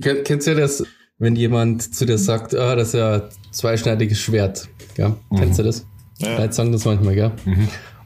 Ken- 0.00 0.24
Kennst 0.24 0.46
du 0.46 0.54
das, 0.54 0.84
wenn 1.18 1.36
jemand 1.36 1.94
zu 1.94 2.04
dir 2.06 2.18
sagt, 2.18 2.54
ah, 2.54 2.74
das 2.76 2.88
ist 2.88 2.94
ja 2.94 3.14
ein 3.14 3.22
zweischneidiges 3.50 4.18
Schwert? 4.18 4.68
Ja, 4.96 5.16
kennst 5.36 5.58
du 5.58 5.62
das? 5.62 5.86
Ja. 6.18 6.38
Leute 6.38 6.52
sagen 6.52 6.72
das 6.72 6.84
manchmal, 6.84 7.14
gell? 7.14 7.32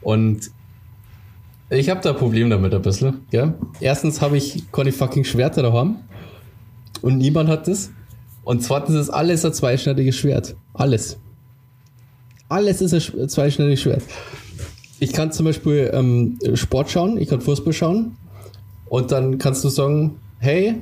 Und 0.01 0.49
ich 1.69 1.89
habe 1.89 2.01
da 2.01 2.11
ein 2.11 2.15
Problem 2.17 2.49
damit 2.49 2.73
ein 2.73 2.81
bisschen, 2.81 3.21
gell? 3.31 3.53
Erstens 3.79 4.21
habe 4.21 4.37
ich 4.37 4.63
keine 4.71 4.91
fucking 4.91 5.23
Schwerter 5.23 5.61
daheim 5.61 5.97
und 7.01 7.17
niemand 7.17 7.49
hat 7.49 7.67
das. 7.67 7.91
Und 8.43 8.63
zweitens 8.63 8.95
ist 8.95 9.09
alles 9.09 9.45
ein 9.45 9.53
zweischneidiges 9.53 10.15
Schwert. 10.15 10.55
Alles. 10.73 11.17
Alles 12.47 12.81
ist 12.81 12.93
ein 12.93 12.99
sch- 12.99 13.27
zweischneidiges 13.27 13.81
Schwert. 13.81 14.01
Ich 14.99 15.13
kann 15.13 15.31
zum 15.31 15.45
Beispiel 15.45 15.91
ähm, 15.93 16.39
Sport 16.55 16.89
schauen, 16.89 17.17
ich 17.17 17.29
kann 17.29 17.41
Fußball 17.41 17.73
schauen 17.73 18.17
und 18.87 19.11
dann 19.11 19.37
kannst 19.37 19.63
du 19.63 19.69
sagen, 19.69 20.15
hey, 20.39 20.75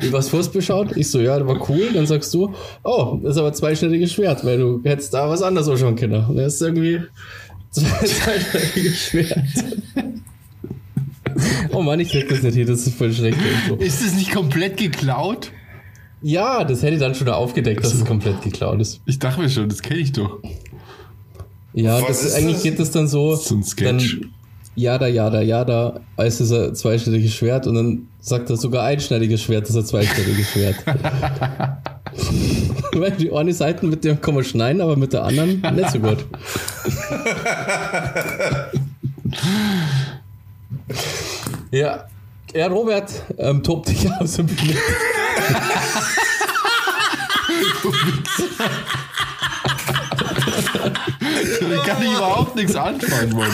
du 0.00 0.16
hast 0.16 0.28
Fußball 0.30 0.62
schaut? 0.62 0.96
Ich 0.96 1.10
so, 1.10 1.20
ja, 1.20 1.38
das 1.38 1.46
war 1.46 1.68
cool. 1.68 1.90
Dann 1.92 2.06
sagst 2.06 2.32
du, 2.34 2.52
oh, 2.84 3.18
das 3.22 3.32
ist 3.32 3.38
aber 3.38 3.48
ein 3.48 3.54
zweischneidiges 3.54 4.12
Schwert, 4.12 4.44
weil 4.44 4.58
du 4.58 4.80
hättest 4.84 5.14
da 5.14 5.28
was 5.28 5.42
anderes 5.42 5.68
auch 5.68 5.76
schon 5.76 5.96
können. 5.96 6.24
Und 6.26 6.36
das 6.36 6.54
ist 6.54 6.62
irgendwie 6.62 7.00
zwei 7.70 7.88
zweischneidiges 8.06 8.98
Schwert. 8.98 9.64
oh 11.72 11.82
Mann, 11.82 12.00
ich 12.00 12.10
krieg 12.10 12.28
das 12.28 12.42
nicht 12.42 12.54
hin, 12.54 12.66
das 12.66 12.86
ist 12.86 12.96
voll 12.96 13.12
schlecht. 13.12 13.38
Info. 13.38 13.82
Ist 13.82 14.02
es 14.02 14.14
nicht 14.14 14.32
komplett 14.32 14.76
geklaut? 14.76 15.52
Ja, 16.22 16.64
das 16.64 16.82
hätte 16.82 16.94
ich 16.94 17.00
dann 17.00 17.14
schon 17.14 17.28
aufgedeckt, 17.28 17.82
dass 17.82 17.94
es 17.94 18.04
komplett 18.04 18.42
geklaut 18.42 18.80
ist. 18.80 19.00
Ich 19.06 19.18
dachte 19.18 19.40
mir 19.40 19.48
schon, 19.48 19.68
das 19.68 19.80
kenne 19.80 20.00
ich 20.00 20.12
doch. 20.12 20.38
Ja, 21.72 22.00
das 22.00 22.24
ist 22.24 22.34
eigentlich 22.34 22.54
das? 22.54 22.62
geht 22.62 22.78
das 22.78 22.90
dann 22.90 23.08
so. 23.08 23.34
So 23.36 23.54
ein 23.54 23.62
Sketch. 23.62 24.20
Dann, 24.20 24.30
jada, 24.74 25.06
jada, 25.06 25.40
jada, 25.40 26.00
es 26.16 26.40
ist 26.40 26.52
ein 26.52 26.74
zweischneidiges 26.74 27.34
Schwert 27.34 27.66
und 27.66 27.74
dann 27.74 28.08
sagt 28.20 28.50
er 28.50 28.56
sogar 28.56 28.84
einschneidiges 28.84 29.42
Schwert, 29.42 29.64
das 29.64 29.70
ist 29.70 29.76
ein 29.76 29.86
zweischneidiges 29.86 30.50
Schwert. 30.50 30.76
Weil 32.92 33.12
die 33.12 33.32
eine 33.32 33.52
Seite 33.52 33.86
mit 33.86 34.04
dem 34.04 34.20
kann 34.20 34.34
man 34.34 34.44
schneiden, 34.44 34.82
aber 34.82 34.96
mit 34.96 35.12
der 35.12 35.24
anderen 35.24 35.60
nicht 35.74 35.90
so 35.90 36.00
gut. 36.00 36.26
ja. 41.70 42.04
Ja, 42.52 42.66
Robert, 42.66 43.12
ähm, 43.38 43.62
tob 43.62 43.86
dich 43.86 44.10
aus 44.10 44.38
im 44.38 44.46
Bild. 44.46 44.76
Da 51.60 51.76
kann 51.84 52.02
ich 52.02 52.10
überhaupt 52.10 52.56
nichts 52.56 52.74
anfangen, 52.74 53.36
Mann. 53.36 53.52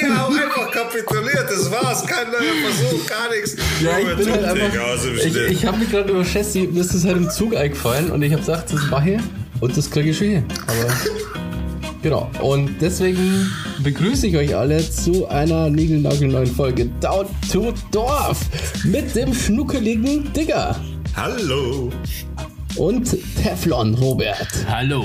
Wir 0.00 0.16
haben 0.16 0.36
einfach 0.36 0.70
kapituliert, 0.70 1.46
das 1.48 1.70
war's. 1.70 2.06
Kein 2.06 2.30
neuer 2.30 2.54
Versuch, 2.70 3.06
gar 3.06 3.30
nichts. 3.30 3.56
Ja, 3.82 3.98
ich 3.98 4.16
bin 4.16 4.30
halt 4.30 4.44
einfach. 4.44 4.70
Ich, 5.24 5.36
ich 5.36 5.66
habe 5.66 5.78
mich 5.78 5.90
gerade 5.90 6.10
über 6.10 6.24
Chassis, 6.24 6.70
mir 6.70 6.80
ist 6.80 6.94
das 6.94 7.04
halt 7.04 7.16
im 7.16 7.30
Zug 7.30 7.56
eingefallen 7.56 8.10
und 8.10 8.22
ich 8.22 8.32
habe 8.32 8.40
gesagt, 8.40 8.72
das 8.72 8.82
mache 8.90 9.10
ich 9.10 9.20
und 9.60 9.76
das 9.76 9.90
kriege 9.90 10.10
ich 10.10 10.18
schon 10.18 10.28
hin. 10.28 10.44
Aber 10.66 10.94
genau. 12.02 12.30
Und 12.40 12.70
deswegen 12.80 13.50
begrüße 13.82 14.28
ich 14.28 14.36
euch 14.36 14.54
alle 14.54 14.88
zu 14.88 15.26
einer 15.28 15.68
niegelnagelneuen 15.70 16.46
Folge 16.54 16.86
Down 17.00 17.26
to 17.52 17.74
Dorf 17.90 18.38
mit 18.84 19.14
dem 19.14 19.34
schnuckeligen 19.34 20.32
Digger 20.32 20.76
Hallo. 21.16 21.90
Und 22.76 23.16
Teflon 23.36 23.94
Robert 23.94 24.48
Hallo. 24.68 25.04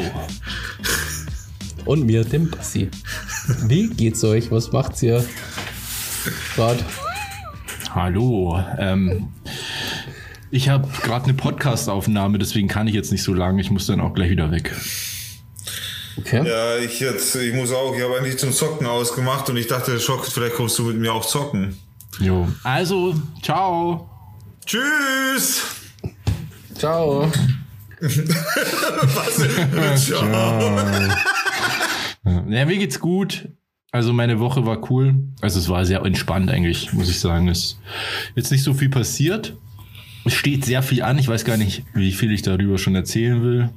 und 1.86 2.06
mir, 2.06 2.23
dem 2.23 2.50
Bassi. 2.50 2.89
Wie 3.67 3.89
geht's 3.89 4.23
euch? 4.23 4.52
Was 4.52 4.72
macht's 4.72 5.02
ihr 5.03 5.23
gerade? 6.56 6.84
Hallo. 7.94 8.64
Ähm, 8.78 9.30
ich 10.52 10.70
habe 10.70 10.88
gerade 11.04 11.26
eine 11.26 11.33
Podcast-Aufnahme, 11.33 12.38
deswegen 12.38 12.67
kann 12.67 12.88
ich 12.88 12.93
jetzt 12.95 13.11
nicht 13.11 13.23
so 13.23 13.33
lange. 13.33 13.61
Ich 13.61 13.72
muss 13.72 13.88
dann 13.88 13.99
auch 14.02 14.14
gleich 14.14 14.32
wieder 14.32 14.52
weg. 14.52 14.76
Okay. 16.17 16.48
Ja, 16.48 16.77
ich 16.77 16.99
jetzt, 16.99 17.36
ich 17.36 17.54
muss 17.54 17.72
auch, 17.72 17.95
ich 17.95 18.04
habe 18.04 18.17
eigentlich 18.17 18.38
zum 18.38 18.52
Zocken 18.52 18.88
ausgemacht 18.88 19.49
und 19.49 19.58
ich 19.58 19.67
dachte, 19.67 19.99
Schock, 19.99 20.26
vielleicht 20.26 20.55
kommst 20.55 20.77
du 20.80 20.83
mit 20.83 20.98
mir 20.98 21.14
auch 21.14 21.26
zocken. 21.26 21.77
Jo. 22.20 22.48
Also, 22.64 23.16
ciao. 23.42 24.10
Tschüss. 24.66 25.64
Ciao. 26.76 27.32
Was? 29.15 30.05
Ciao. 30.05 30.80
Ja, 32.49 32.65
mir 32.65 32.77
geht's 32.77 32.99
gut. 32.99 33.49
Also 33.92 34.14
meine 34.14 34.39
Woche 34.39 34.65
war 34.65 34.89
cool. 34.92 35.15
Also 35.42 35.60
es 35.60 35.67
war 35.67 35.86
sehr 35.86 36.04
entspannt 36.04 36.52
eigentlich, 36.52 36.93
muss 36.93 37.10
ich 37.10 37.20
sagen. 37.20 37.48
Es 37.48 37.60
ist 37.60 37.80
jetzt 38.36 38.52
nicht 38.52 38.64
so 38.64 38.73
viel 38.73 38.89
passiert. 38.89 39.58
Es 40.26 40.33
steht 40.33 40.64
sehr 40.65 40.83
viel 40.83 41.02
an. 41.02 41.17
Ich 41.17 41.27
weiß 41.27 41.43
gar 41.43 41.58
nicht, 41.58 41.83
wie 41.93 42.11
viel 42.11 42.32
ich 42.32 42.42
darüber 42.43 42.77
schon 42.77 42.95
erzählen 42.95 43.42
will. 43.42 43.70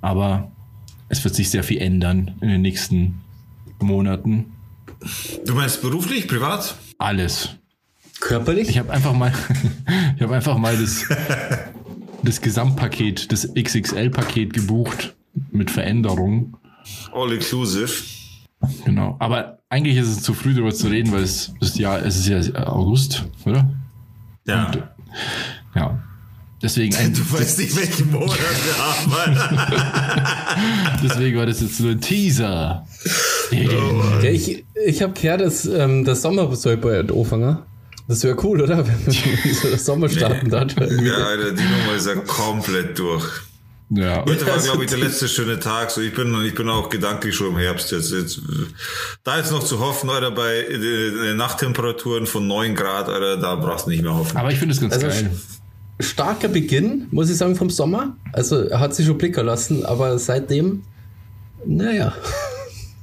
Aber 0.00 0.52
es 1.08 1.24
wird 1.24 1.34
sich 1.34 1.50
sehr 1.50 1.64
viel 1.64 1.78
ändern 1.78 2.36
in 2.40 2.48
den 2.48 2.60
nächsten 2.60 3.20
Monaten. 3.80 4.52
Du 5.46 5.54
meinst 5.54 5.80
beruflich, 5.80 6.28
privat? 6.28 6.76
Alles. 6.98 7.50
Körperlich? 8.20 8.68
Ich 8.68 8.78
habe 8.78 8.92
einfach 8.92 9.12
mal, 9.12 9.32
ich 10.16 10.22
habe 10.22 10.34
einfach 10.34 10.58
mal 10.58 10.76
das, 10.76 11.04
das 12.28 12.40
Gesamtpaket, 12.42 13.32
das 13.32 13.52
XXL-Paket 13.54 14.52
gebucht 14.52 15.16
mit 15.50 15.70
Veränderungen. 15.70 16.56
All 17.12 17.32
inclusive. 17.32 17.90
Genau. 18.84 19.16
Aber 19.18 19.58
eigentlich 19.70 19.96
ist 19.96 20.08
es 20.08 20.22
zu 20.22 20.34
früh 20.34 20.52
darüber 20.52 20.72
zu 20.72 20.88
reden, 20.88 21.12
weil 21.12 21.22
es 21.22 21.54
das 21.60 21.78
Jahr, 21.78 22.04
es 22.04 22.16
ist 22.16 22.28
ja 22.28 22.66
August, 22.66 23.24
oder? 23.44 23.70
Ja. 24.46 24.66
Und, 24.66 24.82
ja. 25.74 26.02
Deswegen, 26.60 26.94
ein, 26.96 27.14
Du 27.14 27.32
weißt 27.32 27.60
nicht, 27.60 27.76
welchen 27.76 28.10
Monat 28.10 28.38
wir 28.38 29.16
haben. 29.16 29.38
Deswegen 31.02 31.38
war 31.38 31.46
das 31.46 31.60
jetzt 31.60 31.80
nur 31.80 31.92
ein 31.92 32.00
Teaser. 32.00 32.86
Ja, 33.52 34.22
ich 34.22 34.64
ich 34.86 35.02
habe 35.02 35.12
gehört, 35.12 35.40
dass 35.40 35.66
ähm, 35.66 36.04
der 36.04 36.16
Sommer 36.16 36.54
soll 36.56 36.76
bald 36.76 37.12
anfangen. 37.12 37.58
Das 38.08 38.24
wäre 38.24 38.36
cool, 38.42 38.62
oder? 38.62 38.78
Wenn 38.86 39.06
wir 39.06 39.54
so 39.54 39.68
der 39.68 39.78
Sommer 39.78 40.08
starten 40.08 40.50
dann. 40.50 40.68
Ja, 40.70 41.14
Alter, 41.14 41.52
die 41.52 41.62
Nummer 41.62 41.94
ist 41.96 42.06
ja 42.06 42.14
komplett 42.16 42.98
durch. 42.98 43.24
Ja. 43.90 44.24
Heute 44.26 44.46
war, 44.46 44.58
glaube 44.58 44.84
ich, 44.84 44.90
der 44.90 44.98
letzte 44.98 45.28
schöne 45.28 45.58
Tag. 45.60 45.90
So, 45.90 46.00
ich 46.02 46.14
bin, 46.14 46.34
ich 46.44 46.54
bin 46.54 46.68
auch 46.68 46.90
gedanklich 46.90 47.34
schon 47.34 47.48
im 47.48 47.56
Herbst 47.56 47.90
jetzt. 47.92 48.12
jetzt 48.12 48.40
da 49.24 49.38
jetzt 49.38 49.50
noch 49.50 49.64
zu 49.64 49.78
hoffen, 49.78 50.10
Alter, 50.10 50.30
bei 50.30 50.56
äh, 50.58 51.34
Nachttemperaturen 51.34 52.26
von 52.26 52.46
9 52.46 52.74
Grad, 52.74 53.08
Alter, 53.08 53.38
da 53.38 53.54
brauchst 53.54 53.86
du 53.86 53.90
nicht 53.90 54.02
mehr 54.02 54.14
hoffen. 54.14 54.36
Aber 54.36 54.50
ich 54.50 54.58
finde 54.58 54.74
es 54.74 54.80
ganz 54.80 54.92
Also, 54.94 55.06
geil. 55.06 55.30
Starker 56.00 56.48
Beginn, 56.48 57.08
muss 57.10 57.30
ich 57.30 57.36
sagen, 57.36 57.56
vom 57.56 57.70
Sommer. 57.70 58.16
Also 58.32 58.62
er 58.62 58.78
hat 58.80 58.94
sich 58.94 59.06
schon 59.06 59.18
blicken 59.18 59.44
lassen, 59.46 59.84
aber 59.84 60.18
seitdem, 60.18 60.82
naja, 61.64 62.12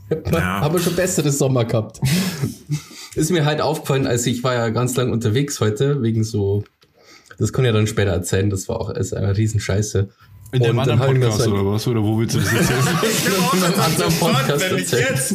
Ja. 0.09 0.41
haben 0.61 0.73
wir 0.75 0.81
schon 0.81 0.95
bessere 0.95 1.31
Sommer 1.31 1.65
gehabt. 1.65 1.99
Ist 3.15 3.31
mir 3.31 3.45
halt 3.45 3.61
aufgefallen, 3.61 4.07
also 4.07 4.29
ich 4.29 4.43
war 4.43 4.53
ja 4.53 4.69
ganz 4.69 4.95
lang 4.97 5.11
unterwegs 5.11 5.61
heute, 5.61 6.01
wegen 6.01 6.23
so, 6.25 6.63
das 7.39 7.53
kann 7.53 7.63
ich 7.63 7.67
ja 7.67 7.73
dann 7.73 7.87
später 7.87 8.11
erzählen, 8.11 8.49
das 8.49 8.67
war 8.67 8.81
auch 8.81 8.89
ist 8.89 9.13
eine 9.13 9.35
Riesenscheiße. 9.37 10.09
In 10.51 10.61
dem 10.61 10.77
anderen 10.77 10.99
Podcast 10.99 11.41
ein- 11.41 11.51
oder 11.53 11.65
was? 11.65 11.87
Oder 11.87 12.03
wo 12.03 12.19
willst 12.19 12.35
du 12.35 12.39
das 12.39 12.53
erzählen? 12.53 12.79
Ich 13.03 13.39
auch 13.39 13.53
in 13.53 13.63
einem 13.63 13.79
anderen 13.79 14.13
Podcast 14.19 14.63
erzählen. 14.63 15.05
jetzt. 15.09 15.33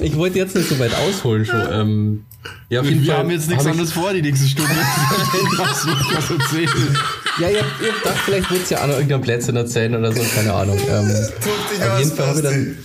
Ich 0.00 0.16
wollte 0.16 0.38
jetzt 0.38 0.54
nicht 0.54 0.68
so 0.68 0.78
weit 0.78 0.94
ausholen 0.94 1.44
schon. 1.44 1.62
Ähm, 1.70 2.24
ja, 2.68 2.80
auf 2.80 2.86
jeden 2.86 3.02
Wir 3.02 3.12
Fall 3.12 3.18
haben 3.22 3.30
jetzt 3.30 3.48
nichts 3.48 3.64
hab 3.64 3.72
anderes 3.72 3.92
vor, 3.92 4.12
die 4.12 4.22
nächste 4.22 4.46
Stunde. 4.46 4.70
was 4.72 6.30
erzählen. 6.30 6.96
Ja, 7.40 7.48
ihr, 7.48 7.56
ihr 7.56 7.92
dacht, 8.04 8.18
vielleicht 8.24 8.50
wird 8.50 8.62
es 8.62 8.70
ja 8.70 8.82
auch 8.82 8.86
noch 8.86 8.94
irgendein 8.94 9.20
Plätzchen 9.22 9.56
erzählen 9.56 9.94
oder 9.96 10.12
so, 10.12 10.22
keine 10.34 10.52
Ahnung. 10.52 10.78
Ähm, 10.88 11.10
auf 11.10 11.98
jeden 11.98 12.12
Fall 12.12 12.26
habe 12.26 12.38
ich 12.38 12.44
dann, 12.44 12.78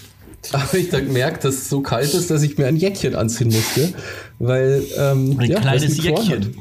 hab 0.53 0.73
ich 0.73 0.89
dann 0.89 1.05
gemerkt, 1.05 1.43
dass 1.43 1.55
es 1.55 1.69
so 1.69 1.81
kalt 1.81 2.13
ist, 2.13 2.31
dass 2.31 2.41
ich 2.43 2.57
mir 2.57 2.67
ein 2.67 2.75
Jäckchen 2.75 3.15
anziehen 3.15 3.47
musste. 3.47 3.93
Weil, 4.39 4.83
ähm, 4.97 5.37
Ein 5.39 5.49
ja, 5.49 5.59
kleines 5.59 6.03
Jäckchen. 6.03 6.55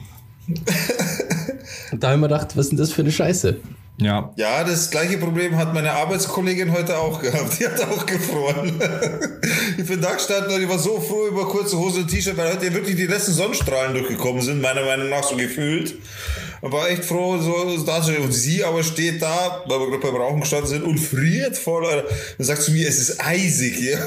Und 1.93 2.03
da 2.03 2.09
habe 2.09 2.17
ich 2.17 2.21
mir 2.21 2.29
gedacht, 2.29 2.57
was 2.57 2.67
ist 2.67 2.71
denn 2.71 2.79
das 2.79 2.93
für 2.93 3.03
eine 3.03 3.13
Scheiße? 3.13 3.57
Ja. 4.01 4.33
Ja, 4.37 4.65
das 4.65 4.91
gleiche 4.91 5.19
Problem 5.19 5.57
hat 5.57 5.75
meine 5.75 5.93
Arbeitskollegin 5.93 6.73
heute 6.73 6.99
auch 6.99 7.21
gehabt. 7.21 7.59
Die 7.61 7.67
hat 7.67 7.81
auch 7.89 8.07
gefroren. 8.07 8.81
Ich 9.79 9.87
bin 9.87 10.01
da 10.03 10.13
gestanden 10.13 10.55
und 10.55 10.61
ich 10.63 10.69
war 10.69 10.79
so 10.79 11.01
froh 11.01 11.27
über 11.29 11.49
kurze 11.49 11.79
Hose 11.79 12.01
und 12.01 12.09
T-Shirt, 12.09 12.37
weil 12.37 12.53
heute 12.53 12.73
wirklich 12.75 12.97
die 12.97 13.07
letzten 13.07 13.33
Sonnenstrahlen 13.33 13.95
durchgekommen 13.95 14.43
sind, 14.43 14.61
meiner 14.61 14.85
Meinung 14.85 15.09
nach 15.09 15.23
so 15.23 15.37
gefühlt. 15.37 15.95
Und 16.61 16.73
war 16.73 16.91
echt 16.91 17.05
froh, 17.05 17.39
so 17.39 17.83
da 17.87 18.03
zu 18.03 18.13
Und 18.17 18.33
sie 18.33 18.63
aber 18.63 18.83
steht 18.83 19.23
da, 19.23 19.63
weil 19.67 19.81
wir 19.81 19.87
gerade 19.91 20.13
beim 20.13 20.17
Rauchen 20.17 20.41
gestanden 20.41 20.69
sind 20.69 20.83
und 20.83 20.99
friert 20.99 21.57
voll. 21.57 21.85
Und 22.37 22.45
sagt 22.45 22.63
zu 22.63 22.73
mir, 22.73 22.87
es 22.87 22.99
ist 22.99 23.25
eisig 23.25 23.77
hier. 23.77 23.99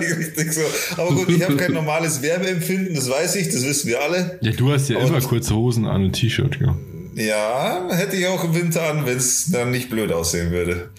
Nicht 0.00 0.18
richtig 0.18 0.52
so. 0.52 0.62
Aber 0.96 1.14
gut, 1.14 1.28
ich 1.28 1.42
habe 1.44 1.56
kein 1.56 1.72
normales 1.72 2.22
Wärmeempfinden, 2.22 2.94
das 2.94 3.08
weiß 3.08 3.36
ich, 3.36 3.48
das 3.48 3.64
wissen 3.64 3.88
wir 3.88 4.02
alle. 4.02 4.38
Ja, 4.40 4.50
du 4.50 4.72
hast 4.72 4.88
ja 4.88 4.96
Aber 4.98 5.08
immer 5.08 5.20
kurze 5.20 5.54
Hosen 5.54 5.86
an 5.86 6.04
und 6.04 6.12
T-Shirt, 6.12 6.58
ja. 6.60 6.76
Ja, 7.16 7.88
hätte 7.90 8.16
ich 8.16 8.26
auch 8.26 8.44
im 8.44 8.54
Winter 8.54 8.90
an, 8.90 9.06
wenn 9.06 9.16
es 9.16 9.46
dann 9.50 9.70
nicht 9.70 9.88
blöd 9.88 10.12
aussehen 10.12 10.50
würde. 10.50 10.90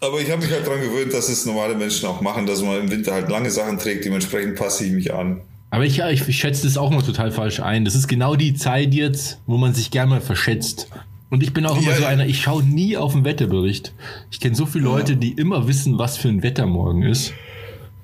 Aber 0.00 0.20
ich 0.20 0.30
habe 0.30 0.42
mich 0.42 0.52
halt 0.52 0.66
daran 0.66 0.80
gewöhnt, 0.80 1.12
dass 1.12 1.28
es 1.28 1.46
normale 1.46 1.74
Menschen 1.74 2.06
auch 2.08 2.20
machen, 2.20 2.46
dass 2.46 2.62
man 2.62 2.80
im 2.80 2.90
Winter 2.90 3.12
halt 3.12 3.28
lange 3.28 3.50
Sachen 3.50 3.76
trägt. 3.78 4.04
Dementsprechend 4.04 4.54
passe 4.56 4.84
ich 4.84 4.92
mich 4.92 5.12
an. 5.12 5.40
Aber 5.70 5.84
ich, 5.84 5.96
ja, 5.96 6.10
ich, 6.10 6.28
ich 6.28 6.38
schätze 6.38 6.62
das 6.64 6.76
auch 6.76 6.90
mal 6.90 7.02
total 7.02 7.32
falsch 7.32 7.58
ein. 7.60 7.84
Das 7.84 7.96
ist 7.96 8.06
genau 8.06 8.36
die 8.36 8.54
Zeit 8.54 8.94
jetzt, 8.94 9.40
wo 9.46 9.56
man 9.56 9.74
sich 9.74 9.90
gerne 9.90 10.10
mal 10.10 10.20
verschätzt. 10.20 10.88
Und 11.28 11.42
ich 11.42 11.52
bin 11.52 11.66
auch 11.66 11.76
immer 11.76 11.90
Ja, 11.90 11.96
so 11.96 12.02
ja. 12.02 12.08
einer, 12.08 12.26
ich 12.26 12.40
schaue 12.40 12.62
nie 12.62 12.96
auf 12.96 13.12
den 13.12 13.24
Wetterbericht. 13.24 13.92
Ich 14.30 14.38
kenne 14.38 14.54
so 14.54 14.64
viele 14.64 14.84
Leute, 14.84 15.16
die 15.16 15.32
immer 15.32 15.66
wissen, 15.66 15.98
was 15.98 16.16
für 16.16 16.28
ein 16.28 16.44
Wetter 16.44 16.66
morgen 16.66 17.02
ist. 17.02 17.32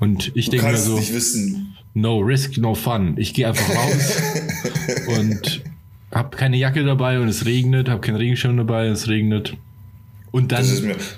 Und 0.00 0.32
ich 0.34 0.50
denke 0.50 0.66
mir 0.66 0.76
so, 0.76 0.98
nicht 0.98 1.14
wissen. 1.14 1.76
no 1.94 2.18
risk, 2.18 2.56
no 2.58 2.74
fun. 2.74 3.14
Ich 3.16 3.32
gehe 3.32 3.46
einfach 3.46 3.68
raus 3.76 4.16
und 5.18 5.62
habe 6.12 6.36
keine 6.36 6.56
Jacke 6.56 6.84
dabei 6.84 7.20
und 7.20 7.28
es 7.28 7.46
regnet, 7.46 7.88
habe 7.88 8.00
keinen 8.00 8.16
Regenschirm 8.16 8.56
dabei 8.56 8.86
und 8.86 8.92
es 8.92 9.08
regnet. 9.08 9.56
Und 10.30 10.52
dann 10.52 10.64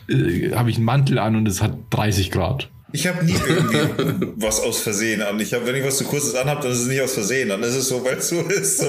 äh, 0.09 0.53
habe 0.55 0.71
ich 0.71 0.77
einen 0.77 0.85
Mantel 0.85 1.19
an 1.19 1.37
und 1.37 1.47
es 1.47 1.63
hat 1.63 1.77
30 1.91 2.31
Grad. 2.31 2.69
Ich 2.95 3.09
habe 3.09 3.25
nie 3.25 3.35
irgendwie 3.49 4.27
was 4.37 4.61
aus 4.61 4.81
Versehen 4.81 5.21
an. 5.21 5.41
Ich 5.41 5.53
hab, 5.53 5.67
wenn 5.67 5.75
ich 5.75 5.85
was 5.85 5.99
zu 5.99 6.05
kurzes 6.05 6.37
anhab, 6.37 6.61
dann 6.61 6.71
ist 6.71 6.83
es 6.83 6.87
nicht 6.87 7.01
aus 7.01 7.15
Versehen. 7.15 7.49
Dann 7.49 7.61
ist 7.61 7.75
es 7.75 7.89
so, 7.89 8.05
weil 8.05 8.19
es 8.19 8.29
so 8.29 8.41
ist, 8.41 8.79
so, 8.79 8.87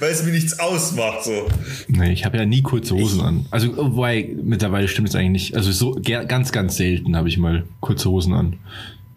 weil 0.00 0.10
es 0.10 0.24
mir 0.24 0.32
nichts 0.32 0.58
ausmacht. 0.58 1.22
So. 1.22 1.46
Nee, 1.86 2.12
ich 2.12 2.24
habe 2.24 2.38
ja 2.38 2.44
nie 2.44 2.62
kurze 2.62 2.94
Hosen 2.94 3.20
an. 3.20 3.46
Also, 3.52 3.76
wobei, 3.76 4.34
mittlerweile 4.42 4.88
stimmt 4.88 5.10
es 5.10 5.14
eigentlich 5.14 5.30
nicht. 5.30 5.56
Also, 5.56 5.70
so 5.70 5.96
ganz, 6.02 6.50
ganz 6.50 6.76
selten 6.76 7.16
habe 7.16 7.28
ich 7.28 7.38
mal 7.38 7.62
kurze 7.78 8.10
Hosen 8.10 8.34
an. 8.34 8.56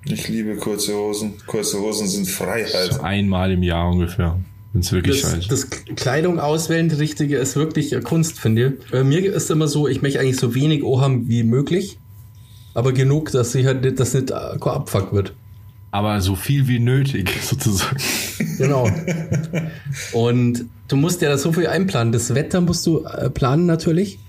Ich 0.06 0.28
liebe 0.28 0.58
kurze 0.58 0.94
Hosen. 0.94 1.34
Kurze 1.48 1.80
Hosen 1.80 2.08
sind 2.08 2.30
Freiheit. 2.30 2.94
So 2.94 3.02
einmal 3.02 3.52
im 3.52 3.64
Jahr 3.64 3.90
ungefähr. 3.90 4.38
Wenn 4.78 4.82
es 4.82 4.92
wirklich 4.92 5.22
Das, 5.24 5.32
scheiße. 5.32 5.48
das 5.50 5.70
Kleidung 5.96 6.40
auswählen, 6.40 6.88
die 6.88 6.96
richtige, 6.96 7.38
ist 7.38 7.56
wirklich 7.56 7.96
eine 7.96 8.04
Kunst, 8.04 8.40
finde 8.40 8.78
ich. 8.80 8.92
Bei 8.92 9.04
mir 9.04 9.34
ist 9.34 9.50
immer 9.50 9.68
so, 9.68 9.88
ich 9.88 10.04
möchte 10.04 10.20
eigentlich 10.20 10.38
so 10.38 10.54
wenig 10.54 10.84
haben 10.84 11.28
wie 11.28 11.42
möglich, 11.42 11.98
aber 12.76 12.94
genug, 12.94 13.32
dass 13.32 13.56
ich 13.56 13.66
halt 13.66 13.82
nicht, 13.82 14.00
dass 14.00 14.14
nicht 14.14 14.30
äh, 14.30 14.36
kein 14.62 14.74
Abfuck 14.74 15.14
wird. 15.14 15.34
Aber 15.90 16.22
so 16.22 16.36
viel 16.36 16.68
wie 16.68 16.78
nötig, 16.78 17.32
sozusagen. 17.42 17.98
Genau. 18.60 18.88
Und 20.14 20.66
du 20.90 20.96
musst 20.96 21.24
ja 21.24 21.30
da 21.30 21.40
so 21.40 21.52
viel 21.54 21.66
einplanen. 21.66 22.14
Das 22.14 22.36
Wetter 22.36 22.62
musst 22.62 22.86
du 22.86 23.04
äh, 23.04 23.32
planen 23.32 23.66
natürlich. 23.66 24.20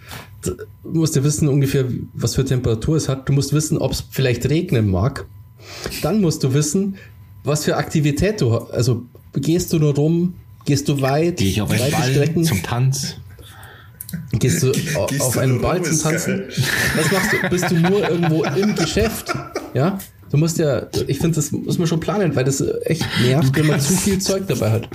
Du 0.45 0.55
musst 0.83 1.15
ja 1.15 1.25
wissen 1.25 1.47
ungefähr, 1.49 1.85
was 2.15 2.37
für 2.37 2.45
Temperatur 2.47 2.97
es 2.97 3.11
hat. 3.11 3.29
Du 3.29 3.35
musst 3.35 3.53
wissen, 3.53 3.77
ob 3.77 3.93
es 3.93 4.03
vielleicht 4.11 4.49
regnen 4.49 4.89
mag. 4.89 5.27
Dann 6.01 6.23
musst 6.23 6.43
du 6.43 6.55
wissen, 6.55 6.97
was 7.45 7.67
für 7.67 7.77
Aktivität 7.77 8.41
du 8.41 8.55
hast. 8.55 8.71
Also 8.71 9.05
gehst 9.35 9.73
du 9.73 9.79
nur 9.79 9.95
rum, 9.95 10.35
gehst 10.65 10.89
du 10.89 11.01
weit, 11.01 11.39
Gehe 11.39 11.49
ich 11.49 11.61
auf 11.61 11.71
einen 11.71 11.81
weite 11.81 11.93
Ball 11.93 12.11
Strecken, 12.13 12.45
zum 12.45 12.63
Tanz. 12.63 13.17
gehst 14.33 14.63
du 14.63 14.73
Gehst 14.73 14.97
auf 15.21 15.35
du 15.35 15.41
einen 15.41 15.61
Ball 15.61 15.83
zum 15.83 15.99
Tanzen. 16.01 16.39
geil. 16.39 16.53
Was 16.97 17.13
machst 17.13 17.33
du? 17.33 17.49
Bist 17.49 17.71
du 17.71 17.75
nur 17.77 18.09
irgendwo 18.09 18.45
im 18.45 18.75
Geschäft? 18.75 19.33
Ja? 19.75 19.99
Du 20.31 20.37
musst 20.37 20.59
ja, 20.59 20.87
ich 21.07 21.19
finde, 21.19 21.37
das 21.37 21.53
muss 21.53 21.79
man 21.79 21.87
schon 21.87 22.01
planen, 22.01 22.37
weil 22.37 22.45
das 22.45 22.63
echt 22.85 23.03
nervt, 23.23 23.57
wenn 23.57 23.67
man 23.67 23.81
zu 23.81 23.95
viel 23.95 24.19
Zeug 24.19 24.47
dabei 24.47 24.73
hat. 24.73 24.89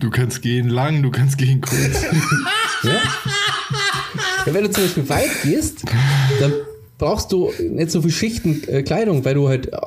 Du 0.00 0.08
kannst 0.08 0.40
gehen 0.40 0.70
lang, 0.70 1.02
du 1.02 1.10
kannst 1.10 1.36
gehen 1.36 1.60
kurz. 1.60 2.02
Ja? 2.84 2.92
ja, 4.46 4.54
wenn 4.54 4.64
du 4.64 4.70
zum 4.70 4.84
Beispiel 4.84 5.08
weit 5.10 5.30
gehst, 5.42 5.82
dann 6.40 6.52
brauchst 6.98 7.32
du 7.32 7.50
nicht 7.70 7.90
so 7.90 8.02
viel 8.02 8.10
Schichten 8.10 8.62
äh, 8.66 8.82
Kleidung, 8.82 9.24
weil 9.24 9.34
du 9.34 9.48
halt 9.48 9.72
äh, 9.72 9.78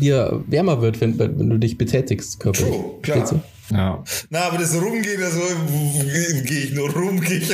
dir 0.00 0.42
wärmer 0.46 0.80
wird, 0.80 1.00
wenn, 1.00 1.18
wenn 1.18 1.50
du 1.50 1.58
dich 1.58 1.78
betätigst 1.78 2.38
körperlich. 2.38 2.70
True, 2.70 2.94
klar. 3.02 3.42
Ja. 3.70 4.02
Na, 4.30 4.40
aber 4.44 4.58
das 4.58 4.74
Rumgehen, 4.74 5.22
also 5.22 5.40
gehe 6.44 6.58
ich 6.64 6.72
nur 6.72 6.90
rum, 6.90 7.20
gehe 7.20 7.38
ich. 7.38 7.48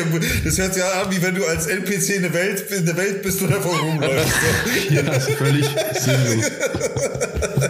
Das 0.45 0.59
hört 0.59 0.75
sich 0.75 0.83
an, 0.85 1.11
wie 1.11 1.21
wenn 1.23 1.35
du 1.35 1.45
als 1.45 1.67
NPC 1.67 2.11
in 2.17 2.23
der 2.23 2.33
Welt, 2.35 2.65
in 2.71 2.87
der 2.87 2.97
Welt 2.97 3.23
bist 3.23 3.43
und 3.43 3.53
einfach 3.53 3.83
rumläufst. 3.83 4.33
Ja, 4.91 5.03
das 5.03 5.29
ist 5.29 5.37
völlig 5.39 5.67
sinnlos. 5.99 6.51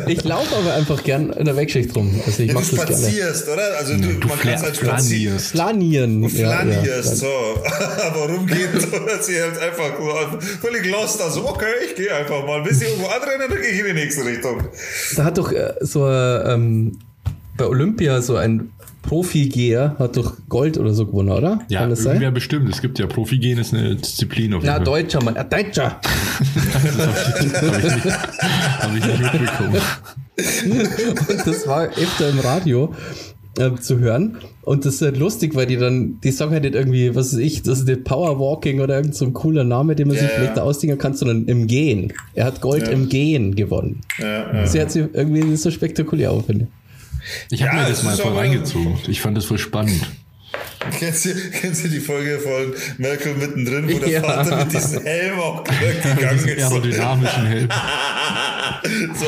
Ich 0.06 0.24
laufe 0.24 0.54
aber 0.56 0.74
einfach 0.74 1.02
gern 1.02 1.30
in 1.30 1.44
der 1.46 1.56
Wegschicht 1.56 1.94
rum. 1.96 2.20
Also 2.26 2.42
ich 2.42 2.48
Ja, 2.48 2.54
du 2.54 2.60
das 2.60 2.70
gerne. 2.70 2.86
spazierst, 2.96 3.48
oder? 3.48 3.76
Also 3.78 3.94
du, 3.96 4.12
Du 4.14 4.28
man 4.28 4.38
kann 4.38 4.52
es 4.52 4.60
fla- 4.60 4.66
als 4.66 4.76
spazieren. 4.76 5.38
flanierst. 5.38 5.50
Flanieren. 5.50 6.22
Du 6.22 6.28
Ja, 6.28 6.48
flanierst, 6.50 7.10
ja. 7.10 7.16
so. 7.16 7.28
Aber 8.02 8.28
rumgehen, 8.32 8.68
so, 8.78 8.98
dass 8.98 9.26
sie 9.26 9.40
halt 9.40 9.58
einfach 9.58 9.98
an- 9.98 10.40
völlig 10.40 10.86
lost, 10.90 11.20
also 11.22 11.48
okay, 11.48 11.66
ich 11.88 11.94
gehe 11.94 12.14
einfach 12.14 12.44
mal. 12.46 12.62
Bis 12.62 12.80
sie 12.80 12.86
irgendwo 12.86 13.06
anrennen, 13.06 13.46
dann 13.48 13.60
gehe 13.60 13.70
ich 13.70 13.78
in 13.80 13.86
die 13.86 13.92
nächste 13.94 14.24
Richtung. 14.24 14.64
Da 15.16 15.24
hat 15.24 15.38
doch 15.38 15.50
äh, 15.52 15.74
so 15.80 16.06
äh, 16.08 16.52
ähm, 16.52 16.98
bei 17.56 17.66
Olympia 17.66 18.20
so 18.22 18.36
ein 18.36 18.70
Profi-Geher 19.02 19.96
hat 19.98 20.16
doch 20.16 20.34
Gold 20.48 20.78
oder 20.78 20.94
so 20.94 21.04
gewonnen, 21.06 21.30
oder? 21.30 21.60
Ja, 21.68 21.80
Kann 21.80 21.90
das 21.90 22.02
sein? 22.04 22.32
bestimmt. 22.32 22.70
Es 22.70 22.80
gibt 22.80 22.98
ja 22.98 23.06
Profigehen, 23.06 23.58
ist 23.58 23.74
eine 23.74 23.96
Disziplin 23.96 24.54
auf 24.54 24.62
jeden 24.62 24.72
Na, 24.72 24.76
Fall. 24.76 24.84
Deutscher, 25.02 25.22
Mann. 25.22 25.36
Ein 25.36 25.48
Deutscher. 25.50 26.00
Habe 27.64 27.78
ich, 27.78 27.94
nicht- 28.04 28.14
hab 28.80 28.96
ich 28.96 29.04
nicht 29.06 29.32
mitbekommen. 29.32 29.80
Und 31.28 31.46
das 31.46 31.66
war 31.66 31.84
öfter 31.84 32.30
im 32.30 32.38
Radio 32.40 32.94
äh, 33.58 33.70
zu 33.80 33.98
hören. 33.98 34.38
Und 34.62 34.84
das 34.86 34.94
ist 34.96 35.02
halt 35.02 35.18
lustig, 35.18 35.54
weil 35.54 35.66
die 35.66 35.76
dann, 35.76 36.18
die 36.22 36.30
sagen 36.30 36.52
halt 36.52 36.62
nicht 36.64 36.74
irgendwie, 36.74 37.14
was 37.14 37.32
weiß 37.34 37.40
ich, 37.40 37.62
das 37.62 37.80
ist 37.80 37.86
nicht 37.88 38.04
Powerwalking 38.04 38.80
oder 38.80 38.96
irgend 38.96 39.14
so 39.14 39.26
ein 39.26 39.32
cooler 39.34 39.64
Name, 39.64 39.94
den 39.94 40.08
man 40.08 40.16
Ja, 40.16 40.22
sich 40.22 40.30
ja. 40.30 40.36
vielleicht 40.38 40.56
da 40.56 40.62
ausdenken 40.62 40.98
kann, 40.98 41.14
sondern 41.14 41.44
im 41.46 41.66
Gehen. 41.66 42.12
Er 42.34 42.46
hat 42.46 42.60
Gold 42.60 42.84
Ja. 42.86 42.92
im 42.92 43.08
Gehen 43.08 43.54
gewonnen. 43.54 44.00
Ja, 44.18 44.54
ja. 44.54 44.66
Sie 44.66 44.80
hat 44.80 44.90
sich 44.92 45.04
irgendwie 45.12 45.56
so 45.56 45.70
spektakulär 45.70 46.32
auf, 46.32 46.46
finde 46.46 46.64
ich. 46.64 46.70
Ich 47.50 47.62
habe 47.62 47.76
Ja, 47.76 47.82
mir 47.84 47.88
das 47.88 48.02
mal 48.02 48.16
voll 48.16 48.36
reingezogen. 48.36 48.98
Ich 49.08 49.20
fand 49.20 49.36
das 49.36 49.44
voll 49.46 49.58
spannend. 49.58 50.00
Kennst 50.98 51.24
du, 51.24 51.30
kennst 51.60 51.82
du 51.84 51.88
die 51.88 51.98
Folge 51.98 52.38
von 52.38 52.74
Merkel 52.98 53.34
mittendrin, 53.34 53.90
wo 53.92 53.98
der 53.98 54.08
Ja. 54.08 54.20
Vater 54.22 54.56
mit 54.64 54.72
diesem 54.72 55.02
Helm 55.02 55.38
auch 55.40 55.64
gegangen 55.64 56.34
Diesen 56.34 56.48
ist? 56.50 56.60
So, 56.60 56.74
aerodynamischen 56.74 57.46
Helm. 57.46 57.68
so 59.14 59.24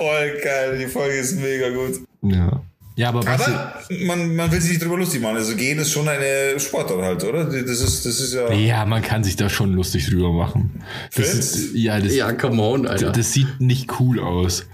voll 0.00 0.32
geil, 0.42 0.78
die 0.78 0.86
Folge 0.86 1.14
ist 1.16 1.40
mega 1.40 1.70
gut. 1.70 2.00
Ja. 2.22 2.60
Ja, 2.96 3.10
aber 3.10 3.24
was. 3.26 3.42
Aber 3.42 3.74
man, 4.04 4.34
man 4.34 4.50
will 4.50 4.60
sich 4.60 4.72
nicht 4.72 4.82
drüber 4.82 4.96
lustig 4.96 5.20
machen. 5.20 5.36
Also 5.36 5.54
gehen 5.54 5.78
ist 5.78 5.92
schon 5.92 6.08
eine 6.08 6.58
Sportart 6.58 7.00
halt, 7.02 7.22
oder? 7.24 7.44
Das 7.44 7.80
ist, 7.80 8.06
das 8.06 8.20
ist 8.20 8.32
ja. 8.34 8.50
Ja, 8.52 8.84
man 8.86 9.02
kann 9.02 9.22
sich 9.22 9.36
da 9.36 9.48
schon 9.50 9.74
lustig 9.74 10.08
drüber 10.08 10.32
machen. 10.32 10.82
Das 11.14 11.32
ist, 11.34 11.74
ja, 11.74 12.00
das, 12.00 12.14
Ja, 12.14 12.32
come 12.32 12.60
on, 12.62 12.86
Alter. 12.86 13.12
das 13.12 13.32
sieht 13.32 13.60
nicht 13.60 14.00
cool 14.00 14.18
aus. 14.18 14.66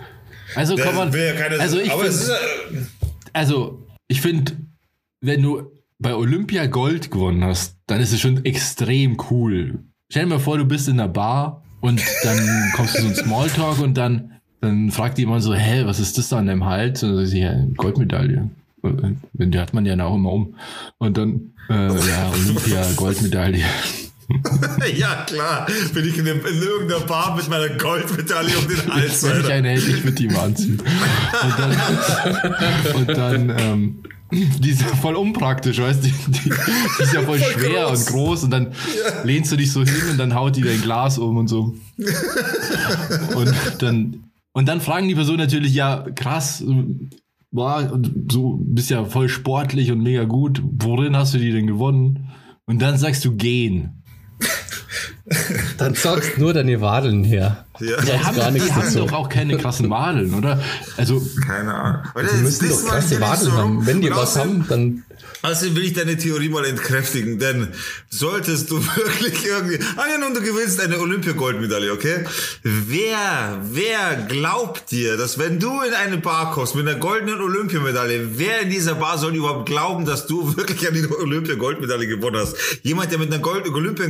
Also 0.54 0.76
kann 0.76 0.94
man. 0.94 1.12
will 1.12 1.24
ja 1.24 1.32
keiner 1.32 1.60
Also 1.60 1.78
ich 1.78 1.92
es 1.92 2.28
ist 2.28 2.32
also 3.32 3.86
ich 4.08 4.20
finde, 4.20 4.52
wenn 5.20 5.42
du 5.42 5.70
bei 5.98 6.14
Olympia 6.14 6.66
Gold 6.66 7.10
gewonnen 7.10 7.44
hast, 7.44 7.76
dann 7.86 8.00
ist 8.00 8.12
es 8.12 8.20
schon 8.20 8.44
extrem 8.44 9.16
cool. 9.30 9.78
Stell 10.10 10.24
dir 10.24 10.30
mal 10.30 10.38
vor, 10.38 10.58
du 10.58 10.64
bist 10.64 10.88
in 10.88 11.00
einer 11.00 11.08
Bar 11.08 11.62
und 11.80 12.02
dann 12.24 12.72
kommst 12.76 12.98
du 12.98 13.02
so 13.02 13.08
ein 13.08 13.14
Smalltalk 13.14 13.78
und 13.80 13.96
dann, 13.96 14.32
dann 14.60 14.90
fragt 14.90 15.18
jemand 15.18 15.42
so, 15.42 15.54
hä, 15.54 15.84
was 15.86 16.00
ist 16.00 16.18
das 16.18 16.28
da 16.28 16.38
an 16.38 16.46
deinem 16.46 16.64
Hals? 16.64 17.02
Und 17.02 17.10
dann 17.10 17.18
sagst 17.18 17.32
du, 17.32 17.38
ja, 17.38 17.54
Goldmedaille. 17.76 18.50
Und 18.82 19.20
Die 19.38 19.58
hat 19.58 19.72
man 19.74 19.86
ja 19.86 20.04
auch 20.04 20.16
immer 20.16 20.32
um. 20.32 20.56
Und 20.98 21.16
dann, 21.16 21.52
äh, 21.70 21.86
ja, 21.88 22.32
Olympia, 22.32 22.84
Goldmedaille. 22.96 23.64
ja, 24.96 25.24
klar. 25.26 25.66
Bin 25.94 26.08
ich 26.08 26.18
in, 26.18 26.24
dem, 26.24 26.38
in 26.44 26.62
irgendeiner 26.62 27.00
Bar 27.04 27.36
mit 27.36 27.48
meiner 27.48 27.68
Goldmedaille 27.70 28.56
um 28.58 28.68
den 28.68 28.86
Hals. 28.94 29.22
Wenn 29.22 29.30
ich 29.30 29.36
Alter. 29.36 29.54
eine 29.54 29.68
hätte, 29.70 29.90
ich 29.90 30.04
würde 30.04 30.12
die 30.16 30.28
mal 30.28 30.46
anziehen. 30.46 30.80
Und 31.42 31.58
dann, 31.58 32.94
und 32.94 33.08
dann 33.08 33.58
ähm, 33.58 34.02
die 34.32 34.70
ist 34.70 34.80
ja 34.80 34.88
voll 34.96 35.14
unpraktisch, 35.14 35.78
weißt 35.78 36.04
du? 36.04 36.08
Die, 36.08 36.14
die, 36.30 36.50
die 36.50 37.02
ist 37.02 37.12
ja 37.12 37.20
voll, 37.22 37.38
Voll 37.38 37.52
schwer 37.52 37.84
groß. 37.86 37.98
und 38.00 38.06
groß 38.06 38.44
und 38.44 38.50
dann 38.50 38.72
lehnst 39.24 39.52
du 39.52 39.56
dich 39.56 39.70
so 39.70 39.84
hin 39.84 39.94
und 40.10 40.18
dann 40.18 40.34
haut 40.34 40.56
die 40.56 40.62
dein 40.62 40.80
Glas 40.80 41.18
um 41.18 41.36
und 41.36 41.48
so. 41.48 41.74
Und 43.34 43.54
dann, 43.80 44.24
und 44.52 44.68
dann 44.68 44.80
fragen 44.80 45.08
die 45.08 45.14
Person 45.14 45.36
natürlich, 45.36 45.74
ja, 45.74 46.06
krass, 46.14 46.64
war 47.50 48.00
so, 48.30 48.58
bist 48.62 48.88
ja 48.88 49.04
voll 49.04 49.28
sportlich 49.28 49.92
und 49.92 50.02
mega 50.02 50.24
gut. 50.24 50.62
Worin 50.64 51.14
hast 51.14 51.34
du 51.34 51.38
die 51.38 51.52
denn 51.52 51.66
gewonnen? 51.66 52.30
Und 52.64 52.80
dann 52.80 52.96
sagst 52.96 53.24
du 53.26 53.32
gehen. 53.36 54.01
Dann 55.78 55.94
sagst 55.94 56.38
nur 56.38 56.52
deine 56.52 56.80
Wadeln 56.80 57.24
her. 57.24 57.64
Ja. 57.82 58.00
Die 58.00 58.12
haben, 58.18 58.36
gar 58.36 58.50
nichts 58.50 58.68
die 58.68 58.74
haben 58.74 58.94
doch 58.94 59.12
auch 59.12 59.28
keine 59.28 59.56
krassen 59.58 59.90
Wadeln, 59.90 60.34
oder? 60.34 60.62
Also, 60.96 61.22
Keine 61.46 61.74
Ahnung. 61.74 62.02
Aber 62.14 62.22
Die 62.22 62.36
müssen 62.42 62.68
das 62.68 62.82
doch 62.84 62.90
krasse 62.90 63.20
Wadeln 63.20 63.50
so 63.50 63.52
haben. 63.52 63.86
Wenn 63.86 64.00
die 64.00 64.10
was 64.10 64.36
außerdem- 64.36 64.38
haben, 64.40 64.66
dann 64.68 65.02
Außerdem 65.44 65.74
will 65.74 65.82
ich 65.84 65.92
deine 65.92 66.16
Theorie 66.16 66.48
mal 66.48 66.64
entkräftigen, 66.64 67.40
denn 67.40 67.68
solltest 68.10 68.70
du 68.70 68.76
wirklich 68.96 69.44
irgendwie, 69.44 69.76
angenommen 69.96 70.34
du 70.34 70.40
gewinnst 70.40 70.80
eine 70.80 71.00
Olympiagoldmedaille, 71.00 71.92
okay? 71.92 72.24
Wer, 72.62 73.58
wer 73.72 74.16
glaubt 74.28 74.92
dir, 74.92 75.16
dass 75.16 75.38
wenn 75.40 75.58
du 75.58 75.80
in 75.82 75.94
eine 75.94 76.18
Bar 76.18 76.52
kommst 76.52 76.76
mit 76.76 76.86
einer 76.86 76.96
goldenen 76.98 77.40
Olympiamedaille, 77.40 78.38
wer 78.38 78.60
in 78.60 78.70
dieser 78.70 78.94
Bar 78.94 79.18
soll 79.18 79.34
überhaupt 79.34 79.66
glauben, 79.66 80.04
dass 80.04 80.28
du 80.28 80.56
wirklich 80.56 80.86
an 80.86 80.94
die 80.94 81.04
Olympiagoldmedaille 81.10 82.06
gewonnen 82.06 82.36
hast? 82.36 82.54
Jemand, 82.82 83.10
der 83.10 83.18
mit 83.18 83.32
einer 83.32 83.42
goldenen 83.42 83.74
Olympia, 83.74 84.06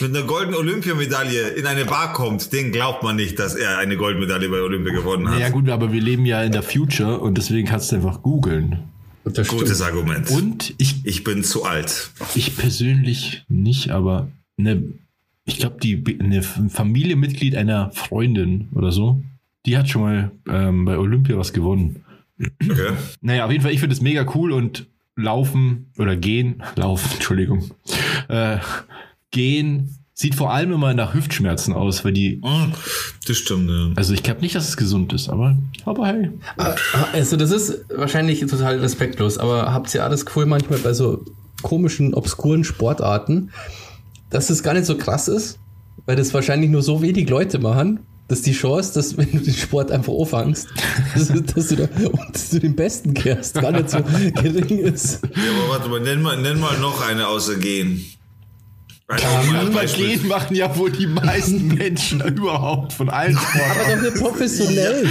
mit 0.00 0.16
einer 0.16 0.22
goldenen 0.26 0.56
Olympiamedaille 0.56 1.48
in 1.50 1.64
eine 1.66 1.84
Bar 1.84 2.12
kommt, 2.16 2.50
den 2.54 2.72
glaubt 2.72 3.02
man 3.02 3.16
nicht, 3.16 3.38
dass 3.38 3.54
er 3.54 3.76
eine 3.76 3.98
Goldmedaille 3.98 4.48
bei 4.48 4.62
Olympia 4.62 4.94
gewonnen 4.94 5.28
hat. 5.28 5.38
ja 5.38 5.50
gut, 5.50 5.68
aber 5.68 5.92
wir 5.92 6.00
leben 6.00 6.24
ja 6.24 6.42
in 6.42 6.50
der 6.50 6.62
Future 6.62 7.20
und 7.20 7.36
deswegen 7.36 7.68
kannst 7.68 7.92
du 7.92 7.96
einfach 7.96 8.22
googeln. 8.22 8.78
das 9.24 9.48
Gutes 9.48 9.76
stimmt. 9.76 9.90
Argument. 9.90 10.30
Und 10.30 10.74
ich, 10.78 11.04
Ich 11.04 11.24
bin 11.24 11.44
zu 11.44 11.64
alt. 11.64 12.10
ich 12.34 12.56
persönlich 12.56 13.44
nicht, 13.48 13.90
aber 13.90 14.28
eine 14.58 14.82
ich 15.44 15.58
glaube, 15.58 15.76
die 15.80 16.02
eine 16.18 16.42
Familienmitglied 16.42 17.54
einer 17.54 17.90
Freundin 17.92 18.68
oder 18.74 18.92
so, 18.92 19.22
die 19.66 19.76
hat 19.76 19.88
schon 19.90 20.02
mal 20.02 20.30
ähm, 20.48 20.86
bei 20.86 20.96
Olympia 20.96 21.36
was 21.36 21.52
gewonnen. 21.52 22.02
Okay. 22.40 22.92
Naja, 23.20 23.44
auf 23.44 23.52
jeden 23.52 23.62
Fall, 23.62 23.72
ich 23.72 23.80
finde 23.80 23.94
es 23.94 24.00
mega 24.00 24.26
cool 24.34 24.52
und 24.52 24.86
laufen 25.16 25.92
oder 25.98 26.16
gehen, 26.16 26.62
laufen, 26.76 27.10
Entschuldigung, 27.12 27.70
äh, 28.28 28.56
gehen 29.30 30.05
sieht 30.18 30.34
vor 30.34 30.50
allem 30.52 30.72
immer 30.72 30.94
nach 30.94 31.12
Hüftschmerzen 31.12 31.74
aus, 31.74 32.02
weil 32.02 32.12
die, 32.12 32.40
Hm, 32.42 32.72
Das 33.26 33.36
stimmt, 33.36 33.68
ja. 33.68 33.90
also 33.96 34.14
ich 34.14 34.22
glaube 34.22 34.40
nicht, 34.40 34.54
dass 34.54 34.66
es 34.66 34.78
gesund 34.78 35.12
ist, 35.12 35.28
aber, 35.28 35.58
aber 35.84 36.06
hey. 36.06 36.30
Also 37.12 37.36
das 37.36 37.50
ist 37.50 37.84
wahrscheinlich 37.94 38.40
total 38.40 38.78
respektlos, 38.78 39.36
aber 39.36 39.72
habt 39.74 39.94
ihr 39.94 40.02
alles 40.02 40.24
cool 40.34 40.46
manchmal 40.46 40.78
bei 40.78 40.94
so 40.94 41.22
komischen, 41.62 42.14
obskuren 42.14 42.64
Sportarten, 42.64 43.50
dass 44.30 44.48
es 44.48 44.62
gar 44.62 44.72
nicht 44.72 44.86
so 44.86 44.96
krass 44.96 45.28
ist, 45.28 45.58
weil 46.06 46.16
das 46.16 46.32
wahrscheinlich 46.32 46.70
nur 46.70 46.82
so 46.82 47.02
wenig 47.02 47.28
Leute 47.28 47.58
machen, 47.58 48.00
dass 48.28 48.40
die 48.40 48.52
Chance, 48.54 48.94
dass 48.94 49.18
wenn 49.18 49.30
du 49.30 49.38
den 49.38 49.54
Sport 49.54 49.90
einfach 49.92 50.14
anfängst, 50.18 50.66
dass, 51.14 51.28
dass, 51.28 51.68
du 51.68 51.76
da, 51.76 51.84
und 51.84 52.34
dass 52.34 52.48
du 52.48 52.58
den 52.58 52.74
Besten 52.74 53.12
kehrst, 53.12 53.54
gar 53.60 53.70
nicht 53.70 53.90
so 53.90 53.98
gering 54.42 54.78
ist. 54.78 55.20
Ja, 55.22 55.28
aber 55.60 55.68
warte 55.74 55.88
mal, 55.90 56.00
nenn 56.00 56.22
mal, 56.22 56.40
nenn 56.40 56.58
mal 56.58 56.78
noch 56.78 57.06
eine 57.06 57.28
außer 57.28 57.56
Gehen. 57.56 58.02
Ein 59.08 59.20
Aber 59.56 59.70
Beispiel. 59.70 60.18
gehen 60.18 60.26
machen 60.26 60.56
ja 60.56 60.76
wohl 60.76 60.90
die 60.90 61.06
meisten 61.06 61.68
Menschen 61.74 62.20
überhaupt 62.22 62.92
von 62.92 63.08
allen 63.08 63.38
Sportarten. 63.38 63.80
Aber 63.80 63.94
doch 63.94 64.02
nicht 64.02 64.14
professionell. 64.20 65.08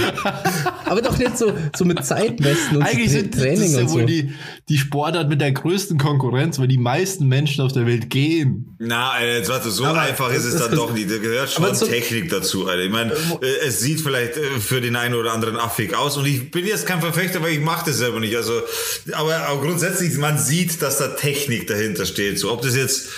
Aber 0.84 1.00
doch 1.00 1.16
nicht 1.16 1.38
so, 1.38 1.54
so 1.74 1.84
mit 1.86 2.04
Zeitmessen 2.04 2.76
und 2.76 2.82
Eigentlich 2.82 3.10
so 3.10 3.18
sind 3.20 3.34
das 3.34 3.40
Training 3.42 3.62
ist 3.62 3.72
ja 3.72 3.80
und 3.80 3.88
so. 3.88 3.94
wohl 3.94 4.04
die, 4.04 4.34
die 4.68 4.76
Sportart 4.76 5.30
mit 5.30 5.40
der 5.40 5.52
größten 5.52 5.96
Konkurrenz, 5.96 6.58
weil 6.58 6.68
die 6.68 6.76
meisten 6.76 7.26
Menschen 7.26 7.64
auf 7.64 7.72
der 7.72 7.86
Welt 7.86 8.10
gehen. 8.10 8.76
Na, 8.78 9.12
Alter, 9.12 9.38
jetzt 9.38 9.48
warte, 9.48 9.70
so 9.70 9.86
Aber 9.86 10.02
einfach 10.02 10.30
ist 10.30 10.44
es 10.44 10.56
dann 10.60 10.74
doch 10.74 10.92
nicht. 10.92 11.10
Da 11.10 11.16
gehört 11.16 11.50
schon 11.50 11.74
so- 11.74 11.86
Technik 11.86 12.28
dazu, 12.28 12.66
Alter. 12.68 12.82
Ich 12.82 12.92
meine, 12.92 13.12
äh, 13.12 13.66
es 13.66 13.80
sieht 13.80 14.02
vielleicht 14.02 14.36
äh, 14.36 14.60
für 14.60 14.82
den 14.82 14.96
einen 14.96 15.14
oder 15.14 15.32
anderen 15.32 15.56
affig 15.56 15.94
aus 15.96 16.18
und 16.18 16.26
ich 16.26 16.50
bin 16.50 16.66
jetzt 16.66 16.86
kein 16.86 17.00
Verfechter, 17.00 17.42
weil 17.42 17.52
ich 17.52 17.60
mache 17.60 17.86
das 17.86 17.96
selber 17.96 18.20
nicht. 18.20 18.36
Also, 18.36 18.52
aber, 19.12 19.36
aber 19.48 19.62
grundsätzlich, 19.62 20.18
man 20.18 20.36
sieht, 20.38 20.82
dass 20.82 20.98
da 20.98 21.08
Technik 21.08 21.66
dahinter 21.66 22.04
steht. 22.04 22.38
So, 22.38 22.52
ob 22.52 22.60
das 22.60 22.76
jetzt 22.76 23.08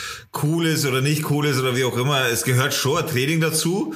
cool 0.42 0.66
ist 0.66 0.86
oder 0.86 1.00
nicht 1.00 1.30
cool 1.30 1.46
ist 1.46 1.58
oder 1.58 1.76
wie 1.76 1.84
auch 1.84 1.96
immer, 1.96 2.26
es 2.28 2.42
gehört 2.44 2.74
schon 2.74 2.98
ein 3.02 3.06
Training 3.06 3.40
dazu. 3.40 3.94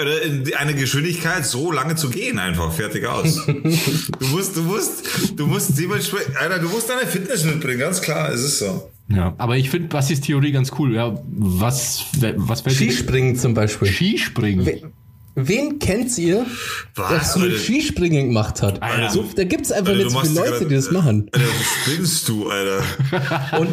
Oder 0.00 0.22
in 0.22 0.54
einer 0.54 0.74
Geschwindigkeit 0.74 1.44
so 1.44 1.72
lange 1.72 1.96
zu 1.96 2.08
gehen, 2.08 2.38
einfach 2.38 2.70
fertig 2.72 3.04
aus. 3.04 3.44
du 3.46 4.26
musst, 4.28 4.56
du 4.56 4.62
musst, 4.62 5.02
du 5.34 5.46
musst 5.48 5.76
dementsprechend, 5.76 6.36
Alter, 6.36 6.60
du 6.60 6.68
musst 6.68 6.88
deine 6.88 7.04
Fitness 7.04 7.42
mitbringen, 7.44 7.80
ganz 7.80 8.00
klar, 8.00 8.30
es 8.32 8.42
ist 8.44 8.60
so. 8.60 8.90
Ja, 9.08 9.34
aber 9.38 9.56
ich 9.56 9.70
finde 9.70 9.88
Bassis 9.88 10.20
Theorie 10.20 10.52
ganz 10.52 10.70
cool. 10.78 10.94
Ja, 10.94 11.18
was, 11.36 12.04
was 12.36 12.60
fällt 12.60 12.78
dir- 12.78 12.92
Skispringen 12.92 13.34
zum 13.34 13.54
Beispiel. 13.54 13.88
Skispringen. 13.88 14.92
We- 15.38 15.48
Wen 15.48 15.78
kennt 15.78 16.16
ihr, 16.18 16.46
Was, 16.94 17.08
der 17.10 17.20
so 17.24 17.38
mit 17.40 17.50
Alter? 17.52 17.62
Skispringen 17.62 18.26
gemacht 18.28 18.62
hat? 18.62 18.82
Alter. 18.82 19.10
So, 19.10 19.24
da 19.34 19.44
gibt 19.44 19.64
es 19.66 19.72
einfach 19.72 19.92
Alter, 19.92 20.04
nicht 20.04 20.10
so 20.12 20.20
viele 20.20 20.34
Leute, 20.34 20.50
grad- 20.58 20.70
die 20.70 20.74
das 20.74 20.90
machen. 20.90 21.30
Alter, 21.32 21.46
was 21.46 21.92
spinnst 21.92 22.28
du, 22.28 22.48
Alter? 22.50 22.82
Und, 23.58 23.68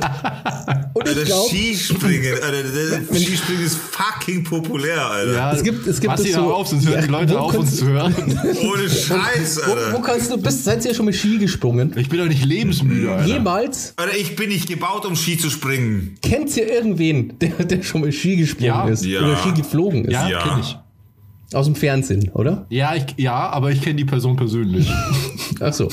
und 0.93 1.03
ich 1.03 1.09
Alter, 1.09 1.23
glaube, 1.25 1.49
Skispringen, 1.49 2.33
Alter, 2.41 2.63
der 2.63 3.19
Skispringen 3.19 3.65
ist 3.65 3.77
fucking 3.77 4.43
populär, 4.43 5.01
Alter. 5.05 5.33
ja, 5.33 5.53
es 5.53 5.63
gibt- 5.63 5.85
es 5.87 5.99
gibt 5.99 6.17
hör 6.17 6.25
so- 6.25 6.53
auf, 6.53 6.67
sonst 6.67 6.87
hören 6.87 7.01
die 7.05 7.11
Leute 7.11 7.33
wo 7.33 7.37
auf, 7.39 7.53
uns 7.55 7.65
kannst- 7.69 7.77
zu 7.79 7.87
hören. 7.87 8.15
Ohne 8.63 8.89
Scheiß, 8.89 9.61
wo, 9.65 9.71
wo 9.71 9.75
Alter. 9.75 10.01
kannst 10.01 10.31
du, 10.31 10.37
bist, 10.37 10.63
seid 10.63 10.85
ihr 10.85 10.93
schon 10.95 11.05
mit 11.05 11.15
Ski 11.15 11.37
gesprungen? 11.37 11.93
Ich 11.97 12.09
bin 12.09 12.19
doch 12.19 12.25
nicht 12.27 12.45
lebensmüde, 12.45 13.11
Alter. 13.11 13.25
Jemals 13.27 13.93
Alter, 13.97 14.15
ich 14.17 14.35
bin 14.35 14.49
nicht 14.49 14.67
gebaut, 14.67 15.05
um 15.05 15.15
Ski 15.15 15.37
zu 15.37 15.49
springen. 15.49 16.15
kennt 16.21 16.55
ihr 16.57 16.71
irgendwen, 16.71 17.37
der, 17.39 17.49
der 17.65 17.83
schon 17.83 18.01
mal 18.01 18.11
Ski 18.11 18.35
gesprungen 18.37 18.65
Ja. 18.67 18.87
ist 18.87 19.05
Ja. 19.05 19.21
oder 19.21 19.37
Ski 19.37 19.51
geflogen 19.53 20.05
ist? 20.05 20.13
Ja, 20.13 20.27
Ja. 20.29 20.41
kenn 20.43 20.59
ich. 20.61 20.77
Aus 21.55 21.65
dem 21.65 21.75
Fernsehen, 21.75 22.29
oder? 22.33 22.65
Ja, 22.69 22.95
ich, 22.95 23.05
ja, 23.17 23.49
aber 23.49 23.71
ich 23.71 23.81
kenne 23.81 23.95
die 23.95 24.05
Person 24.05 24.35
persönlich. 24.35 24.91
Ach 25.59 25.73
so. 25.73 25.89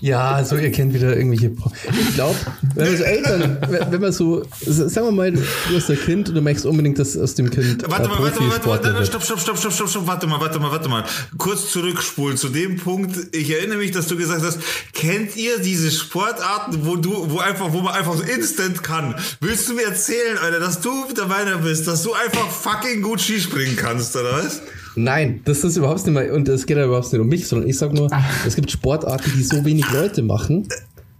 Ja, 0.00 0.30
also 0.30 0.56
ihr 0.56 0.72
kennt 0.72 0.94
wieder 0.94 1.14
irgendwelche. 1.14 1.50
Pro 1.50 1.70
ich 1.90 2.14
glaube, 2.14 2.36
wenn 2.74 2.86
man 2.86 2.96
so 2.96 3.04
Eltern, 3.04 3.58
wenn 3.90 4.00
man 4.00 4.12
so, 4.12 4.44
sagen 4.60 5.06
wir 5.06 5.12
mal, 5.12 5.32
du 5.32 5.42
hast 5.74 5.90
ein 5.90 6.00
Kind 6.00 6.28
und 6.28 6.34
du 6.34 6.40
möchtest 6.40 6.66
unbedingt, 6.66 6.98
dass 6.98 7.16
aus 7.18 7.34
dem 7.34 7.50
Kind 7.50 7.82
Warte 7.88 8.08
mal, 8.08 8.22
warte 8.22 8.40
mal, 8.40 8.50
warte 8.50 8.66
mal, 8.66 8.72
warte, 8.72 8.94
wird. 8.94 9.06
stopp, 9.06 9.22
stopp, 9.22 9.40
stopp, 9.40 9.58
stopp, 9.58 9.72
stopp, 9.72 9.88
stopp, 9.90 10.06
warte 10.06 10.26
mal, 10.26 10.40
warte 10.40 10.58
mal, 10.58 10.70
warte 10.70 10.88
mal. 10.88 11.04
Kurz 11.36 11.70
zurückspulen 11.70 12.36
zu 12.38 12.48
dem 12.48 12.76
Punkt. 12.76 13.34
Ich 13.34 13.50
erinnere 13.50 13.78
mich, 13.78 13.90
dass 13.90 14.06
du 14.06 14.16
gesagt 14.16 14.42
hast, 14.42 14.58
kennt 14.94 15.36
ihr 15.36 15.58
diese 15.58 15.90
Sportarten, 15.90 16.86
wo 16.86 16.96
du, 16.96 17.30
wo 17.30 17.38
einfach, 17.38 17.72
wo 17.72 17.80
man 17.80 17.94
einfach 17.94 18.16
so 18.16 18.22
instant 18.22 18.82
kann? 18.82 19.14
Willst 19.40 19.68
du 19.68 19.74
mir 19.74 19.84
erzählen, 19.84 20.38
Alter, 20.38 20.60
dass 20.60 20.80
du 20.80 20.90
der 21.14 21.26
Meinung 21.26 21.62
bist, 21.62 21.86
dass 21.86 22.02
du 22.02 22.14
einfach 22.14 22.48
fucking 22.50 23.02
gut 23.02 23.20
Skispringen 23.20 23.76
kannst, 23.76 24.16
oder 24.16 24.32
was? 24.32 24.62
Nein, 24.96 25.40
das 25.44 25.62
ist 25.64 25.76
überhaupt 25.76 26.04
nicht 26.04 26.14
mal, 26.14 26.30
und 26.30 26.48
es 26.48 26.66
geht 26.66 26.76
ja 26.76 26.84
überhaupt 26.84 27.12
nicht 27.12 27.20
um 27.20 27.28
mich, 27.28 27.46
sondern 27.46 27.68
ich 27.68 27.78
sag 27.78 27.92
nur, 27.92 28.12
Ah. 28.12 28.22
es 28.46 28.56
gibt 28.56 28.70
Sportarten, 28.70 29.30
die 29.36 29.42
so 29.42 29.64
wenig 29.64 29.90
Leute 29.92 30.22
machen, 30.22 30.66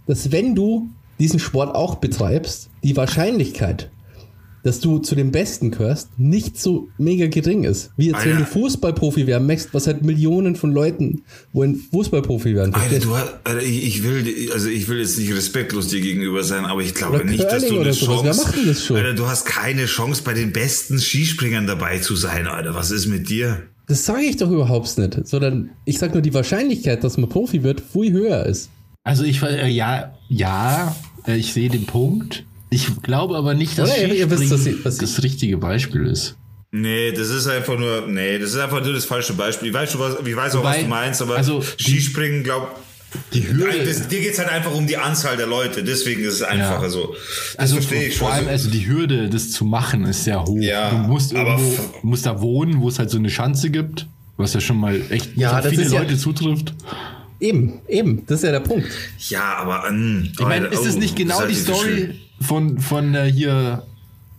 dass 0.07 0.33
wenn 0.33 0.55
du 0.55 0.89
diesen 1.19 1.39
Sport 1.39 1.75
auch 1.75 1.97
betreibst, 1.97 2.69
die 2.83 2.97
Wahrscheinlichkeit, 2.97 3.91
dass 4.63 4.81
du 4.81 4.99
zu 4.99 5.15
den 5.15 5.31
Besten 5.31 5.71
gehörst, 5.71 6.19
nicht 6.19 6.59
so 6.61 6.89
mega 6.99 7.27
gering 7.27 7.65
ist. 7.65 7.91
Wie 7.97 8.09
jetzt, 8.09 8.25
wenn 8.25 8.37
Alter. 8.37 8.45
du 8.45 8.51
Fußballprofi 8.51 9.27
werden 9.27 9.47
möchtest, 9.47 9.75
was 9.75 9.87
halt 9.87 10.05
Millionen 10.05 10.57
von 10.57 10.73
Leuten 10.73 11.23
wollen 11.53 11.77
Fußballprofi 11.77 12.55
werden. 12.55 12.75
Alter, 12.75 12.99
du 12.99 13.17
hast, 13.17 13.33
Alter, 13.45 13.63
ich, 13.63 14.03
will, 14.03 14.51
also 14.53 14.69
ich 14.69 14.89
will 14.89 14.99
jetzt 14.99 15.19
nicht 15.19 15.35
respektlos 15.35 15.89
dir 15.89 16.01
gegenüber 16.01 16.43
sein, 16.43 16.65
aber 16.65 16.83
ich 16.83 16.95
glaube 16.95 17.17
Oder 17.17 17.25
nicht, 17.25 17.45
dass 17.45 17.67
du 17.67 17.79
eine 17.79 17.93
Chance, 17.93 18.43
macht 18.43 18.57
denn 18.57 18.67
das 18.67 18.85
schon? 18.85 18.97
Alter, 18.97 19.15
du 19.15 19.27
hast 19.27 19.47
keine 19.47 19.87
Chance, 19.87 20.23
bei 20.25 20.35
den 20.35 20.53
besten 20.53 20.99
Skispringern 20.99 21.67
dabei 21.67 21.99
zu 21.99 22.17
sein, 22.17 22.47
Alter. 22.47 22.75
Was 22.75 22.91
ist 22.91 23.07
mit 23.07 23.29
dir? 23.29 23.63
Das 23.87 24.05
sage 24.05 24.23
ich 24.23 24.37
doch 24.37 24.51
überhaupt 24.51 24.99
nicht, 24.99 25.27
sondern 25.27 25.71
ich 25.85 25.99
sag 25.99 26.13
nur, 26.13 26.23
die 26.23 26.33
Wahrscheinlichkeit, 26.35 27.03
dass 27.03 27.17
man 27.17 27.29
Profi 27.29 27.63
wird, 27.63 27.81
viel 27.81 28.13
höher 28.13 28.47
ist. 28.47 28.71
Also 29.03 29.25
ich 29.25 29.43
äh, 29.43 29.69
ja, 29.69 30.13
ja, 30.29 30.95
äh, 31.27 31.37
ich 31.37 31.53
sehe 31.53 31.69
den 31.69 31.87
Punkt. 31.87 32.45
Ich 32.71 33.03
glaube 33.03 33.37
aber 33.37 33.55
nicht, 33.55 33.77
dass 33.79 33.97
ihr- 33.99 34.15
ihr 34.15 34.31
wisst, 34.31 34.49
sie- 34.65 34.77
das 34.85 35.23
richtige 35.23 35.57
Beispiel 35.57 36.07
ist. 36.07 36.37
Nee, 36.73 37.11
das 37.11 37.29
ist 37.31 37.49
einfach 37.49 37.77
nur, 37.77 38.07
nee, 38.07 38.39
das 38.39 38.51
ist 38.51 38.59
einfach 38.59 38.83
nur 38.85 38.93
das 38.93 39.05
falsche 39.05 39.33
Beispiel. 39.33 39.69
Ich 39.69 39.75
weiß, 39.75 39.91
schon, 39.91 40.01
was, 40.01 40.15
ich 40.25 40.37
weiß 40.37 40.55
auch, 40.55 40.63
was 40.63 40.77
Wobei, 40.77 40.83
du 40.83 40.89
meinst, 40.89 41.21
aber 41.23 41.37
also, 41.37 41.61
Skispringen, 41.63 42.45
glaub, 42.45 42.79
Die 43.33 43.45
Hürde, 43.49 43.85
das, 43.85 44.07
dir 44.07 44.21
geht's 44.21 44.39
halt 44.39 44.51
einfach 44.51 44.73
um 44.73 44.87
die 44.87 44.97
Anzahl 44.97 45.37
der 45.37 45.49
Leute, 45.49 45.83
deswegen 45.83 46.23
ist 46.23 46.35
es 46.35 46.43
einfacher 46.45 46.85
Ja. 46.85 46.89
so. 46.91 47.13
Das 47.55 47.59
also 47.59 47.75
verstehe 47.75 48.05
ich 48.07 48.17
vor 48.17 48.29
schon. 48.29 48.37
allem 48.39 48.47
also 48.49 48.71
die 48.71 48.87
Hürde, 48.87 49.29
das 49.29 49.51
zu 49.51 49.65
machen, 49.65 50.05
ist 50.05 50.23
sehr 50.23 50.45
hoch. 50.45 50.57
Ja, 50.61 50.91
du 50.91 50.97
musst 50.99 51.33
irgendwo, 51.33 51.75
musst 52.03 52.25
da 52.27 52.41
wohnen, 52.41 52.81
wo 52.81 52.89
es 52.89 53.01
halt 53.01 53.11
so 53.11 53.19
eine 53.19 53.29
Schanze 53.31 53.71
gibt, 53.71 54.07
was 54.37 54.55
ja 54.55 54.61
schon 54.61 54.77
mal 54.77 55.01
echt 55.11 55.37
Ja, 55.37 55.61
das 55.61 55.71
viele 55.73 55.83
ist 55.83 55.93
ja- 55.93 55.99
Leute 56.03 56.17
zutrifft. 56.19 56.73
Eben, 57.41 57.81
eben, 57.89 58.23
das 58.27 58.39
ist 58.41 58.45
ja 58.45 58.53
der 58.53 58.61
Punkt. 58.61 58.87
ja, 59.29 59.55
aber, 59.57 59.91
mm, 59.91 60.29
Ich 60.33 60.39
meine, 60.47 60.67
ist 60.69 60.87
es 60.87 60.95
nicht 60.95 61.17
genau 61.17 61.45
die 61.47 61.55
Story 61.57 62.15
von, 62.41 62.79
von 62.79 63.15
äh, 63.15 63.31
hier 63.31 63.87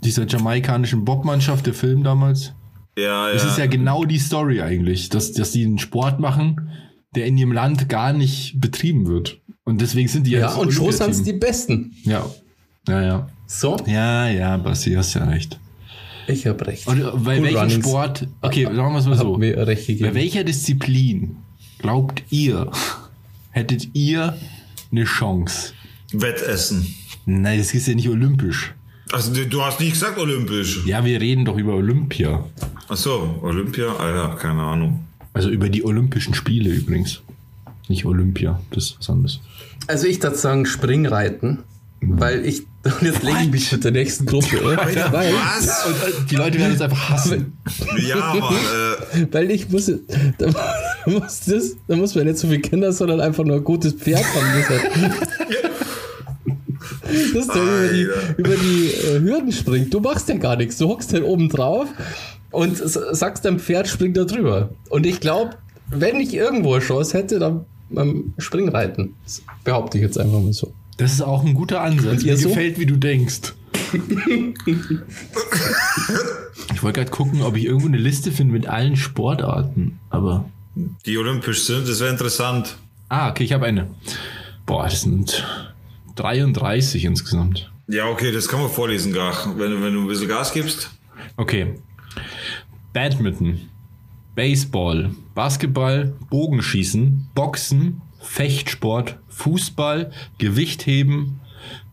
dieser 0.03 0.25
jamaikanischen 0.25 1.05
Bobmannschaft, 1.05 1.65
der 1.65 1.73
Film 1.73 2.03
damals? 2.03 2.53
Ja, 2.97 3.27
ja. 3.27 3.33
Das 3.33 3.45
ist 3.45 3.57
ja 3.57 3.67
genau 3.67 4.03
die 4.05 4.19
Story 4.19 4.61
eigentlich, 4.61 5.09
dass, 5.09 5.31
dass 5.31 5.51
die 5.51 5.65
einen 5.65 5.77
Sport 5.79 6.19
machen, 6.19 6.69
der 7.15 7.25
in 7.25 7.37
ihrem 7.37 7.51
Land 7.51 7.87
gar 7.89 8.13
nicht 8.13 8.59
betrieben 8.59 9.07
wird. 9.07 9.39
Und 9.63 9.79
deswegen 9.81 10.07
sind 10.09 10.27
die 10.27 10.31
Ja, 10.31 10.41
das 10.41 10.57
und 10.57 10.71
sind 11.13 11.25
die 11.27 11.33
Besten. 11.33 11.93
Ja. 12.03 12.25
Ja, 12.87 13.01
ja. 13.01 13.29
So, 13.47 13.77
Ja, 13.85 14.27
ja, 14.27 14.57
Basti, 14.57 14.93
hast 14.93 15.13
ja 15.13 15.25
recht. 15.25 15.59
ich 16.27 16.47
habe 16.47 16.65
recht. 16.67 16.87
Und 16.87 16.99
bei 17.23 17.37
Cool 17.37 17.43
welchem 17.43 17.57
Runnings. 17.57 17.85
Sport, 17.85 18.27
okay, 18.41 18.63
sagen 18.65 18.77
wir 18.93 18.97
es 18.99 19.05
mal 19.05 19.17
Hab 19.17 19.25
so. 19.25 19.37
mir 19.37 19.67
recht 19.67 19.87
Bei 19.87 19.93
gegeben. 19.93 20.15
welcher 20.15 20.43
Disziplin 20.43 21.37
glaubt 21.79 22.23
ihr, 22.29 22.71
hättet 23.51 23.89
ihr 23.93 24.37
eine 24.91 25.03
Chance? 25.03 25.73
Wettessen. 26.13 26.95
Nein, 27.25 27.59
das 27.59 27.73
ist 27.73 27.87
ja 27.87 27.95
nicht 27.95 28.09
olympisch. 28.09 28.73
Also, 29.11 29.33
du- 29.33 29.61
hast 29.61 29.79
nicht 29.79 29.93
gesagt 29.93 30.17
olympisch. 30.17 30.85
Ja, 30.85 31.03
wir 31.03 31.19
reden 31.19 31.45
doch 31.45 31.57
über 31.57 31.73
Olympia. 31.75 32.45
Ach 32.87 32.95
so, 32.97 33.39
Olympia? 33.41 33.93
Alter, 33.95 34.35
keine 34.39 34.61
Ahnung. 34.63 35.05
Also 35.33 35.49
über 35.49 35.69
die 35.69 35.83
Olympischen 35.83 36.33
Spiele 36.33 36.69
übrigens. 36.69 37.21
Nicht 37.87 38.05
Olympia, 38.05 38.61
das 38.71 38.85
ist 38.85 38.95
was 38.99 39.09
anderes. 39.09 39.39
Also 39.87 40.07
ich 40.07 40.21
würde 40.23 40.37
sagen 40.37 40.65
Springreiten, 40.65 41.59
weil 42.01 42.45
ich, 42.45 42.61
und 42.83 43.01
jetzt 43.01 43.23
lege 43.23 43.39
ich 43.43 43.51
mich 43.51 43.71
mit 43.71 43.83
der 43.83 43.91
nächsten 43.91 44.25
Gruppe, 44.25 44.57
äh, 44.57 45.11
weil, 45.11 45.33
Was? 45.33 45.85
Und 45.85 45.93
äh, 45.95 46.27
die 46.29 46.35
Leute 46.35 46.57
werden 46.59 46.71
uns 46.73 46.81
einfach 46.81 47.09
hassen. 47.09 47.53
Ja, 48.07 48.33
Mann, 48.39 48.53
äh, 49.13 49.27
weil 49.31 49.51
ich 49.51 49.69
muss, 49.69 49.85
da 50.37 50.47
muss 51.05 51.41
das, 51.45 51.75
da 51.87 51.95
muss 51.95 52.15
man 52.15 52.25
nicht 52.25 52.37
so 52.37 52.47
viele 52.47 52.61
Kinder, 52.61 52.91
sondern 52.93 53.19
einfach 53.19 53.43
nur 53.43 53.57
ein 53.57 53.63
gutes 53.63 53.93
Pferd 53.93 54.23
haben. 54.23 55.11
Das, 57.33 57.47
halt, 57.47 57.47
das 57.47 57.47
der 57.47 57.63
über 57.63 57.87
die, 57.93 58.07
über 58.37 58.55
die 58.55 58.87
äh, 58.87 59.19
Hürden 59.19 59.51
springt. 59.51 59.93
Du 59.93 59.99
machst 59.99 60.29
ja 60.29 60.37
gar 60.37 60.55
nichts. 60.55 60.77
Du 60.77 60.87
hockst 60.87 61.13
halt 61.13 61.23
oben 61.23 61.49
drauf 61.49 61.87
und 62.51 62.77
sagst 62.77 63.45
deinem 63.45 63.59
Pferd, 63.59 63.87
spring 63.87 64.13
da 64.13 64.23
drüber. 64.23 64.69
Und 64.89 65.05
ich 65.05 65.19
glaube, 65.19 65.51
wenn 65.89 66.19
ich 66.19 66.33
irgendwo 66.33 66.73
eine 66.73 66.83
Chance 66.83 67.17
hätte, 67.17 67.39
dann 67.39 67.65
beim 67.89 68.33
Springreiten. 68.37 69.15
Das 69.23 69.41
behaupte 69.63 69.97
ich 69.97 70.03
jetzt 70.03 70.17
einfach 70.17 70.39
mal 70.39 70.53
so. 70.53 70.73
Das 70.97 71.13
ist 71.13 71.21
auch 71.21 71.43
ein 71.43 71.53
guter 71.53 71.81
Ansatz. 71.81 72.23
Mir 72.23 72.37
so? 72.37 72.49
gefällt, 72.49 72.79
wie 72.79 72.85
du 72.85 72.97
denkst. 72.97 73.53
Ich 76.73 76.83
wollte 76.83 77.01
gerade 77.01 77.11
gucken, 77.11 77.41
ob 77.43 77.55
ich 77.55 77.65
irgendwo 77.65 77.87
eine 77.87 77.97
Liste 77.97 78.31
finde 78.31 78.53
mit 78.53 78.67
allen 78.67 78.95
Sportarten, 78.95 79.99
aber. 80.09 80.49
Die 81.05 81.17
olympisch 81.17 81.63
sind, 81.63 81.87
das 81.87 81.99
wäre 81.99 82.09
interessant. 82.09 82.75
Ah, 83.09 83.29
okay, 83.29 83.43
ich 83.43 83.53
habe 83.53 83.65
eine. 83.65 83.87
Boah, 84.65 84.85
das 84.85 85.01
sind 85.01 85.45
33 86.15 87.05
insgesamt. 87.05 87.71
Ja, 87.87 88.05
okay, 88.07 88.31
das 88.31 88.47
kann 88.47 88.61
man 88.61 88.69
vorlesen, 88.69 89.13
Gach, 89.13 89.47
wenn, 89.57 89.71
du- 89.71 89.81
wenn 89.81 89.93
du 89.93 90.01
ein 90.01 90.07
bisschen 90.07 90.27
Gas 90.27 90.53
gibst. 90.53 90.91
Okay. 91.37 91.75
Badminton, 92.93 93.59
Baseball, 94.35 95.11
Basketball, 95.35 96.13
Bogenschießen, 96.29 97.27
Boxen, 97.35 98.01
Fechtsport, 98.21 99.17
Fußball, 99.29 100.11
Gewichtheben, 100.37 101.39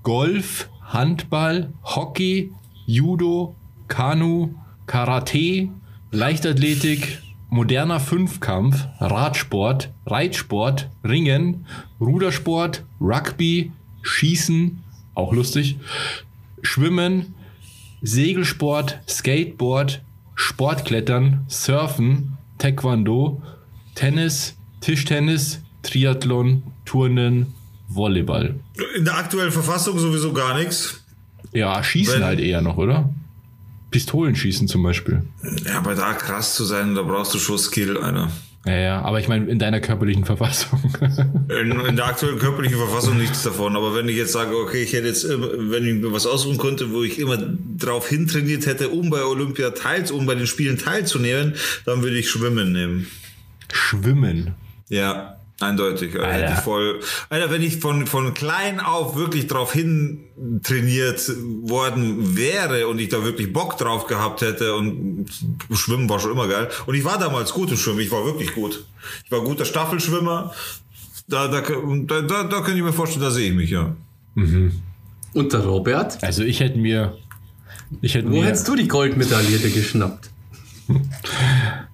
Golf, 0.02 0.68
Handball, 0.82 1.72
Hockey, 1.82 2.52
Judo, 2.86 3.54
Kanu, 3.88 4.54
Karate, 4.86 5.68
Leichtathletik, 6.10 7.18
moderner 7.50 8.00
Fünfkampf, 8.00 8.86
Radsport, 9.00 9.90
Reitsport, 10.06 10.88
Ringen, 11.04 11.66
Rudersport, 12.00 12.84
Rugby, 13.00 13.72
Schießen, 14.08 14.82
auch 15.14 15.32
lustig, 15.32 15.76
Schwimmen, 16.62 17.34
Segelsport, 18.02 19.00
Skateboard, 19.08 20.02
Sportklettern, 20.34 21.44
Surfen, 21.48 22.38
Taekwondo, 22.58 23.42
Tennis, 23.94 24.56
Tischtennis, 24.80 25.60
Triathlon, 25.82 26.62
Turnen, 26.84 27.54
Volleyball. 27.88 28.58
In 28.96 29.04
der 29.04 29.16
aktuellen 29.16 29.52
Verfassung 29.52 29.98
sowieso 29.98 30.32
gar 30.32 30.56
nichts. 30.58 31.04
Ja, 31.52 31.82
Schießen 31.82 32.16
Wenn- 32.16 32.24
halt 32.24 32.40
eher 32.40 32.60
noch, 32.62 32.76
oder? 32.76 33.12
Pistolenschießen 33.90 34.68
zum 34.68 34.82
Beispiel. 34.82 35.22
Ja, 35.64 35.78
aber 35.78 35.94
da 35.94 36.12
krass 36.12 36.54
zu 36.54 36.64
sein, 36.64 36.94
da 36.94 37.02
brauchst 37.02 37.32
du 37.34 37.38
schon 37.38 37.58
Skill, 37.58 37.96
Alter. 37.96 38.30
Ja, 38.68 38.76
ja, 38.76 39.02
aber 39.02 39.18
ich 39.18 39.28
meine 39.28 39.46
in 39.46 39.58
deiner 39.58 39.80
körperlichen 39.80 40.24
Verfassung. 40.24 40.80
In, 41.48 41.80
in 41.80 41.96
der 41.96 42.06
aktuellen 42.06 42.38
körperlichen 42.38 42.76
Verfassung 42.76 43.16
nichts 43.16 43.42
davon. 43.42 43.74
Aber 43.74 43.94
wenn 43.94 44.08
ich 44.08 44.16
jetzt 44.16 44.32
sage, 44.32 44.54
okay, 44.54 44.82
ich 44.82 44.92
hätte 44.92 45.06
jetzt, 45.06 45.26
wenn 45.26 45.86
ich 45.86 45.94
mir 45.94 46.12
was 46.12 46.26
aussuchen 46.26 46.58
konnte, 46.58 46.92
wo 46.92 47.02
ich 47.02 47.18
immer 47.18 47.38
drauf 47.78 48.08
hintrainiert 48.08 48.66
hätte, 48.66 48.90
um 48.90 49.08
bei 49.08 49.24
Olympia 49.24 49.70
teil, 49.70 50.04
um 50.12 50.26
bei 50.26 50.34
den 50.34 50.46
Spielen 50.46 50.76
teilzunehmen, 50.76 51.54
dann 51.86 52.02
würde 52.02 52.18
ich 52.18 52.28
Schwimmen 52.28 52.72
nehmen. 52.72 53.06
Schwimmen. 53.72 54.54
Ja, 54.90 55.37
eindeutig. 55.60 56.14
Alter. 56.14 56.26
Alter. 56.26 56.42
Hätte 56.42 56.52
ich 56.54 56.60
voll, 56.60 57.00
Alter, 57.28 57.50
wenn 57.50 57.62
ich 57.62 57.78
von, 57.78 58.06
von 58.06 58.34
klein 58.34 58.80
auf 58.80 59.16
wirklich 59.16 59.46
drauf 59.46 59.72
hin 59.72 60.20
trainiert 60.62 61.20
worden 61.62 62.36
wäre 62.36 62.88
und 62.88 62.98
ich 62.98 63.08
da 63.08 63.24
wirklich 63.24 63.52
Bock 63.52 63.76
drauf 63.78 64.06
gehabt 64.06 64.40
hätte 64.42 64.74
und 64.74 65.26
Schwimmen 65.72 66.08
war 66.08 66.20
schon 66.20 66.32
immer 66.32 66.48
geil. 66.48 66.68
Und 66.86 66.94
ich 66.94 67.04
war 67.04 67.18
damals 67.18 67.52
gut 67.52 67.70
im 67.70 67.76
Schwimmen, 67.76 68.00
ich 68.00 68.10
war 68.10 68.24
wirklich 68.24 68.54
gut. 68.54 68.84
Ich 69.24 69.30
war 69.30 69.40
guter 69.42 69.64
Staffelschwimmer. 69.64 70.52
Da, 71.28 71.48
da, 71.48 71.60
da, 71.60 72.22
da, 72.22 72.44
da 72.44 72.60
könnte 72.60 72.78
ich 72.78 72.82
mir 72.84 72.92
vorstellen, 72.92 73.22
da 73.22 73.30
sehe 73.30 73.50
ich 73.50 73.54
mich, 73.54 73.70
ja. 73.70 73.94
Und 75.34 75.52
der 75.52 75.60
Robert? 75.60 76.22
Also 76.22 76.42
ich 76.42 76.60
hätte 76.60 76.78
mir. 76.78 77.18
Ich 78.00 78.14
hätte 78.14 78.28
Wo 78.30 78.36
mir. 78.36 78.46
hättest 78.46 78.68
du 78.68 78.76
die 78.76 78.88
Goldmedaille 78.88 79.58
geschnappt? 79.58 80.30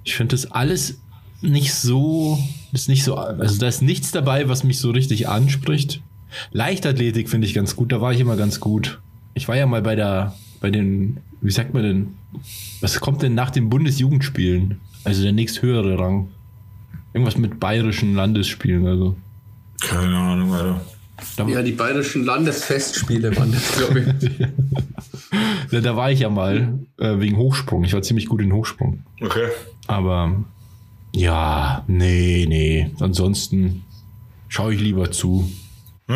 Ich 0.05 0.15
finde 0.17 0.37
das 0.37 0.51
alles 0.51 0.99
nicht 1.45 1.75
so, 1.75 2.39
ist 2.73 2.89
nicht 2.89 3.05
so, 3.05 3.17
also 3.17 3.59
da 3.59 3.69
ist 3.69 3.83
nichts 3.83 4.11
dabei, 4.11 4.49
was 4.49 4.65
mich 4.65 4.79
so 4.79 4.91
richtig 4.91 5.29
anspricht. 5.29 6.01
Leichtathletik 6.53 7.29
finde 7.29 7.47
ich 7.47 7.55
ganz 7.55 7.77
gut, 7.77 7.93
da 7.93 8.01
war 8.01 8.13
ich 8.13 8.21
immer 8.21 8.37
ganz 8.37 8.61
gut. 8.61 9.01
Ich 9.35 9.49
war 9.49 9.57
ja 9.57 9.67
mal 9.67 9.83
bei 9.83 9.95
der, 9.95 10.35
bei 10.61 10.71
den, 10.71 11.19
wie 11.41 11.51
sagt 11.51 11.75
man 11.75 11.83
denn, 11.83 12.07
was 12.81 13.01
kommt 13.01 13.23
denn 13.23 13.35
nach 13.35 13.51
den 13.51 13.69
Bundesjugendspielen? 13.69 14.81
Also 15.05 15.23
der 15.23 15.33
nächsthöhere 15.33 15.99
Rang. 15.99 16.29
Irgendwas 17.13 17.37
mit 17.37 17.61
bayerischen 17.61 18.15
Landesspielen, 18.15 18.87
also. 18.87 19.17
Keine 19.81 20.17
Ahnung, 20.17 20.53
Alter. 20.53 20.81
Da, 21.37 21.47
Ja, 21.47 21.63
die 21.63 21.73
bayerischen 21.73 22.25
Landesfestspiele 22.25 23.37
waren 23.37 23.53
das, 23.53 23.77
glaube 23.77 24.01
ich. 24.01 24.39
da, 25.71 25.81
da 25.81 25.97
war 25.97 26.11
ich 26.11 26.21
ja 26.21 26.29
mal 26.29 26.81
äh, 26.99 27.21
wegen 27.21 27.37
Hochsprung. 27.37 27.85
Ich 27.85 27.93
war 27.93 28.03
ziemlich 28.03 28.27
gut 28.27 28.41
in 28.43 28.53
Hochsprung. 28.53 29.05
Okay. 29.21 29.49
Aber 29.87 30.45
ja, 31.15 31.85
nee, 31.87 32.47
nee. 32.49 32.91
Ansonsten 33.01 33.83
schaue 34.49 34.75
ich 34.75 34.81
lieber 34.81 35.11
zu. 35.11 35.51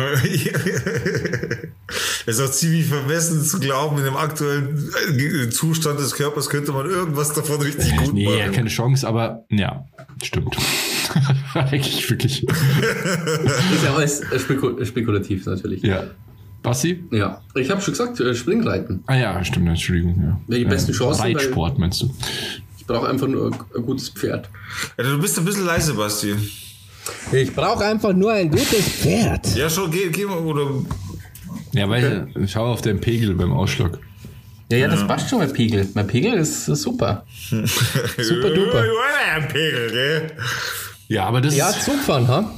Es 2.27 2.37
ist 2.37 2.41
auch 2.47 2.51
ziemlich 2.51 2.85
vermessen 2.85 3.43
zu 3.43 3.59
glauben, 3.59 3.97
in 3.97 4.03
dem 4.03 4.15
aktuellen 4.15 4.91
äh, 5.17 5.49
Zustand 5.49 5.99
des 5.99 6.13
Körpers 6.13 6.47
könnte 6.49 6.71
man 6.71 6.85
irgendwas 6.85 7.33
davon 7.33 7.59
richtig 7.61 7.95
gut 7.97 8.13
Nee, 8.13 8.25
ja, 8.25 8.45
machen. 8.45 8.51
keine 8.51 8.69
Chance, 8.69 9.07
aber 9.07 9.45
ja, 9.49 9.85
stimmt. 10.21 10.55
Eigentlich 11.55 12.07
wirklich. 12.07 12.43
Ist 12.47 13.83
ja 13.83 13.95
alles 13.95 14.19
äh, 14.31 14.37
spekul 14.37 14.85
spekulativ 14.85 15.47
natürlich. 15.47 15.81
Ja. 15.81 16.03
Basti? 16.61 17.03
Ja. 17.11 17.41
Ich 17.55 17.71
habe 17.71 17.81
schon 17.81 17.93
gesagt, 17.93 18.19
äh, 18.19 18.35
Springreiten. 18.35 19.03
Ah 19.07 19.15
ja, 19.15 19.43
stimmt, 19.43 19.67
Entschuldigung. 19.69 20.15
Ja. 20.21 20.39
Ja, 20.49 20.57
die 20.63 20.65
besten 20.65 20.91
Chancen, 20.91 21.21
Reitsport 21.21 21.79
meinst 21.79 22.03
du? 22.03 22.13
Ich 22.89 22.95
brauche 22.95 23.07
einfach 23.07 23.27
nur 23.27 23.51
ein 23.75 23.83
gutes 23.85 24.09
Pferd. 24.09 24.49
Alter, 24.97 25.11
du 25.11 25.19
bist 25.21 25.37
ein 25.37 25.45
bisschen 25.45 25.63
leise, 25.63 25.93
Basti. 25.93 26.33
Ich 27.31 27.53
brauche 27.53 27.85
einfach 27.85 28.13
nur 28.13 28.31
ein 28.31 28.49
gutes 28.49 28.83
Pferd. 28.83 29.55
Ja, 29.55 29.69
schon, 29.69 29.91
geh, 29.91 30.09
geh 30.09 30.25
mal, 30.25 30.39
oder. 30.39 30.71
Ja, 31.73 31.87
weil 31.87 32.33
schau 32.47 32.65
auf 32.73 32.81
den 32.81 32.99
Pegel 32.99 33.35
beim 33.35 33.53
Ausschlag. 33.53 33.99
Ja, 34.71 34.79
ja, 34.79 34.87
das 34.87 35.05
passt 35.05 35.29
schon, 35.29 35.37
mein 35.37 35.53
Pegel. 35.53 35.87
Mein 35.93 36.07
Pegel 36.07 36.33
ist, 36.33 36.67
ist 36.67 36.81
super. 36.81 37.25
Super 37.51 38.49
duper. 38.49 38.83
Pegel, 39.51 39.91
gell? 39.91 40.31
Ja, 41.09 41.25
aber 41.25 41.41
das 41.41 41.55
Ja, 41.55 41.69
ist. 41.69 41.83
Zugfahren, 41.85 42.27
ha? 42.27 42.51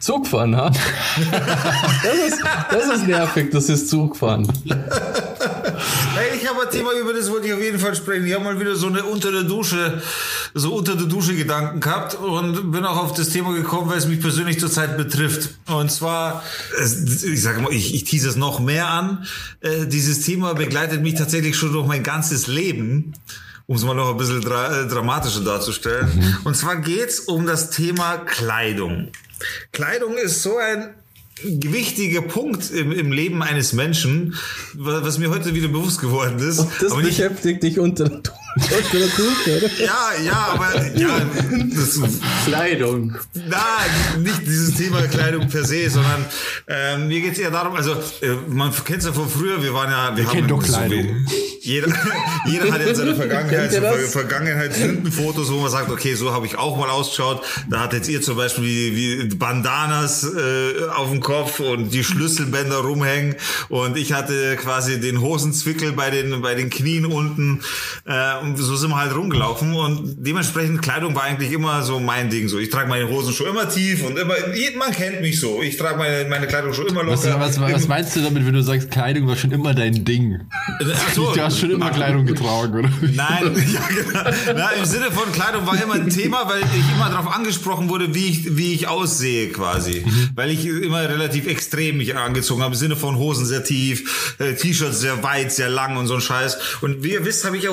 Zugfahren, 0.00 0.56
ha? 0.56 0.70
Das 2.02 2.14
ist, 2.26 2.42
das 2.70 2.96
ist 2.96 3.06
nervig, 3.06 3.50
das 3.50 3.68
ist 3.68 3.90
Zugfahren. 3.90 4.50
Thema, 6.70 6.92
über 6.92 7.12
das 7.12 7.30
wollte 7.30 7.46
ich 7.48 7.52
auf 7.52 7.60
jeden 7.60 7.78
Fall 7.78 7.94
sprechen. 7.94 8.26
Ich 8.26 8.34
habe 8.34 8.44
mal 8.44 8.58
wieder 8.60 8.76
so 8.76 8.86
eine 8.88 9.04
unter 9.04 9.30
der 9.32 9.42
Dusche, 9.44 10.02
so 10.54 10.74
unter 10.74 10.96
der 10.96 11.06
Dusche 11.06 11.34
Gedanken 11.34 11.80
gehabt 11.80 12.14
und 12.14 12.70
bin 12.72 12.84
auch 12.84 12.96
auf 12.96 13.14
das 13.14 13.30
Thema 13.30 13.52
gekommen, 13.54 13.90
weil 13.90 13.98
es 13.98 14.06
mich 14.06 14.20
persönlich 14.20 14.58
zurzeit 14.60 14.96
betrifft. 14.96 15.50
Und 15.66 15.90
zwar, 15.90 16.42
es- 16.80 17.22
ich 17.24 17.42
sage 17.42 17.60
mal, 17.60 17.72
ich, 17.72 17.94
ich 17.94 18.04
tease 18.04 18.28
es 18.28 18.36
noch 18.36 18.60
mehr 18.60 18.88
an. 18.88 19.26
Äh, 19.60 19.86
dieses 19.86 20.22
Thema 20.22 20.54
begleitet 20.54 21.02
mich 21.02 21.14
tatsächlich 21.14 21.56
schon 21.56 21.72
durch 21.72 21.86
mein 21.86 22.02
ganzes 22.02 22.46
Leben. 22.46 23.14
Um 23.66 23.76
es 23.76 23.84
mal 23.84 23.94
noch 23.94 24.10
ein 24.12 24.16
bisschen 24.16 24.40
dra 24.40 24.80
äh, 24.84 24.88
dramatischer 24.88 25.40
darzustellen. 25.40 26.36
Und 26.44 26.56
zwar 26.56 26.76
geht's 26.76 27.20
um 27.20 27.44
das 27.46 27.68
Thema 27.70 28.16
Kleidung. 28.16 29.08
Kleidung 29.72 30.16
ist 30.16 30.42
so 30.42 30.56
ein 30.56 30.94
wichtiger 31.44 32.22
Punkt 32.22 32.70
im, 32.70 32.92
im 32.92 33.12
Leben 33.12 33.42
eines 33.42 33.72
Menschen, 33.72 34.34
wa- 34.74 35.00
was 35.02 35.18
mir 35.18 35.30
heute 35.30 35.54
wieder 35.54 35.68
bewusst 35.68 36.00
geworden 36.00 36.38
ist. 36.38 36.58
Das 36.80 36.92
aber 36.92 37.02
nicht, 37.02 37.16
beschäftigt 37.18 37.62
dich 37.62 37.78
unter 37.78 38.22
oder? 38.58 39.70
ja, 39.78 40.22
ja, 40.24 40.48
aber 40.54 40.86
ja, 40.94 41.20
das, 41.74 42.00
Kleidung. 42.46 43.16
na, 43.34 44.18
nicht 44.18 44.40
dieses 44.42 44.74
Thema 44.74 45.02
Kleidung 45.02 45.48
per 45.48 45.64
se, 45.64 45.88
sondern 45.90 46.24
ähm, 46.66 47.08
mir 47.08 47.20
geht's 47.20 47.38
eher 47.38 47.50
darum, 47.50 47.74
also 47.74 47.92
äh, 48.20 48.28
man 48.48 48.72
kennt 48.84 48.98
es 49.00 49.06
ja 49.06 49.12
von 49.12 49.28
früher, 49.28 49.62
wir 49.62 49.74
waren 49.74 49.90
ja, 49.90 50.16
wir, 50.16 50.26
haben 50.26 50.32
kennen 50.32 50.48
doch 50.48 50.62
Kleidung. 50.62 51.26
jeder, 51.60 51.88
jeder 52.46 52.72
hat 52.72 52.80
ja 52.80 52.88
in 52.88 52.94
seiner 52.94 53.14
Vergangenheit, 53.14 53.70
Kennt 53.70 53.72
ihr 53.72 53.80
so 53.80 53.96
das? 53.96 54.12
Ver 54.12 54.28
Vergangenheitsfotos, 54.28 55.52
wo 55.52 55.60
man 55.60 55.70
sagt, 55.70 55.90
okay, 55.90 56.14
so 56.14 56.32
habe 56.32 56.46
ich 56.46 56.56
auch 56.56 56.76
mal 56.76 56.90
ausgeschaut. 56.90 57.42
Da 57.68 57.80
hat 57.80 57.92
jetzt 57.92 58.08
ihr 58.08 58.22
zum 58.22 58.36
Beispiel 58.36 58.64
wie, 58.64 58.96
wie 58.96 59.34
Bandanas 59.34 60.24
äh, 60.24 60.88
auf 60.94 61.10
dem 61.10 61.20
Kopf 61.20 61.60
und 61.60 61.90
die 61.90 62.04
Schlüsselbänder 62.04 62.78
rumhängen 62.78 63.36
und 63.68 63.96
ich 63.96 64.12
hatte 64.12 64.56
quasi 64.56 65.00
den 65.00 65.20
Hosenzwickel 65.20 65.92
bei 65.92 66.10
den 66.10 66.42
bei 66.42 66.54
den 66.54 66.70
Knien 66.70 67.06
unten. 67.06 67.60
Äh, 68.06 68.47
so 68.56 68.76
sind 68.76 68.90
wir 68.90 68.96
halt 68.98 69.14
rumgelaufen 69.14 69.74
und 69.74 70.16
dementsprechend 70.18 70.82
Kleidung 70.82 71.14
war 71.14 71.24
eigentlich 71.24 71.52
immer 71.52 71.82
so 71.82 72.00
mein 72.00 72.30
Ding. 72.30 72.48
So, 72.48 72.58
ich 72.58 72.70
trage 72.70 72.88
meine 72.88 73.08
Hosen 73.08 73.32
schon 73.32 73.46
immer 73.48 73.68
tief 73.68 74.04
und 74.04 74.18
immer, 74.18 74.34
man 74.78 74.92
kennt 74.92 75.20
mich 75.20 75.40
so. 75.40 75.62
Ich 75.62 75.76
trage 75.76 75.98
meine, 75.98 76.28
meine 76.28 76.46
Kleidung 76.46 76.72
schon 76.72 76.86
immer 76.86 77.06
Was, 77.06 77.24
locker. 77.24 77.40
was, 77.40 77.60
was 77.60 77.88
meinst 77.88 78.16
du 78.16 78.20
damit, 78.20 78.44
wenn 78.46 78.54
du 78.54 78.62
sagst, 78.62 78.90
Kleidung 78.90 79.26
war 79.26 79.36
schon 79.36 79.52
immer 79.52 79.74
dein 79.74 80.04
Ding? 80.04 80.40
Ach 80.80 81.12
so, 81.14 81.32
Du 81.32 81.40
hast 81.40 81.58
schon 81.58 81.70
immer 81.70 81.90
Kleidung 81.90 82.26
getragen, 82.26 82.78
oder? 82.78 82.90
Nein, 83.00 83.52
ja, 83.72 83.80
genau. 83.88 84.30
Na, 84.56 84.70
im 84.70 84.84
Sinne 84.84 85.10
von 85.10 85.30
Kleidung 85.32 85.66
war 85.66 85.80
immer 85.80 85.94
ein 85.94 86.08
Thema, 86.10 86.48
weil 86.48 86.60
ich 86.62 86.94
immer 86.94 87.10
darauf 87.10 87.34
angesprochen 87.34 87.88
wurde, 87.88 88.14
wie 88.14 88.26
ich, 88.26 88.56
wie 88.56 88.72
ich 88.74 88.88
aussehe 88.88 89.48
quasi. 89.50 90.02
Mhm. 90.04 90.30
Weil 90.34 90.50
ich 90.50 90.66
immer 90.66 91.08
relativ 91.08 91.46
extrem 91.46 91.98
mich 91.98 92.16
angezogen 92.16 92.62
habe, 92.62 92.74
im 92.74 92.78
Sinne 92.78 92.96
von 92.96 93.16
Hosen 93.16 93.46
sehr 93.46 93.64
tief, 93.64 94.34
äh, 94.38 94.54
T-Shirts 94.54 95.00
sehr 95.00 95.22
weit, 95.22 95.52
sehr 95.52 95.68
lang 95.68 95.96
und 95.96 96.06
so 96.06 96.14
ein 96.14 96.20
Scheiß. 96.20 96.58
Und 96.80 97.02
wie 97.02 97.12
ihr 97.12 97.24
wisst, 97.24 97.44
habe 97.44 97.56
ich 97.56 97.64
ja 97.64 97.70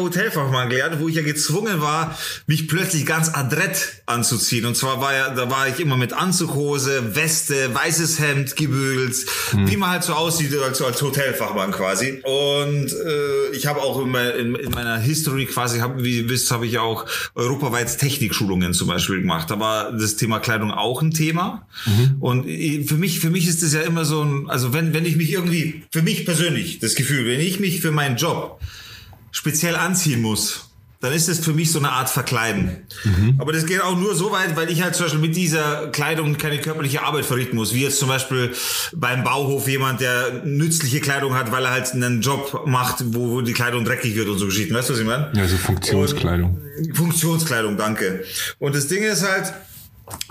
Hotelfachmann 0.56 0.70
gelernt, 0.70 1.00
wo 1.00 1.08
ich 1.08 1.16
ja 1.16 1.22
gezwungen 1.22 1.82
war, 1.82 2.18
mich 2.48 2.68
plötzlich 2.68 3.06
ganz 3.06 3.30
adrett 3.34 4.02
anzuziehen. 4.06 4.66
Und 4.66 4.76
zwar 4.76 5.02
war 5.02 5.14
ja, 5.14 5.30
da 5.30 5.50
war 5.50 5.68
ich 5.68 5.80
immer 5.80 5.98
mit 5.98 6.14
Anzughose, 6.14 7.16
Weste, 7.16 7.74
weißes 7.74 8.20
Hemd, 8.20 8.56
gebügelt, 8.56 9.16
mhm. 9.54 9.70
wie 9.70 9.78
man 9.78 9.90
halt 9.92 10.04
so 10.04 10.14
aussieht 10.14 10.56
als, 10.58 10.82
als 10.82 11.02
Hotelfachmann 11.02 11.72
quasi. 11.72 12.22
Und 12.24 12.92
äh, 12.92 13.56
ich 13.56 13.68
habe 13.68 13.82
auch 13.82 14.02
in, 14.02 14.14
in, 14.16 14.56
in, 14.56 14.72
meiner 14.72 14.98
History 14.98 15.46
quasi, 15.46 15.80
hab, 15.80 16.02
wie 16.02 16.20
ihr 16.20 16.30
wisst, 16.30 16.52
habe 16.52 16.66
ich 16.66 16.78
auch 16.78 17.06
europaweit 17.36 17.98
Technikschulungen 17.98 18.74
zum 18.74 18.88
Beispiel 18.88 19.22
gemacht. 19.22 19.50
Da 19.50 19.60
war 19.60 19.92
das 19.92 20.16
Thema 20.16 20.40
Kleidung 20.40 20.72
auch 20.72 21.02
ein 21.02 21.12
Thema. 21.12 21.68
Mhm. 21.86 22.16
Und 22.20 22.44
für 22.88 22.96
mich, 22.96 23.20
für 23.20 23.30
mich 23.30 23.48
ist 23.48 23.64
das 23.64 23.74
ja 23.74 23.82
immer 23.82 24.06
so 24.06 24.24
ein, 24.24 24.50
also 24.50 24.74
wenn, 24.74 24.94
wenn 24.94 25.06
ich 25.06 25.16
mich 25.16 25.32
irgendwie, 25.32 25.84
für 25.92 26.02
mich 26.02 26.26
persönlich 26.26 26.80
das 26.80 26.96
Gefühl, 26.96 27.28
wenn 27.28 27.40
ich 27.40 27.60
mich 27.60 27.82
für 27.82 27.92
meinen 27.92 28.18
Job 28.18 28.60
speziell 29.36 29.76
anziehen 29.76 30.22
muss, 30.22 30.70
dann 31.02 31.12
ist 31.12 31.28
es 31.28 31.40
für 31.40 31.52
mich 31.52 31.72
so 31.72 31.78
eine 31.78 31.92
Art 31.92 32.10
Verkleiden. 32.10 32.88
Mhm. 33.04 33.36
Aber 33.38 33.52
das 33.52 33.66
geht 33.66 33.82
auch 33.82 33.98
nur 33.98 34.16
so 34.16 34.32
weit, 34.32 34.56
weil 34.56 34.72
ich 34.72 34.82
halt 34.82 34.96
zum 34.96 35.06
Beispiel 35.06 35.22
mit 35.22 35.36
dieser 35.36 35.90
Kleidung 35.90 36.38
keine 36.38 36.58
körperliche 36.58 37.04
Arbeit 37.04 37.26
verrichten 37.26 37.58
muss. 37.58 37.74
Wie 37.74 37.84
jetzt 37.84 38.00
zum 38.00 38.08
Beispiel 38.08 38.54
beim 38.96 39.24
Bauhof 39.26 39.68
jemand, 39.68 40.00
der 40.00 40.46
nützliche 40.46 41.02
Kleidung 41.02 41.36
hat, 41.36 41.52
weil 41.52 41.66
er 41.66 41.72
halt 41.72 41.92
einen 41.92 42.22
Job 42.22 42.64
macht, 42.66 43.04
wo 43.14 43.42
die 43.42 43.54
Kleidung 43.54 43.84
dreckig 43.84 44.16
wird 44.16 44.30
und 44.30 44.40
so 44.40 44.46
Geschichten. 44.46 44.74
Weißt 44.74 44.90
du, 44.90 44.94
was 44.94 45.00
ich 45.02 45.06
meine? 45.06 45.32
Ja, 45.36 45.46
so 45.48 45.58
Funktionskleidung. 45.58 46.62
Und 46.78 46.98
Funktionskleidung, 46.98 47.78
danke. 47.78 48.24
Und 48.58 48.74
das 48.74 48.88
Ding 48.88 49.04
ist 49.04 49.22
halt, 49.22 49.54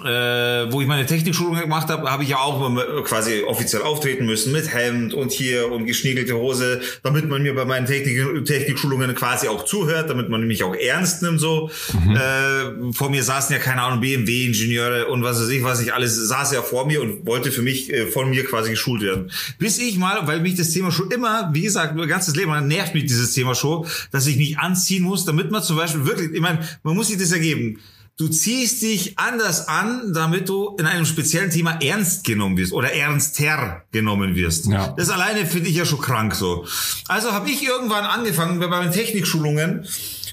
äh, 0.05 0.73
wo 0.73 0.81
ich 0.81 0.87
meine 0.87 1.05
Technikschulung 1.05 1.59
gemacht 1.59 1.89
habe, 1.89 2.09
habe 2.11 2.23
ich 2.23 2.29
ja 2.29 2.39
auch 2.39 2.75
quasi 3.05 3.43
offiziell 3.43 3.83
auftreten 3.83 4.25
müssen 4.25 4.53
mit 4.53 4.73
Hemd 4.73 5.15
und 5.15 5.33
hier 5.33 5.71
und 5.73 5.87
geschniegelte 5.87 6.37
Hose, 6.37 6.81
damit 7.03 7.29
man 7.29 7.43
mir 7.43 7.55
bei 7.55 7.65
meinen 7.65 7.87
Technik 7.87 8.45
Technikschulungen 8.45 9.15
quasi 9.15 9.49
auch 9.49 9.65
zuhört, 9.65 10.11
damit 10.11 10.29
man 10.29 10.47
mich 10.47 10.63
auch 10.63 10.75
ernst 10.75 11.23
nimmt 11.23 11.41
so. 11.41 11.71
Mhm. 11.93 12.17
Äh, 12.17 12.93
vor 12.93 13.11
mir 13.11 13.25
saßen 13.25 13.53
ja 13.53 13.61
keine 13.61 13.83
Ahnung 13.83 14.01
BMW-Ingenieure 14.01 15.07
und 15.09 15.25
was 15.25 15.41
weiß 15.41 15.49
ich, 15.49 15.65
was 15.65 15.81
ich 15.81 15.93
alles 15.93 16.15
saß 16.17 16.53
ja 16.53 16.63
vor 16.63 16.87
mir 16.87 17.03
und 17.03 17.27
wollte 17.27 17.51
für 17.51 17.63
mich 17.63 17.93
äh, 17.93 18.07
von 18.07 18.31
mir 18.31 18.45
quasi 18.45 18.71
geschult 18.71 19.03
werden. 19.03 19.31
Bis 19.59 19.79
ich 19.79 19.99
mal, 19.99 20.27
weil 20.27 20.41
mich 20.41 20.55
das 20.55 20.71
Thema 20.71 20.93
schon 20.93 21.11
immer, 21.11 21.51
wie 21.53 21.63
gesagt, 21.63 21.97
mein 21.97 22.09
ganzes 22.09 22.37
Leben 22.37 22.53
lang 22.53 22.69
nervt 22.69 22.95
mich 22.95 23.07
dieses 23.07 23.33
Thema 23.33 23.55
schon, 23.55 23.87
dass 24.13 24.27
ich 24.27 24.37
mich 24.37 24.59
anziehen 24.59 25.03
muss, 25.03 25.25
damit 25.25 25.51
man 25.51 25.63
zum 25.63 25.77
Beispiel 25.77 26.07
wirklich, 26.07 26.33
ich 26.33 26.41
meine, 26.41 26.61
man 26.85 26.95
muss 26.95 27.09
sich 27.09 27.19
das 27.19 27.33
ergeben. 27.33 27.81
Du 28.17 28.29
ziehst 28.29 28.81
dich 28.83 29.19
anders 29.19 29.67
an, 29.67 30.13
damit 30.15 30.49
du 30.49 30.77
in 30.79 30.87
einem 30.87 31.05
speziellen 31.05 31.51
Thema 31.51 31.81
ernst 31.83 32.23
genommen 32.23 32.57
wirst 32.57 32.73
oder 32.73 32.93
ernster 32.93 33.83
genommen 33.91 34.37
wirst. 34.37 34.67
Ja. 34.67 34.95
Das 34.97 35.11
alleine 35.11 35.47
finde 35.47 35.69
ich 35.69 35.75
ja 35.75 35.85
schon 35.85 36.01
krank 36.01 36.33
so. 36.33 36.65
Also 37.09 37.33
habe 37.33 37.51
ich 37.51 37.65
irgendwann 37.65 38.05
angefangen 38.05 38.61
bei 38.61 38.69
meinen 38.69 38.93
Technikschulungen, 38.93 39.85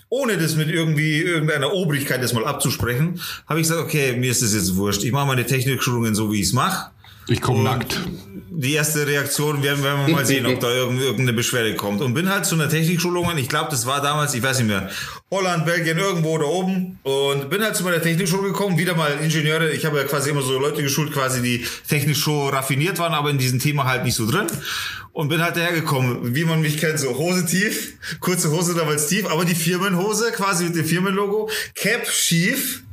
ohne 0.10 0.38
das 0.38 0.56
mit 0.56 0.70
irgendwie 0.70 1.22
irgendeiner 1.22 1.74
Obrigkeit 1.74 2.22
das 2.22 2.34
mal 2.34 2.46
abzusprechen, 2.46 3.20
habe 3.48 3.60
ich 3.60 3.68
gesagt, 3.68 3.84
okay, 3.84 4.16
mir 4.16 4.30
ist 4.30 4.44
das 4.44 4.54
jetzt 4.54 4.76
wurscht. 4.76 5.04
Ich 5.04 5.12
mache 5.12 5.26
meine 5.26 5.48
Technikschulungen 5.48 6.14
so, 6.14 6.32
wie 6.32 6.42
ich 6.42 6.48
es 6.48 6.54
mache. 6.54 6.92
Ich 7.28 7.42
komme 7.42 7.64
nackt 7.64 8.00
die 8.54 8.74
erste 8.74 9.08
Reaktion 9.08 9.64
werden, 9.64 9.82
werden 9.82 10.08
wir 10.08 10.14
mal 10.14 10.26
sehen, 10.26 10.46
ob 10.46 10.60
da 10.60 10.70
irgendeine 10.70 11.32
Beschwerde 11.32 11.76
kommt. 11.76 12.02
Und 12.02 12.14
bin 12.14 12.30
halt 12.30 12.46
zu 12.46 12.56
einer 12.56 12.68
Technikschulung 12.68 13.26
und 13.26 13.38
ich 13.38 13.48
glaube, 13.48 13.72
das 13.72 13.86
war 13.86 14.02
damals, 14.02 14.34
ich 14.34 14.44
weiß 14.44 14.60
nicht 14.60 14.68
mehr, 14.68 14.90
Holland, 15.32 15.66
Belgien, 15.66 15.98
irgendwo 15.98 16.38
da 16.38 16.46
oben. 16.46 17.00
Und 17.04 17.50
bin 17.50 17.64
halt 17.64 17.78
zu 17.78 17.84
meiner 17.84 18.02
Technikschule 18.02 18.50
gekommen, 18.50 18.78
wieder 18.78 18.94
mal 18.96 19.12
Ingenieure. 19.24 19.72
Ich 19.72 19.86
habe 19.86 19.98
ja 19.98 20.04
quasi 20.04 20.32
immer 20.32 20.42
so 20.42 20.60
Leute 20.60 20.84
geschult, 20.84 21.14
quasi 21.14 21.42
die 21.42 21.66
technisch 21.88 22.20
schon 22.20 22.50
raffiniert 22.50 23.00
waren, 23.00 23.14
aber 23.14 23.30
in 23.30 23.38
diesem 23.38 23.60
Thema 23.60 23.86
halt 23.86 24.04
nicht 24.04 24.16
so 24.16 24.30
drin. 24.30 24.48
Und 25.14 25.30
bin 25.30 25.42
halt 25.42 25.56
dahergekommen, 25.56 26.36
wie 26.36 26.44
man 26.44 26.62
mich 26.62 26.78
kennt, 26.78 27.00
so 27.00 27.18
Hose 27.18 27.46
tief, 27.46 27.94
kurze 28.20 28.52
Hose 28.52 28.76
damals 28.76 29.08
tief, 29.08 29.30
aber 29.30 29.46
die 29.46 29.56
Firmenhose 29.56 30.32
quasi 30.32 30.66
mit 30.66 30.76
dem 30.76 30.86
Firmenlogo, 30.86 31.50
Cap 31.76 32.08
schief, 32.08 32.84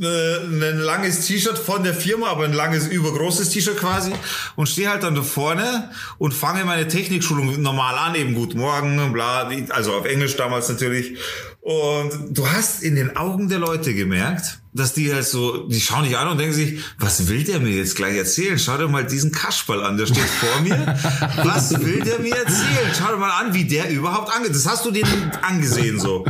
ein 0.00 0.78
langes 0.78 1.26
T-Shirt 1.26 1.58
von 1.58 1.84
der 1.84 1.94
Firma, 1.94 2.28
aber 2.28 2.44
ein 2.44 2.54
langes, 2.54 2.86
übergroßes 2.86 3.50
T-Shirt 3.50 3.76
quasi 3.76 4.12
und 4.56 4.68
stehe 4.68 4.88
halt 4.88 5.02
dann 5.02 5.14
da 5.14 5.22
vorne 5.22 5.90
und 6.18 6.32
fange 6.32 6.64
meine 6.64 6.88
Technikschulung 6.88 7.60
normal 7.60 7.96
an, 7.96 8.14
eben 8.14 8.34
Guten 8.34 8.58
Morgen, 8.58 9.12
bla, 9.12 9.50
also 9.68 9.92
auf 9.94 10.06
Englisch 10.06 10.36
damals 10.36 10.68
natürlich. 10.68 11.18
Und 11.60 12.36
du 12.36 12.48
hast 12.48 12.82
in 12.82 12.96
den 12.96 13.16
Augen 13.16 13.48
der 13.48 13.58
Leute 13.58 13.94
gemerkt, 13.94 14.58
dass 14.72 14.94
die 14.94 15.12
halt 15.12 15.26
so, 15.26 15.68
die 15.68 15.80
schauen 15.80 16.04
dich 16.04 16.16
an 16.16 16.28
und 16.28 16.38
denken 16.38 16.54
sich, 16.54 16.80
was 16.98 17.28
will 17.28 17.44
der 17.44 17.60
mir 17.60 17.70
jetzt 17.70 17.94
gleich 17.94 18.16
erzählen? 18.16 18.58
Schau 18.58 18.78
dir 18.78 18.88
mal 18.88 19.04
diesen 19.04 19.30
Kaschball 19.30 19.84
an, 19.84 19.98
der 19.98 20.06
steht 20.06 20.24
vor 20.24 20.60
mir. 20.62 20.72
Was 21.36 21.78
will 21.78 22.00
der 22.00 22.18
mir 22.20 22.34
erzählen? 22.34 22.90
Schau 22.98 23.12
dir 23.12 23.18
mal 23.18 23.30
an, 23.30 23.52
wie 23.52 23.64
der 23.64 23.90
überhaupt 23.90 24.34
angeht. 24.34 24.54
Das 24.54 24.66
hast 24.66 24.84
du 24.86 24.90
denen 24.90 25.30
angesehen 25.42 26.00
so. 26.00 26.24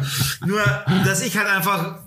Nur, 0.45 0.63
dass 1.05 1.23
ich 1.23 1.37
halt 1.37 1.49
einfach 1.49 2.01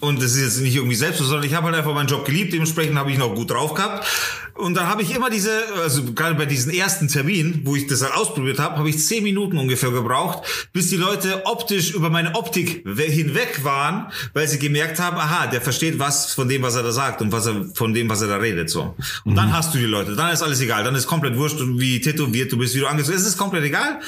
und 0.00 0.22
das 0.22 0.34
ist 0.34 0.42
jetzt 0.42 0.60
nicht 0.60 0.76
irgendwie 0.76 0.96
selbst, 0.96 1.18
sondern 1.18 1.44
ich 1.44 1.54
habe 1.54 1.66
halt 1.66 1.76
einfach 1.76 1.94
meinen 1.94 2.08
Job 2.08 2.24
geliebt, 2.24 2.52
dementsprechend 2.52 2.96
habe 2.96 3.10
ich 3.10 3.18
noch 3.18 3.34
gut 3.34 3.50
drauf 3.50 3.74
gehabt. 3.74 4.06
Und 4.54 4.74
dann 4.74 4.88
habe 4.88 5.02
ich 5.02 5.14
immer 5.14 5.30
diese, 5.30 5.50
also 5.82 6.12
gerade 6.12 6.34
bei 6.34 6.44
diesen 6.44 6.72
ersten 6.72 7.08
Termin, 7.08 7.62
wo 7.64 7.76
ich 7.76 7.86
das 7.86 8.02
halt 8.02 8.14
ausprobiert 8.14 8.58
habe, 8.58 8.76
habe 8.76 8.88
ich 8.90 8.98
zehn 8.98 9.22
Minuten 9.22 9.56
ungefähr 9.56 9.90
gebraucht, 9.90 10.68
bis 10.72 10.88
die 10.90 10.96
Leute 10.96 11.46
optisch 11.46 11.94
über 11.94 12.10
meine 12.10 12.34
Optik 12.34 12.84
hinweg 12.84 13.60
waren, 13.64 14.06
weil 14.34 14.48
sie 14.48 14.58
gemerkt 14.58 14.98
haben, 14.98 15.16
aha, 15.16 15.46
der 15.46 15.60
versteht 15.60 15.98
was 15.98 16.34
von 16.34 16.48
dem, 16.48 16.62
was 16.62 16.74
er 16.74 16.82
da 16.82 16.92
sagt 16.92 17.22
und 17.22 17.32
was 17.32 17.46
er 17.46 17.66
von 17.74 17.94
dem, 17.94 18.08
was 18.08 18.20
er 18.20 18.28
da 18.28 18.36
redet. 18.36 18.68
so. 18.68 18.94
Und 19.24 19.32
mhm. 19.32 19.36
dann 19.36 19.52
hast 19.52 19.74
du 19.74 19.78
die 19.78 19.84
Leute, 19.84 20.14
dann 20.14 20.32
ist 20.32 20.42
alles 20.42 20.60
egal, 20.60 20.84
dann 20.84 20.94
ist 20.94 21.06
komplett 21.06 21.36
wurscht, 21.36 21.58
wie 21.60 22.00
tätowiert 22.00 22.52
du 22.52 22.58
bist, 22.58 22.74
wie 22.74 22.80
du 22.80 22.86
angezogen 22.86 23.16
Es 23.16 23.26
ist 23.26 23.38
komplett 23.38 23.64
egal 23.64 24.00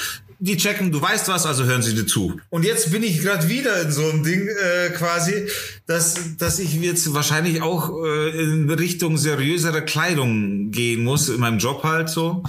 die 0.43 0.57
checken, 0.57 0.91
du 0.91 1.01
weißt 1.01 1.29
was, 1.29 1.47
also 1.47 1.65
hören 1.65 1.83
sie 1.83 1.95
dir 1.95 2.05
zu. 2.05 2.41
Und 2.51 2.65
jetzt 2.65 2.91
bin 2.91 3.05
ich 3.05 3.23
gerade 3.23 3.49
wieder 3.49 3.81
in 3.81 3.93
so 3.93 4.11
einem 4.11 4.25
Ding 4.25 4.49
äh, 4.49 4.91
quasi, 4.91 5.47
dass, 5.87 6.37
dass 6.37 6.59
ich 6.59 6.75
jetzt 6.75 7.15
wahrscheinlich 7.15 7.63
auch 7.63 7.93
äh, 8.05 8.43
in 8.43 8.69
Richtung 8.69 9.17
seriösere 9.19 9.85
Kleidung 9.85 10.73
gehen 10.73 11.05
muss, 11.05 11.29
in 11.29 11.39
meinem 11.39 11.59
Job 11.59 11.85
halt 11.85 12.09
so. 12.09 12.43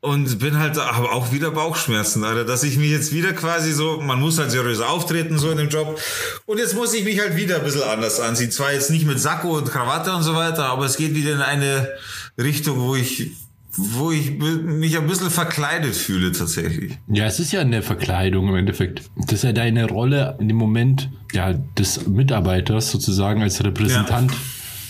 Und 0.00 0.38
bin 0.38 0.58
halt, 0.58 0.78
aber 0.78 1.12
auch 1.12 1.32
wieder 1.32 1.50
Bauchschmerzen, 1.50 2.24
Alter, 2.24 2.46
dass 2.46 2.62
ich 2.62 2.78
mich 2.78 2.90
jetzt 2.90 3.12
wieder 3.12 3.34
quasi 3.34 3.72
so, 3.72 4.00
man 4.00 4.18
muss 4.18 4.38
halt 4.38 4.50
seriös 4.50 4.80
auftreten, 4.80 5.38
so 5.38 5.50
in 5.50 5.58
dem 5.58 5.68
Job. 5.68 6.00
Und 6.46 6.58
jetzt 6.58 6.74
muss 6.74 6.94
ich 6.94 7.04
mich 7.04 7.20
halt 7.20 7.36
wieder 7.36 7.56
ein 7.56 7.64
bisschen 7.64 7.82
anders 7.82 8.20
anziehen. 8.20 8.50
Zwar 8.50 8.72
jetzt 8.72 8.90
nicht 8.90 9.04
mit 9.04 9.20
Sakko 9.20 9.58
und 9.58 9.70
Krawatte 9.70 10.14
und 10.14 10.22
so 10.22 10.34
weiter, 10.34 10.64
aber 10.66 10.86
es 10.86 10.96
geht 10.96 11.14
wieder 11.14 11.32
in 11.32 11.42
eine 11.42 11.90
Richtung, 12.38 12.78
wo 12.80 12.96
ich 12.96 13.32
wo 13.76 14.10
ich 14.10 14.38
mich 14.38 14.96
ein 14.96 15.06
bisschen 15.06 15.30
verkleidet 15.30 15.94
fühle 15.94 16.32
tatsächlich. 16.32 16.98
Ja, 17.08 17.26
es 17.26 17.40
ist 17.40 17.52
ja 17.52 17.60
eine 17.60 17.82
Verkleidung 17.82 18.48
im 18.48 18.56
Endeffekt. 18.56 19.02
Das 19.16 19.34
ist 19.34 19.44
ja 19.44 19.52
deine 19.52 19.86
Rolle 19.88 20.36
in 20.40 20.48
dem 20.48 20.56
Moment 20.56 21.10
ja, 21.32 21.52
des 21.52 22.06
Mitarbeiters 22.06 22.90
sozusagen 22.90 23.42
als 23.42 23.62
Repräsentant 23.62 24.32
ja. 24.32 24.38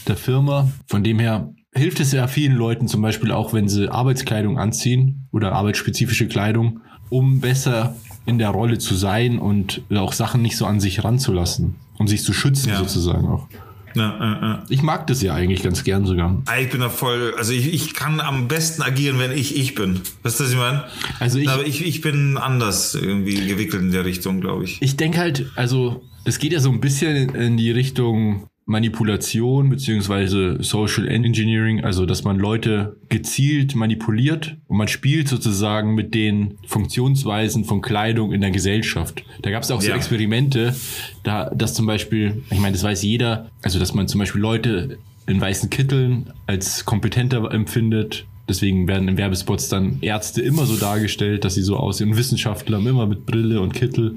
der 0.08 0.16
Firma. 0.16 0.70
Von 0.86 1.02
dem 1.02 1.18
her 1.18 1.52
hilft 1.74 2.00
es 2.00 2.12
ja 2.12 2.26
vielen 2.28 2.56
Leuten 2.56 2.88
zum 2.88 3.02
Beispiel 3.02 3.32
auch, 3.32 3.52
wenn 3.52 3.68
sie 3.68 3.88
Arbeitskleidung 3.88 4.58
anziehen 4.58 5.28
oder 5.32 5.52
arbeitsspezifische 5.52 6.28
Kleidung, 6.28 6.80
um 7.08 7.40
besser 7.40 7.96
in 8.24 8.38
der 8.38 8.50
Rolle 8.50 8.78
zu 8.78 8.94
sein 8.94 9.38
und 9.38 9.82
auch 9.94 10.12
Sachen 10.12 10.42
nicht 10.42 10.56
so 10.56 10.66
an 10.66 10.80
sich 10.80 11.04
ranzulassen, 11.04 11.76
um 11.98 12.08
sich 12.08 12.22
zu 12.22 12.32
schützen 12.32 12.70
ja. 12.70 12.78
sozusagen 12.78 13.26
auch. 13.26 13.48
Ja, 13.96 14.16
ja, 14.18 14.40
ja. 14.42 14.62
Ich 14.68 14.82
mag 14.82 15.06
das 15.06 15.22
ja 15.22 15.34
eigentlich 15.34 15.62
ganz 15.62 15.82
gern 15.84 16.04
sogar. 16.06 16.42
Ah, 16.46 16.58
ich 16.58 16.70
bin 16.70 16.80
da 16.80 16.88
voll, 16.88 17.34
also 17.36 17.52
ich, 17.52 17.72
ich 17.72 17.94
kann 17.94 18.20
am 18.20 18.48
besten 18.48 18.82
agieren, 18.82 19.18
wenn 19.18 19.32
ich 19.32 19.56
ich 19.56 19.74
bin. 19.74 20.00
Weißt 20.22 20.38
du, 20.40 20.44
was 20.44 20.50
ich 20.50 20.56
meine? 20.56 20.84
Also 21.18 21.38
ich, 21.38 21.48
Aber 21.48 21.66
ich, 21.66 21.84
ich 21.84 22.00
bin 22.00 22.36
anders 22.36 22.94
irgendwie 22.94 23.46
gewickelt 23.46 23.82
in 23.82 23.92
der 23.92 24.04
Richtung, 24.04 24.40
glaube 24.40 24.64
ich. 24.64 24.80
Ich 24.82 24.96
denke 24.96 25.18
halt, 25.18 25.50
also 25.56 26.02
es 26.24 26.38
geht 26.38 26.52
ja 26.52 26.60
so 26.60 26.70
ein 26.70 26.80
bisschen 26.80 27.34
in 27.34 27.56
die 27.56 27.70
Richtung 27.70 28.48
Manipulation 28.68 29.70
beziehungsweise 29.70 30.58
Social 30.60 31.06
Engineering, 31.06 31.84
also 31.84 32.04
dass 32.04 32.24
man 32.24 32.36
Leute 32.36 32.96
gezielt 33.08 33.76
manipuliert 33.76 34.56
und 34.66 34.76
man 34.76 34.88
spielt 34.88 35.28
sozusagen 35.28 35.94
mit 35.94 36.14
den 36.14 36.58
Funktionsweisen 36.66 37.64
von 37.64 37.80
Kleidung 37.80 38.32
in 38.32 38.40
der 38.40 38.50
Gesellschaft. 38.50 39.22
Da 39.42 39.50
gab 39.50 39.62
es 39.62 39.70
auch 39.70 39.80
so 39.80 39.92
Experimente, 39.92 40.74
da 41.22 41.48
dass 41.50 41.74
zum 41.74 41.86
Beispiel, 41.86 42.42
ich 42.50 42.58
meine, 42.58 42.72
das 42.72 42.82
weiß 42.82 43.04
jeder, 43.04 43.50
also 43.62 43.78
dass 43.78 43.94
man 43.94 44.08
zum 44.08 44.18
Beispiel 44.18 44.40
Leute 44.40 44.98
in 45.28 45.40
weißen 45.40 45.70
Kitteln 45.70 46.32
als 46.46 46.84
kompetenter 46.84 47.48
empfindet. 47.52 48.26
Deswegen 48.48 48.88
werden 48.88 49.08
in 49.08 49.16
Werbespots 49.16 49.68
dann 49.68 49.98
Ärzte 50.00 50.42
immer 50.42 50.66
so 50.66 50.76
dargestellt, 50.76 51.44
dass 51.44 51.54
sie 51.54 51.62
so 51.62 51.76
aussehen. 51.76 52.10
Und 52.10 52.16
Wissenschaftler 52.16 52.78
immer 52.78 53.06
mit 53.06 53.26
Brille 53.26 53.60
und 53.60 53.74
Kittel. 53.74 54.16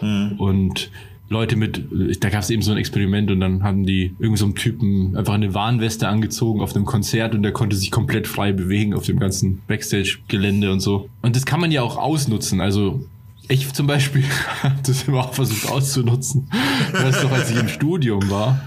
Mhm. 0.00 0.34
Und 0.38 0.90
Leute 1.30 1.54
mit, 1.54 1.84
da 2.20 2.28
gab 2.28 2.42
es 2.42 2.50
eben 2.50 2.60
so 2.60 2.72
ein 2.72 2.76
Experiment 2.76 3.30
und 3.30 3.38
dann 3.38 3.62
haben 3.62 3.86
die 3.86 4.16
irgend 4.18 4.36
so 4.36 4.48
Typen 4.48 5.16
einfach 5.16 5.34
eine 5.34 5.54
Warnweste 5.54 6.08
angezogen 6.08 6.60
auf 6.60 6.74
einem 6.74 6.84
Konzert 6.84 7.36
und 7.36 7.44
der 7.44 7.52
konnte 7.52 7.76
sich 7.76 7.92
komplett 7.92 8.26
frei 8.26 8.50
bewegen 8.50 8.94
auf 8.94 9.06
dem 9.06 9.20
ganzen 9.20 9.62
Backstage-Gelände 9.68 10.72
und 10.72 10.80
so. 10.80 11.08
Und 11.22 11.36
das 11.36 11.46
kann 11.46 11.60
man 11.60 11.70
ja 11.70 11.82
auch 11.82 11.96
ausnutzen. 11.96 12.60
Also 12.60 13.04
ich 13.46 13.72
zum 13.72 13.86
Beispiel 13.86 14.24
hab 14.64 14.82
das 14.82 15.04
immer 15.04 15.20
auch 15.20 15.32
versucht 15.32 15.70
auszunutzen. 15.70 16.48
Weißt 16.92 17.22
du, 17.22 17.28
als 17.28 17.48
ich 17.52 17.60
im 17.60 17.68
Studium 17.68 18.28
war, 18.28 18.60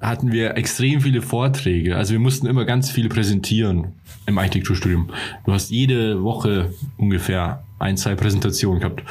hatten 0.00 0.32
wir 0.32 0.56
extrem 0.56 1.00
viele 1.00 1.22
Vorträge. 1.22 1.96
Also 1.96 2.14
wir 2.14 2.18
mussten 2.18 2.48
immer 2.48 2.64
ganz 2.64 2.90
viele 2.90 3.08
präsentieren 3.08 3.92
im 4.26 4.38
Architekturstudium. 4.38 5.10
Du 5.44 5.52
hast 5.52 5.70
jede 5.70 6.24
Woche 6.24 6.74
ungefähr 6.96 7.62
ein, 7.78 7.96
zwei 7.96 8.16
Präsentationen 8.16 8.80
gehabt. 8.80 9.04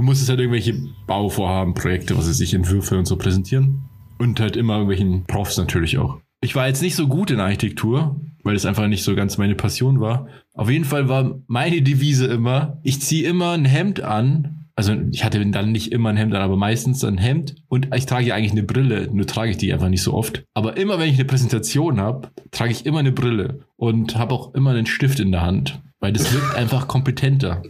Man 0.00 0.06
musste 0.06 0.30
halt 0.30 0.40
irgendwelche 0.40 0.80
Bauvorhaben, 1.06 1.74
Projekte, 1.74 2.16
was 2.16 2.26
weiß 2.26 2.40
ich, 2.40 2.54
Entwürfe 2.54 2.96
und 2.96 3.04
so 3.04 3.16
präsentieren. 3.16 3.82
Und 4.16 4.40
halt 4.40 4.56
immer 4.56 4.76
irgendwelchen 4.76 5.26
Profs 5.26 5.58
natürlich 5.58 5.98
auch. 5.98 6.16
Ich 6.40 6.54
war 6.54 6.68
jetzt 6.68 6.80
nicht 6.80 6.96
so 6.96 7.06
gut 7.06 7.30
in 7.30 7.38
Architektur, 7.38 8.18
weil 8.42 8.56
es 8.56 8.64
einfach 8.64 8.86
nicht 8.86 9.04
so 9.04 9.14
ganz 9.14 9.36
meine 9.36 9.56
Passion 9.56 10.00
war. 10.00 10.26
Auf 10.54 10.70
jeden 10.70 10.86
Fall 10.86 11.10
war 11.10 11.38
meine 11.48 11.82
Devise 11.82 12.24
immer, 12.28 12.78
ich 12.82 13.02
ziehe 13.02 13.28
immer 13.28 13.50
ein 13.50 13.66
Hemd 13.66 14.00
an. 14.00 14.64
Also 14.74 14.96
ich 15.12 15.22
hatte 15.22 15.44
dann 15.44 15.70
nicht 15.70 15.92
immer 15.92 16.08
ein 16.08 16.16
Hemd 16.16 16.34
an, 16.34 16.40
aber 16.40 16.56
meistens 16.56 17.04
ein 17.04 17.18
Hemd. 17.18 17.56
Und 17.68 17.94
ich 17.94 18.06
trage 18.06 18.24
ja 18.24 18.34
eigentlich 18.34 18.52
eine 18.52 18.62
Brille, 18.62 19.10
nur 19.12 19.26
trage 19.26 19.50
ich 19.50 19.58
die 19.58 19.70
einfach 19.70 19.90
nicht 19.90 20.02
so 20.02 20.14
oft. 20.14 20.44
Aber 20.54 20.78
immer 20.78 20.98
wenn 20.98 21.10
ich 21.10 21.16
eine 21.16 21.26
Präsentation 21.26 22.00
habe, 22.00 22.30
trage 22.52 22.72
ich 22.72 22.86
immer 22.86 23.00
eine 23.00 23.12
Brille 23.12 23.66
und 23.76 24.16
habe 24.16 24.32
auch 24.32 24.54
immer 24.54 24.70
einen 24.70 24.86
Stift 24.86 25.20
in 25.20 25.30
der 25.30 25.42
Hand, 25.42 25.82
weil 26.00 26.14
das 26.14 26.32
wirkt 26.32 26.54
einfach 26.54 26.88
kompetenter. 26.88 27.62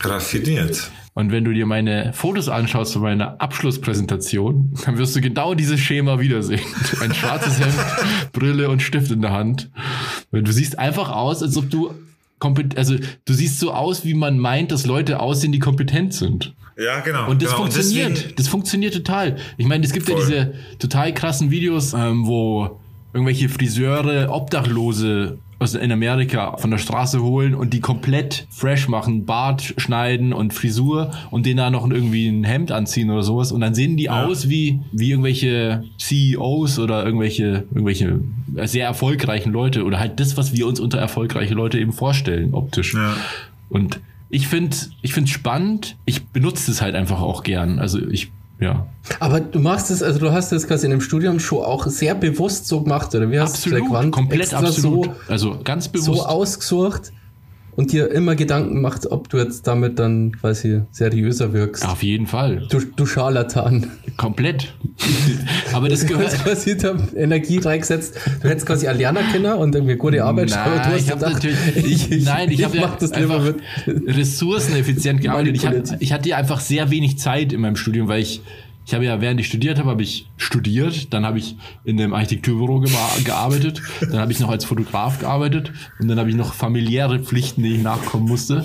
Raffiniert. 0.00 0.90
Und 1.16 1.32
wenn 1.32 1.44
du 1.44 1.52
dir 1.54 1.64
meine 1.64 2.12
Fotos 2.12 2.50
anschaust 2.50 2.92
von 2.92 3.00
meiner 3.00 3.40
Abschlusspräsentation, 3.40 4.74
dann 4.84 4.98
wirst 4.98 5.16
du 5.16 5.22
genau 5.22 5.54
dieses 5.54 5.80
Schema 5.80 6.20
wiedersehen. 6.20 6.60
Ein 7.00 7.14
schwarzes 7.14 7.58
Hemd, 7.58 8.32
Brille 8.32 8.68
und 8.68 8.82
Stift 8.82 9.10
in 9.10 9.22
der 9.22 9.32
Hand. 9.32 9.70
Und 10.30 10.46
du 10.46 10.52
siehst 10.52 10.78
einfach 10.78 11.10
aus, 11.10 11.42
als 11.42 11.56
ob 11.56 11.70
du 11.70 11.94
also 12.76 12.96
du 13.24 13.32
siehst 13.32 13.60
so 13.60 13.72
aus, 13.72 14.04
wie 14.04 14.12
man 14.12 14.38
meint, 14.38 14.70
dass 14.70 14.84
Leute 14.84 15.20
aussehen, 15.20 15.52
die 15.52 15.58
kompetent 15.58 16.12
sind. 16.12 16.54
Ja, 16.76 17.00
genau. 17.00 17.30
Und 17.30 17.40
das 17.40 17.48
genau. 17.48 17.62
funktioniert. 17.62 18.10
deswegen- 18.10 18.34
das 18.36 18.48
funktioniert 18.48 18.92
total. 18.92 19.36
Ich 19.56 19.66
meine, 19.66 19.86
es 19.86 19.94
gibt 19.94 20.10
Voll. 20.10 20.20
ja 20.20 20.26
diese 20.26 20.54
total 20.78 21.14
krassen 21.14 21.50
Videos, 21.50 21.94
ähm, 21.94 22.26
wo 22.26 22.78
irgendwelche 23.14 23.48
Friseure 23.48 24.30
Obdachlose 24.30 25.38
aus 25.58 25.74
in 25.74 25.90
Amerika 25.90 26.56
von 26.58 26.70
der 26.70 26.78
Straße 26.78 27.22
holen 27.22 27.54
und 27.54 27.72
die 27.72 27.80
komplett 27.80 28.46
fresh 28.50 28.88
machen, 28.88 29.24
Bart 29.24 29.74
schneiden 29.78 30.32
und 30.32 30.52
Frisur 30.52 31.12
und 31.30 31.46
denen 31.46 31.56
da 31.56 31.70
noch 31.70 31.88
irgendwie 31.90 32.28
ein 32.28 32.44
Hemd 32.44 32.72
anziehen 32.72 33.10
oder 33.10 33.22
sowas 33.22 33.52
und 33.52 33.60
dann 33.60 33.74
sehen 33.74 33.96
die 33.96 34.04
Ja. 34.04 34.26
aus 34.26 34.48
wie 34.48 34.80
wie 34.92 35.10
irgendwelche 35.10 35.84
CEOs 35.98 36.78
oder 36.78 37.04
irgendwelche 37.04 37.64
irgendwelche 37.74 38.20
sehr 38.64 38.86
erfolgreichen 38.86 39.52
Leute 39.52 39.84
oder 39.84 39.98
halt 39.98 40.20
das, 40.20 40.36
was 40.36 40.52
wir 40.52 40.66
uns 40.66 40.78
unter 40.80 40.98
erfolgreiche 40.98 41.54
Leute 41.54 41.78
eben 41.78 41.92
vorstellen 41.92 42.52
optisch. 42.54 42.94
Ja. 42.94 43.14
Und 43.68 44.00
ich 44.28 44.48
finde 44.48 44.76
ich 45.02 45.14
finde 45.14 45.30
spannend. 45.30 45.96
Ich 46.04 46.24
benutze 46.26 46.70
es 46.70 46.82
halt 46.82 46.94
einfach 46.94 47.20
auch 47.20 47.42
gern. 47.42 47.78
Also 47.78 47.98
ich 48.06 48.30
ja 48.60 48.86
Aber 49.20 49.40
du 49.40 49.58
machst 49.58 49.90
es, 49.90 50.02
also 50.02 50.18
du 50.18 50.32
hast 50.32 50.52
das 50.52 50.66
quasi 50.66 50.86
in 50.86 50.90
dem 50.90 51.00
Studium 51.00 51.40
schon 51.40 51.64
auch 51.64 51.86
sehr 51.86 52.14
bewusst 52.14 52.66
so 52.66 52.82
gemacht, 52.82 53.14
oder 53.14 53.30
wie 53.30 53.38
hast 53.38 53.66
du 53.66 53.70
absolut 53.70 53.90
Quant 53.90 54.12
komplett 54.12 54.54
absolut. 54.54 55.06
so, 55.06 55.14
also 55.28 55.58
ganz 55.62 55.84
so 55.86 55.90
bewusst. 55.92 56.26
ausgesucht 56.26 57.12
und 57.76 57.92
dir 57.92 58.10
immer 58.10 58.34
Gedanken 58.34 58.80
macht, 58.80 59.06
ob 59.06 59.28
du 59.28 59.36
jetzt 59.38 59.66
damit 59.66 59.98
dann 59.98 60.32
quasi 60.32 60.82
seriöser 60.90 61.52
wirkst. 61.52 61.86
Auf 61.86 62.02
jeden 62.02 62.26
Fall. 62.26 62.66
Du, 62.70 62.80
du 62.80 63.06
Scharlatan. 63.06 63.90
Komplett. 64.16 64.72
Aber 65.72 65.88
das 65.90 66.00
Du 66.00 66.08
gehört. 66.14 66.32
hast 66.32 66.42
quasi 66.44 66.76
da 66.78 66.96
Energie 67.14 67.58
reingesetzt. 67.58 68.16
Du 68.42 68.48
hättest 68.48 68.66
quasi 68.66 68.86
Aliana 68.88 69.20
Kinder 69.30 69.58
und 69.58 69.74
irgendwie 69.74 69.96
gute 69.96 70.24
Arbeit 70.24 70.50
Nein, 70.50 70.58
aber 70.58 70.76
du 70.78 70.84
hast 70.94 71.00
ich 71.02 71.10
hab 71.10 71.18
gedacht, 71.18 71.34
natürlich- 71.34 71.58
ich, 71.76 72.12
ich, 72.12 72.24
Nein, 72.24 72.50
ich, 72.50 72.64
habe 72.64 72.76
ja 72.78 72.96
das 72.98 73.12
einfach 73.12 73.44
mit. 73.44 74.16
ressourceneffizient 74.16 75.20
gearbeitet. 75.20 75.56
Ich, 75.56 75.66
hab, 75.66 75.74
ich 76.00 76.12
hatte 76.12 76.34
einfach 76.36 76.60
sehr 76.60 76.90
wenig 76.90 77.18
Zeit 77.18 77.52
in 77.52 77.60
meinem 77.60 77.76
Studium, 77.76 78.08
weil 78.08 78.22
ich, 78.22 78.40
ich 78.86 78.94
habe 78.94 79.04
ja, 79.04 79.20
während 79.20 79.40
ich 79.40 79.48
studiert 79.48 79.80
habe, 79.80 79.90
habe 79.90 80.02
ich 80.02 80.28
studiert, 80.36 81.12
dann 81.12 81.26
habe 81.26 81.38
ich 81.38 81.56
in 81.84 82.00
einem 82.00 82.14
Architekturbüro 82.14 82.84
gearbeitet, 83.24 83.82
dann 84.00 84.20
habe 84.20 84.30
ich 84.30 84.38
noch 84.38 84.48
als 84.48 84.64
Fotograf 84.64 85.18
gearbeitet 85.18 85.72
und 85.98 86.06
dann 86.06 86.20
habe 86.20 86.30
ich 86.30 86.36
noch 86.36 86.54
familiäre 86.54 87.18
Pflichten, 87.18 87.64
die 87.64 87.74
ich 87.74 87.82
nachkommen 87.82 88.28
musste. 88.28 88.64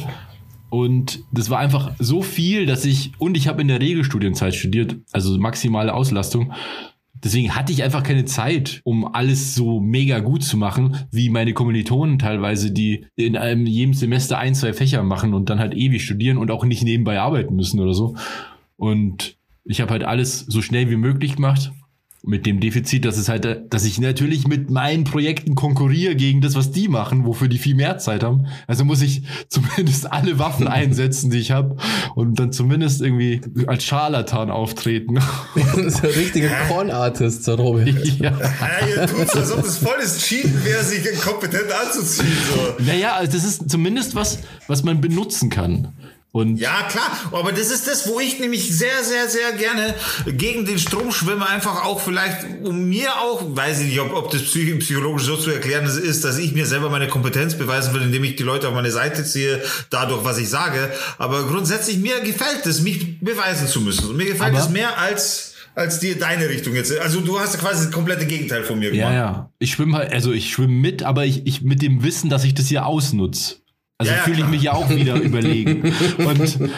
Und 0.69 1.23
das 1.31 1.49
war 1.49 1.57
einfach 1.57 1.91
so 1.97 2.21
viel, 2.21 2.67
dass 2.67 2.85
ich, 2.85 3.13
und 3.17 3.35
ich 3.35 3.47
habe 3.47 3.63
in 3.63 3.67
der 3.67 3.81
Regelstudienzeit 3.81 4.53
studiert, 4.53 4.95
also 5.11 5.37
maximale 5.39 5.93
Auslastung. 5.93 6.53
Deswegen 7.23 7.55
hatte 7.55 7.73
ich 7.73 7.81
einfach 7.81 8.03
keine 8.03 8.25
Zeit, 8.25 8.81
um 8.83 9.13
alles 9.13 9.55
so 9.55 9.79
mega 9.79 10.19
gut 10.19 10.43
zu 10.43 10.55
machen, 10.55 10.97
wie 11.11 11.29
meine 11.29 11.53
Kommilitonen 11.53 12.19
teilweise, 12.19 12.71
die 12.71 13.07
in 13.15 13.37
einem 13.37 13.65
jedem 13.65 13.95
Semester 13.95 14.37
ein, 14.37 14.53
zwei 14.53 14.73
Fächer 14.73 15.01
machen 15.01 15.33
und 15.33 15.49
dann 15.49 15.59
halt 15.59 15.73
ewig 15.73 16.03
studieren 16.03 16.37
und 16.37 16.51
auch 16.51 16.63
nicht 16.63 16.83
nebenbei 16.83 17.19
arbeiten 17.19 17.55
müssen 17.55 17.79
oder 17.79 17.95
so. 17.95 18.15
Und 18.77 19.35
ich 19.63 19.81
habe 19.81 19.91
halt 19.91 20.03
alles 20.03 20.39
so 20.47 20.61
schnell 20.61 20.89
wie 20.89 20.97
möglich 20.97 21.35
gemacht. 21.35 21.71
Mit 22.23 22.45
dem 22.45 22.59
Defizit, 22.59 23.03
dass 23.03 23.17
es 23.17 23.29
halt, 23.29 23.73
dass 23.73 23.83
ich 23.83 23.99
natürlich 23.99 24.47
mit 24.47 24.69
meinen 24.69 25.05
Projekten 25.05 25.55
konkurriere 25.55 26.15
gegen 26.15 26.39
das, 26.39 26.53
was 26.53 26.69
die 26.69 26.87
machen, 26.87 27.25
wofür 27.25 27.47
die 27.47 27.57
viel 27.57 27.73
mehr 27.73 27.97
Zeit 27.97 28.21
haben. 28.21 28.45
Also 28.67 28.85
muss 28.85 29.01
ich 29.01 29.23
zumindest 29.49 30.11
alle 30.11 30.37
Waffen 30.37 30.67
einsetzen, 30.67 31.31
die 31.31 31.39
ich 31.39 31.49
habe 31.49 31.77
und 32.13 32.39
dann 32.39 32.51
zumindest 32.51 33.01
irgendwie 33.01 33.41
als 33.65 33.83
Scharlatan 33.85 34.51
auftreten. 34.51 35.17
Das 35.55 35.77
ist 35.77 36.03
ein 36.03 36.11
richtiger 36.11 36.49
Corn-Artist, 36.67 37.43
so 37.43 37.55
Robert. 37.55 37.87
ja. 37.87 38.31
Ja, 38.31 38.87
ihr 38.87 39.07
tut's, 39.07 39.35
als 39.35 39.51
ob 39.51 39.63
das 39.63 39.77
volles 39.77 40.19
Cheaten 40.19 40.63
wäre, 40.63 40.83
sich 40.83 41.03
kompetent 41.21 41.71
anzuziehen. 41.71 42.27
So. 42.53 42.83
Naja, 42.83 43.15
also 43.15 43.31
das 43.31 43.43
ist 43.43 43.67
zumindest 43.67 44.13
was, 44.13 44.39
was 44.67 44.83
man 44.83 45.01
benutzen 45.01 45.49
kann. 45.49 45.87
Und 46.33 46.57
Ja, 46.57 46.83
klar, 46.83 47.11
aber 47.33 47.51
das 47.51 47.71
ist 47.71 47.87
das, 47.87 48.07
wo 48.07 48.21
ich 48.21 48.39
nämlich 48.39 48.77
sehr, 48.77 49.03
sehr, 49.03 49.27
sehr 49.27 49.51
gerne 49.51 49.93
gegen 50.25 50.65
den 50.65 50.79
Strom 50.79 51.11
schwimme, 51.11 51.45
einfach 51.45 51.83
auch 51.83 51.99
vielleicht, 51.99 52.45
um 52.63 52.87
mir 52.87 53.17
auch, 53.17 53.41
weiß 53.53 53.81
ich 53.81 53.87
nicht, 53.87 53.99
ob, 53.99 54.13
ob 54.13 54.31
das 54.31 54.43
psych 54.43 54.79
psychologisch 54.79 55.23
so 55.23 55.35
zu 55.35 55.51
erklären 55.51 55.85
ist, 55.85 56.23
dass 56.23 56.37
ich 56.37 56.53
mir 56.53 56.65
selber 56.65 56.89
meine 56.89 57.09
Kompetenz 57.09 57.55
beweisen 57.55 57.93
will, 57.93 58.03
indem 58.03 58.23
ich 58.23 58.37
die 58.37 58.43
Leute 58.43 58.69
auf 58.69 58.73
meine 58.73 58.91
Seite 58.91 59.25
ziehe, 59.25 59.61
dadurch, 59.89 60.23
was 60.23 60.37
ich 60.37 60.47
sage. 60.47 60.93
Aber 61.17 61.45
grundsätzlich, 61.47 61.97
mir 61.97 62.21
gefällt 62.21 62.65
es, 62.65 62.81
mich 62.81 63.19
beweisen 63.19 63.67
zu 63.67 63.81
müssen. 63.81 64.09
Und 64.09 64.15
mir 64.15 64.25
gefällt 64.25 64.55
es 64.55 64.69
mehr 64.69 64.97
als, 64.97 65.55
als 65.75 65.99
dir 65.99 66.17
deine 66.17 66.47
Richtung 66.47 66.75
jetzt. 66.75 66.97
Also 66.97 67.19
du 67.19 67.41
hast 67.41 67.59
quasi 67.59 67.87
das 67.87 67.93
komplette 67.93 68.25
Gegenteil 68.25 68.63
von 68.63 68.79
mir 68.79 68.93
ja, 68.95 69.09
gemacht. 69.09 69.13
ja. 69.13 69.51
Ich 69.59 69.71
schwimme 69.71 69.97
halt, 69.97 70.13
also 70.13 70.31
ich 70.31 70.49
schwimme 70.49 70.75
mit, 70.75 71.03
aber 71.03 71.25
ich, 71.25 71.45
ich 71.45 71.61
mit 71.61 71.81
dem 71.81 72.03
Wissen, 72.03 72.29
dass 72.29 72.45
ich 72.45 72.53
das 72.53 72.67
hier 72.67 72.85
ausnutze. 72.85 73.60
Also 74.01 74.11
Ja, 74.11 74.17
ja, 74.17 74.23
fühle 74.23 74.39
ich 74.39 74.47
mich 74.47 74.61
ja 74.63 74.73
auch 74.73 74.89
wieder 74.89 75.15
überlegen. 75.21 75.83
Und 76.17 76.59
wer, 76.59 76.69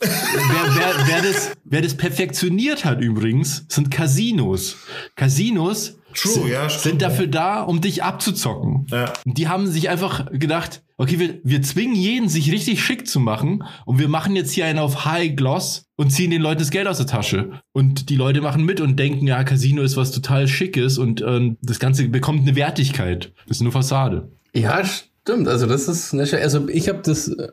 wer, 0.00 0.94
wer, 1.06 1.22
das, 1.22 1.52
wer 1.64 1.80
das 1.80 1.96
perfektioniert 1.96 2.84
hat 2.84 3.00
übrigens, 3.00 3.64
sind 3.68 3.90
Casinos. 3.90 4.76
Casinos 5.14 5.98
True, 6.14 6.32
sind, 6.32 6.48
ja, 6.48 6.68
stimmt, 6.68 6.82
sind 6.82 7.02
dafür 7.02 7.26
da, 7.28 7.62
um 7.62 7.80
dich 7.80 8.02
abzuzocken. 8.02 8.86
Ja. 8.90 9.12
Die 9.24 9.48
haben 9.48 9.66
sich 9.68 9.88
einfach 9.88 10.30
gedacht, 10.32 10.82
okay, 10.96 11.18
wir, 11.18 11.38
wir 11.44 11.62
zwingen 11.62 11.94
jeden, 11.94 12.28
sich 12.28 12.50
richtig 12.50 12.82
schick 12.82 13.06
zu 13.06 13.20
machen 13.20 13.64
und 13.86 13.98
wir 13.98 14.08
machen 14.08 14.36
jetzt 14.36 14.50
hier 14.50 14.66
einen 14.66 14.80
auf 14.80 15.04
High 15.04 15.36
Gloss 15.36 15.86
und 15.96 16.10
ziehen 16.10 16.30
den 16.30 16.42
Leuten 16.42 16.58
das 16.58 16.70
Geld 16.70 16.86
aus 16.88 16.98
der 16.98 17.06
Tasche. 17.06 17.62
Und 17.72 18.10
die 18.10 18.16
Leute 18.16 18.40
machen 18.40 18.64
mit 18.64 18.80
und 18.80 18.98
denken, 18.98 19.26
ja, 19.26 19.42
Casino 19.44 19.82
ist 19.82 19.96
was 19.96 20.10
total 20.10 20.48
Schickes 20.48 20.98
und 20.98 21.22
ähm, 21.22 21.56
das 21.62 21.78
Ganze 21.78 22.08
bekommt 22.08 22.42
eine 22.42 22.56
Wertigkeit. 22.56 23.32
Das 23.46 23.58
ist 23.58 23.62
nur 23.62 23.72
Fassade. 23.72 24.32
Ja, 24.52 24.82
stimmt. 25.22 25.48
Also 25.48 25.66
das 25.66 25.88
ist 25.88 26.12
eine 26.12 26.22
Also 26.42 26.68
ich 26.68 26.88
habe 26.88 27.00
das 27.02 27.28
äh, 27.28 27.48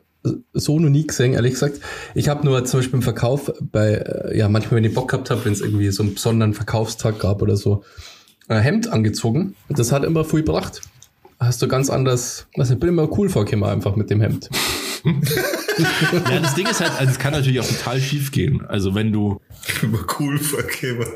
so 0.52 0.78
noch 0.78 0.90
nie 0.90 1.06
gesehen, 1.06 1.32
ehrlich 1.32 1.54
gesagt. 1.54 1.80
Ich 2.14 2.28
habe 2.28 2.44
nur 2.44 2.64
zum 2.64 2.80
Beispiel 2.80 2.96
im 2.96 3.02
Verkauf 3.02 3.52
bei, 3.60 3.94
äh, 3.94 4.38
ja, 4.38 4.48
manchmal, 4.48 4.76
wenn 4.76 4.84
ich 4.84 4.94
Bock 4.94 5.10
gehabt 5.10 5.30
habe, 5.30 5.44
wenn 5.44 5.52
es 5.52 5.60
irgendwie 5.60 5.90
so 5.90 6.02
einen 6.02 6.14
besonderen 6.14 6.54
Verkaufstag 6.54 7.18
gab 7.18 7.42
oder 7.42 7.56
so, 7.56 7.84
ein 8.48 8.60
Hemd 8.60 8.88
angezogen. 8.88 9.54
Das 9.68 9.92
hat 9.92 10.04
immer 10.04 10.24
viel 10.24 10.40
gebracht. 10.40 10.80
Hast 11.40 11.62
du 11.62 11.68
ganz 11.68 11.88
anders, 11.90 12.46
was 12.56 12.70
ich 12.70 12.78
bin 12.78 12.90
immer 12.90 13.10
cool 13.18 13.28
vorgekommen 13.30 13.68
einfach 13.68 13.96
mit 13.96 14.10
dem 14.10 14.20
Hemd. 14.20 14.48
Ja, 16.30 16.40
das 16.40 16.54
Ding 16.54 16.66
ist 16.66 16.80
halt, 16.80 16.92
also 16.98 17.10
es 17.10 17.18
kann 17.18 17.32
natürlich 17.32 17.58
auch 17.60 17.66
total 17.66 17.98
schief 18.00 18.32
gehen. 18.32 18.66
Also 18.66 18.94
wenn 18.94 19.12
du, 19.12 19.40
Immer 19.82 20.00
cool, 20.18 20.38
Verkehr. 20.38 21.06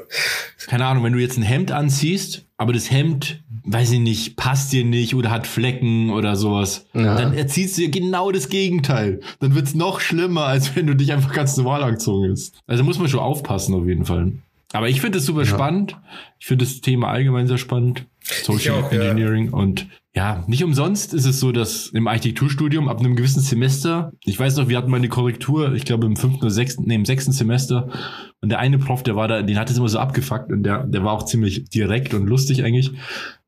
keine 0.67 0.87
Ahnung, 0.87 1.05
wenn 1.05 1.13
du 1.13 1.19
jetzt 1.19 1.37
ein 1.37 1.43
Hemd 1.43 1.71
anziehst, 1.71 2.47
aber 2.57 2.73
das 2.73 2.91
Hemd, 2.91 3.43
weiß 3.65 3.91
ich 3.93 3.99
nicht, 3.99 4.37
passt 4.37 4.73
dir 4.73 4.85
nicht 4.87 5.15
oder 5.15 5.31
hat 5.31 5.47
Flecken 5.47 6.09
oder 6.11 6.37
sowas, 6.37 6.87
Ja. 6.95 7.15
dann 7.17 7.35
erziehst 7.35 7.77
du 7.77 7.83
dir 7.83 7.91
genau 7.91 8.31
das 8.33 8.49
Gegenteil. 8.49 9.21
Dann 9.41 9.55
wird's 9.55 9.75
noch 9.75 10.01
schlimmer, 10.01 10.45
als 10.47 10.75
wenn 10.75 10.87
du 10.87 10.95
dich 10.97 11.13
einfach 11.13 11.35
ganz 11.35 11.55
normal 11.59 11.83
angezogen 11.83 12.31
hast. 12.31 12.55
Also 12.67 12.85
muss 12.85 12.99
man 12.99 13.09
schon 13.09 13.21
aufpassen 13.21 13.75
auf 13.75 13.87
jeden 13.87 14.07
Fall. 14.07 14.33
Aber 14.73 14.89
ich 14.89 15.03
finde 15.03 15.19
es 15.19 15.27
super 15.27 15.45
spannend. 15.45 15.99
Ich 16.41 16.47
finde 16.47 16.65
das 16.65 16.81
Thema 16.81 17.09
allgemein 17.09 17.47
sehr 17.49 17.59
spannend. 17.59 18.07
Social 18.23 18.77
auch, 18.83 18.91
ja. 18.93 19.03
Engineering 19.03 19.51
und 19.51 19.87
ja, 20.17 20.45
nicht 20.47 20.63
umsonst 20.63 21.13
ist 21.13 21.25
es 21.25 21.41
so, 21.41 21.51
dass 21.51 21.87
im 21.89 22.07
Architekturstudium 22.07 22.89
ab 22.89 23.01
einem 23.01 23.17
gewissen 23.17 23.41
Semester, 23.43 24.13
ich 24.25 24.39
weiß 24.39 24.57
noch, 24.57 24.69
wir 24.69 24.77
hatten 24.79 24.91
mal 24.91 24.99
eine 24.99 25.09
Korrektur, 25.09 25.75
ich 25.75 25.85
glaube 25.85 26.07
im 26.07 26.17
fünften 26.17 26.41
oder 26.43 26.51
sechsten, 26.51 26.85
nee, 26.85 26.95
im 26.95 27.05
sechsten 27.05 27.33
Semester 27.33 27.89
und 28.41 28.49
der 28.51 28.61
eine 28.61 28.79
Prof, 28.79 29.03
der 29.03 29.17
war 29.17 29.27
da, 29.27 29.43
den 29.43 29.59
hat 29.59 29.71
es 29.71 29.77
immer 29.79 29.89
so 29.89 29.99
abgefuckt 29.99 30.53
und 30.53 30.63
der, 30.63 30.85
der 30.85 31.03
war 31.05 31.13
auch 31.13 31.25
ziemlich 31.25 31.65
direkt 31.71 32.15
und 32.15 32.27
lustig 32.29 32.63
eigentlich 32.63 32.93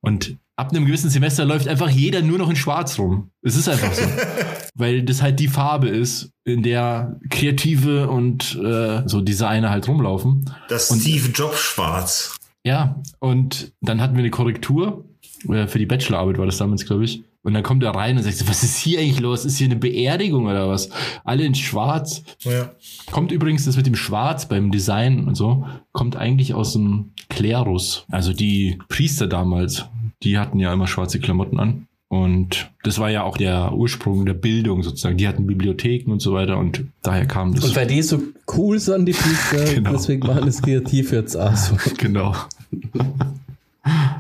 und 0.01 0.37
ab 0.57 0.71
einem 0.71 0.87
gewissen 0.87 1.11
Semester 1.11 1.45
läuft 1.45 1.69
einfach 1.69 1.89
jeder 1.91 2.23
nur 2.23 2.39
noch 2.39 2.49
in 2.51 2.57
Schwarz 2.57 2.99
rum. 2.99 3.31
Es 3.43 3.57
ist 3.57 3.69
einfach 3.69 3.93
so. 3.93 4.03
Weil 4.75 5.03
das 5.03 5.21
halt 5.23 5.39
die 5.39 5.49
Farbe 5.49 5.89
ist, 5.89 6.31
in 6.45 6.63
der 6.63 7.19
Kreative 7.31 8.09
und 8.09 8.57
äh, 8.63 9.03
so 9.07 9.21
Designer 9.21 9.69
halt 9.71 9.87
rumlaufen. 9.87 10.51
Das 10.69 10.91
Und- 10.91 11.01
Steve 11.01 11.29
Jobs 11.33 11.61
Schwarz. 11.61 12.37
Ja, 12.65 13.01
und 13.21 13.73
dann 13.83 14.01
hatten 14.01 14.15
wir 14.17 14.21
eine 14.21 14.31
Korrektur. 14.31 15.05
Für 15.47 15.79
die 15.79 15.87
Bachelorarbeit 15.87 16.39
war 16.39 16.47
das 16.47 16.59
damals, 16.59 16.85
glaube 16.87 17.05
ich. 17.05 17.23
Und 17.43 17.55
dann 17.55 17.63
kommt 17.63 17.85
er 17.85 17.91
rein 17.95 18.17
und 18.17 18.25
sagt, 18.25 18.37
so, 18.37 18.49
was 18.49 18.65
ist 18.65 18.77
hier 18.77 18.99
eigentlich 18.99 19.21
los? 19.21 19.45
Ist 19.45 19.59
hier 19.59 19.67
eine 19.67 19.77
Beerdigung 19.77 20.47
oder 20.47 20.69
was? 20.69 20.89
Alle 21.23 21.45
in 21.45 21.55
Schwarz. 21.55 22.25
Ja. 22.43 22.73
Kommt 23.13 23.31
übrigens 23.31 23.65
das 23.67 23.77
mit 23.77 23.87
dem 23.87 23.95
Schwarz 23.95 24.49
beim 24.49 24.73
Design 24.73 25.29
und 25.29 25.37
so, 25.37 25.65
kommt 25.93 26.17
eigentlich 26.17 26.55
aus 26.55 26.73
dem 26.73 27.13
Klerus. 27.29 28.05
Also 28.11 28.33
die 28.33 28.79
Priester 28.89 29.29
damals, 29.29 29.85
die 30.25 30.39
hatten 30.39 30.59
ja 30.59 30.73
immer 30.73 30.89
schwarze 30.89 31.21
Klamotten 31.21 31.61
an. 31.61 31.87
Und 32.09 32.71
das 32.85 32.99
war 32.99 33.11
ja 33.11 33.23
auch 33.25 33.37
der 33.37 33.73
Ursprung 33.75 34.27
der 34.27 34.35
Bildung 34.35 34.83
sozusagen. 34.83 35.17
Die 35.17 35.27
hatten 35.27 35.47
Bibliotheken 35.47 36.11
und 36.13 36.23
so 36.23 36.33
weiter 36.35 36.57
und 36.59 36.85
daher 37.03 37.27
kam 37.27 37.55
das. 37.55 37.65
Und 37.65 37.77
weil 37.77 37.87
die 37.87 38.03
so 38.03 38.21
cool 38.57 38.79
sind, 38.79 39.07
die 39.07 39.13
Priester, 39.13 39.65
Genau. 39.75 39.93
deswegen 39.93 40.27
machen 40.27 40.47
das 40.47 40.63
kreativ 40.63 41.13
jetzt 41.13 41.37
auch 41.37 41.55
so. 41.57 41.77
genau. 41.99 42.35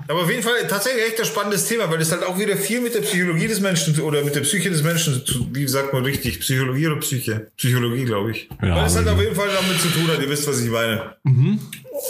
Aber 0.09 0.23
auf 0.23 0.31
jeden 0.31 0.43
Fall 0.43 0.55
tatsächlich 0.69 1.05
echt 1.05 1.19
ein 1.21 1.27
spannendes 1.27 1.67
Thema, 1.67 1.91
weil 1.91 2.01
es 2.01 2.13
halt 2.13 2.23
auch 2.23 2.39
wieder 2.39 2.57
viel 2.57 2.81
mit 2.81 2.95
der 2.95 3.01
Psychologie 3.01 3.47
des 3.49 3.61
Menschen 3.61 3.99
oder 4.01 4.23
mit 4.23 4.35
der 4.35 4.41
Psyche 4.43 4.71
des 4.71 4.83
Menschen, 4.83 5.25
zu, 5.27 5.47
wie 5.53 5.67
sagt 5.67 5.93
man 5.93 6.05
richtig, 6.05 6.41
Psychologie 6.41 6.87
oder 6.87 6.97
Psyche? 6.97 7.49
Psychologie, 7.57 8.05
glaube 8.05 8.31
ich. 8.33 8.49
Ja, 8.63 8.77
weil 8.77 8.87
es 8.87 8.95
halt 8.97 9.07
aber- 9.09 9.17
auf 9.17 9.23
jeden 9.23 9.35
Fall 9.35 9.49
damit 9.49 9.81
zu 9.81 9.89
tun 9.89 10.07
hat, 10.09 10.21
ihr 10.21 10.31
wisst, 10.31 10.47
was 10.47 10.61
ich 10.63 10.71
meine. 10.71 11.17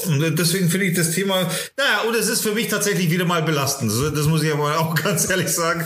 Und 0.08 0.38
deswegen 0.38 0.68
finde 0.68 0.86
ich 0.86 0.96
das 0.96 1.12
Thema, 1.12 1.34
naja, 1.76 2.08
und 2.08 2.14
es 2.16 2.28
ist 2.28 2.42
für 2.42 2.52
mich 2.52 2.68
tatsächlich 2.68 3.10
wieder 3.10 3.24
mal 3.24 3.42
belastend. 3.42 3.92
Das 4.14 4.26
muss 4.26 4.42
ich 4.42 4.52
aber 4.52 4.78
auch 4.80 4.94
ganz 5.02 5.30
ehrlich 5.30 5.48
sagen. 5.48 5.84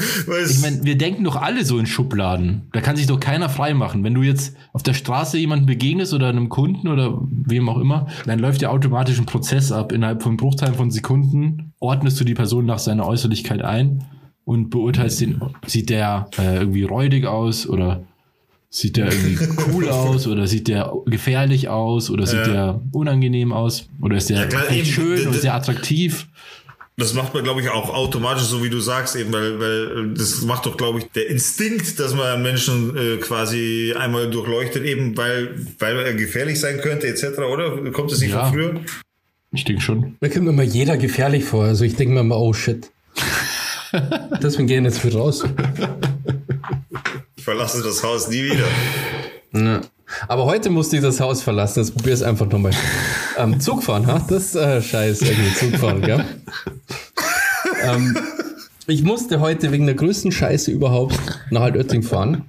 Ich 0.49 0.61
meine, 0.61 0.85
wir 0.85 0.97
denken 0.97 1.25
doch 1.25 1.37
alle 1.37 1.65
so 1.65 1.79
in 1.79 1.87
Schubladen. 1.87 2.69
Da 2.73 2.81
kann 2.81 2.97
sich 2.97 3.07
doch 3.07 3.21
keiner 3.21 3.49
frei 3.49 3.75
machen. 3.75 4.03
Wenn 4.05 4.15
du 4.15 4.23
jetzt 4.23 4.55
auf 4.73 4.83
der 4.83 4.95
Straße 4.95 5.39
jemandem 5.39 5.67
begegnest 5.67 6.15
oder 6.15 6.29
einem 6.29 6.49
Kunden 6.49 6.89
oder 6.89 7.19
wem 7.31 7.69
auch 7.69 7.79
immer, 7.79 8.07
dann 8.27 8.39
läuft 8.39 8.63
ja 8.63 8.71
automatisch 8.71 9.19
ein 9.19 9.27
Prozess 9.27 9.73
ab. 9.73 9.93
Innerhalb 9.93 10.23
von 10.23 10.37
Bruchteilen 10.37 10.75
von 10.75 10.91
Sekunden 10.91 11.73
ordnest 11.79 12.19
du 12.21 12.25
die 12.25 12.35
Person 12.35 12.67
nach 12.67 12.79
seiner 12.79 13.07
Äußerlichkeit 13.07 13.63
ein 13.63 14.05
und 14.45 14.71
beurteilst 14.71 15.21
den, 15.21 15.41
sieht 15.67 15.91
der 15.91 16.29
äh, 16.39 16.57
irgendwie 16.57 16.85
räudig 16.85 17.27
aus 17.27 17.69
oder 17.69 18.05
sieht 18.71 18.97
der 18.97 19.13
irgendwie 19.13 19.39
cool 19.73 19.89
aus 19.89 20.27
oder 20.27 20.47
sieht 20.47 20.69
der 20.69 20.93
gefährlich 21.07 21.69
aus 21.69 22.09
oder 22.11 22.27
sieht 22.27 22.47
Ja. 22.47 22.53
der 22.53 22.81
unangenehm 22.93 23.53
aus 23.53 23.89
oder 24.01 24.17
ist 24.17 24.31
der 24.31 24.39
Ja, 24.39 24.47
klar, 24.47 24.69
echt 24.71 24.79
eben. 24.79 24.87
schön 24.87 25.17
D- 25.17 25.23
oder 25.23 25.33
d- 25.33 25.39
sehr 25.39 25.55
attraktiv. 25.55 26.27
Das 26.97 27.15
macht 27.15 27.33
man, 27.33 27.43
glaube 27.45 27.63
ich, 27.63 27.69
auch 27.71 27.89
automatisch, 27.95 28.43
so 28.45 28.63
wie 28.63 28.69
du 28.69 28.79
sagst, 28.79 29.17
eben, 29.17 29.33
weil, 29.33 29.59
weil 29.59 30.13
das 30.15 30.43
macht 30.43 30.67
doch, 30.67 30.77
glaube 30.77 30.99
ich, 30.99 31.07
der 31.13 31.29
Instinkt, 31.31 31.99
dass 31.99 32.15
man 32.15 32.27
einen 32.27 32.43
Menschen 32.43 32.95
äh, 32.95 33.17
quasi 33.17 33.95
einmal 33.99 34.29
durchleuchtet, 34.29 34.85
eben 34.85 35.17
weil, 35.17 35.55
weil 35.79 35.97
er 35.99 36.13
gefährlich 36.13 36.61
sein 36.61 36.79
könnte, 36.83 37.07
etc., 37.07 37.39
oder? 37.39 37.91
Kommt 37.93 38.13
es 38.13 38.21
nicht 38.21 38.33
Ja. 38.33 38.45
von 38.45 38.53
früher? 38.53 38.81
Ich 39.53 39.65
denke 39.65 39.81
schon. 39.81 40.17
Mir 40.21 40.29
kommt 40.29 40.47
immer 40.47 40.63
jeder 40.63 40.97
gefährlich 40.99 41.45
vor. 41.45 41.65
Also 41.65 41.85
ich 41.85 41.97
denke 41.97 42.13
mir 42.15 42.21
immer, 42.21 42.37
oh 42.39 42.53
shit. 42.53 42.91
Deswegen 44.43 44.69
gehen 44.69 44.85
jetzt 44.85 45.03
wieder 45.05 45.19
raus. 45.21 45.43
Ich 47.41 47.45
verlasse 47.45 47.83
das 47.83 48.03
Haus 48.03 48.29
nie 48.29 48.45
wieder. 48.45 48.67
Ja. 49.55 49.81
Aber 50.29 50.45
heute 50.45 50.69
musste 50.69 50.97
ich 50.97 51.03
das 51.03 51.21
Haus 51.21 51.41
verlassen. 51.41 51.81
Jetzt 51.81 51.97
probier 51.97 52.13
es 52.13 52.23
einfach 52.23 52.47
nochmal. 52.47 52.73
Ähm, 53.39 53.59
Zug 53.61 53.83
fahren, 53.83 54.07
ha? 54.07 54.23
Das 54.29 54.49
ist 54.49 54.57
äh, 54.57 54.83
scheiße, 54.83 55.25
irgendwie 55.25 55.55
Zug 55.55 55.77
fahren, 55.77 56.03
gell? 56.03 56.23
ähm, 57.83 58.15
ich 58.87 59.05
musste 59.05 59.41
heute 59.41 59.73
wegen 59.73 59.87
der 59.87 59.95
größten 59.95 60.33
Scheiße 60.33 60.71
überhaupt 60.71 61.19
nach 61.49 61.63
Altötting 61.63 62.03
fahren. 62.03 62.45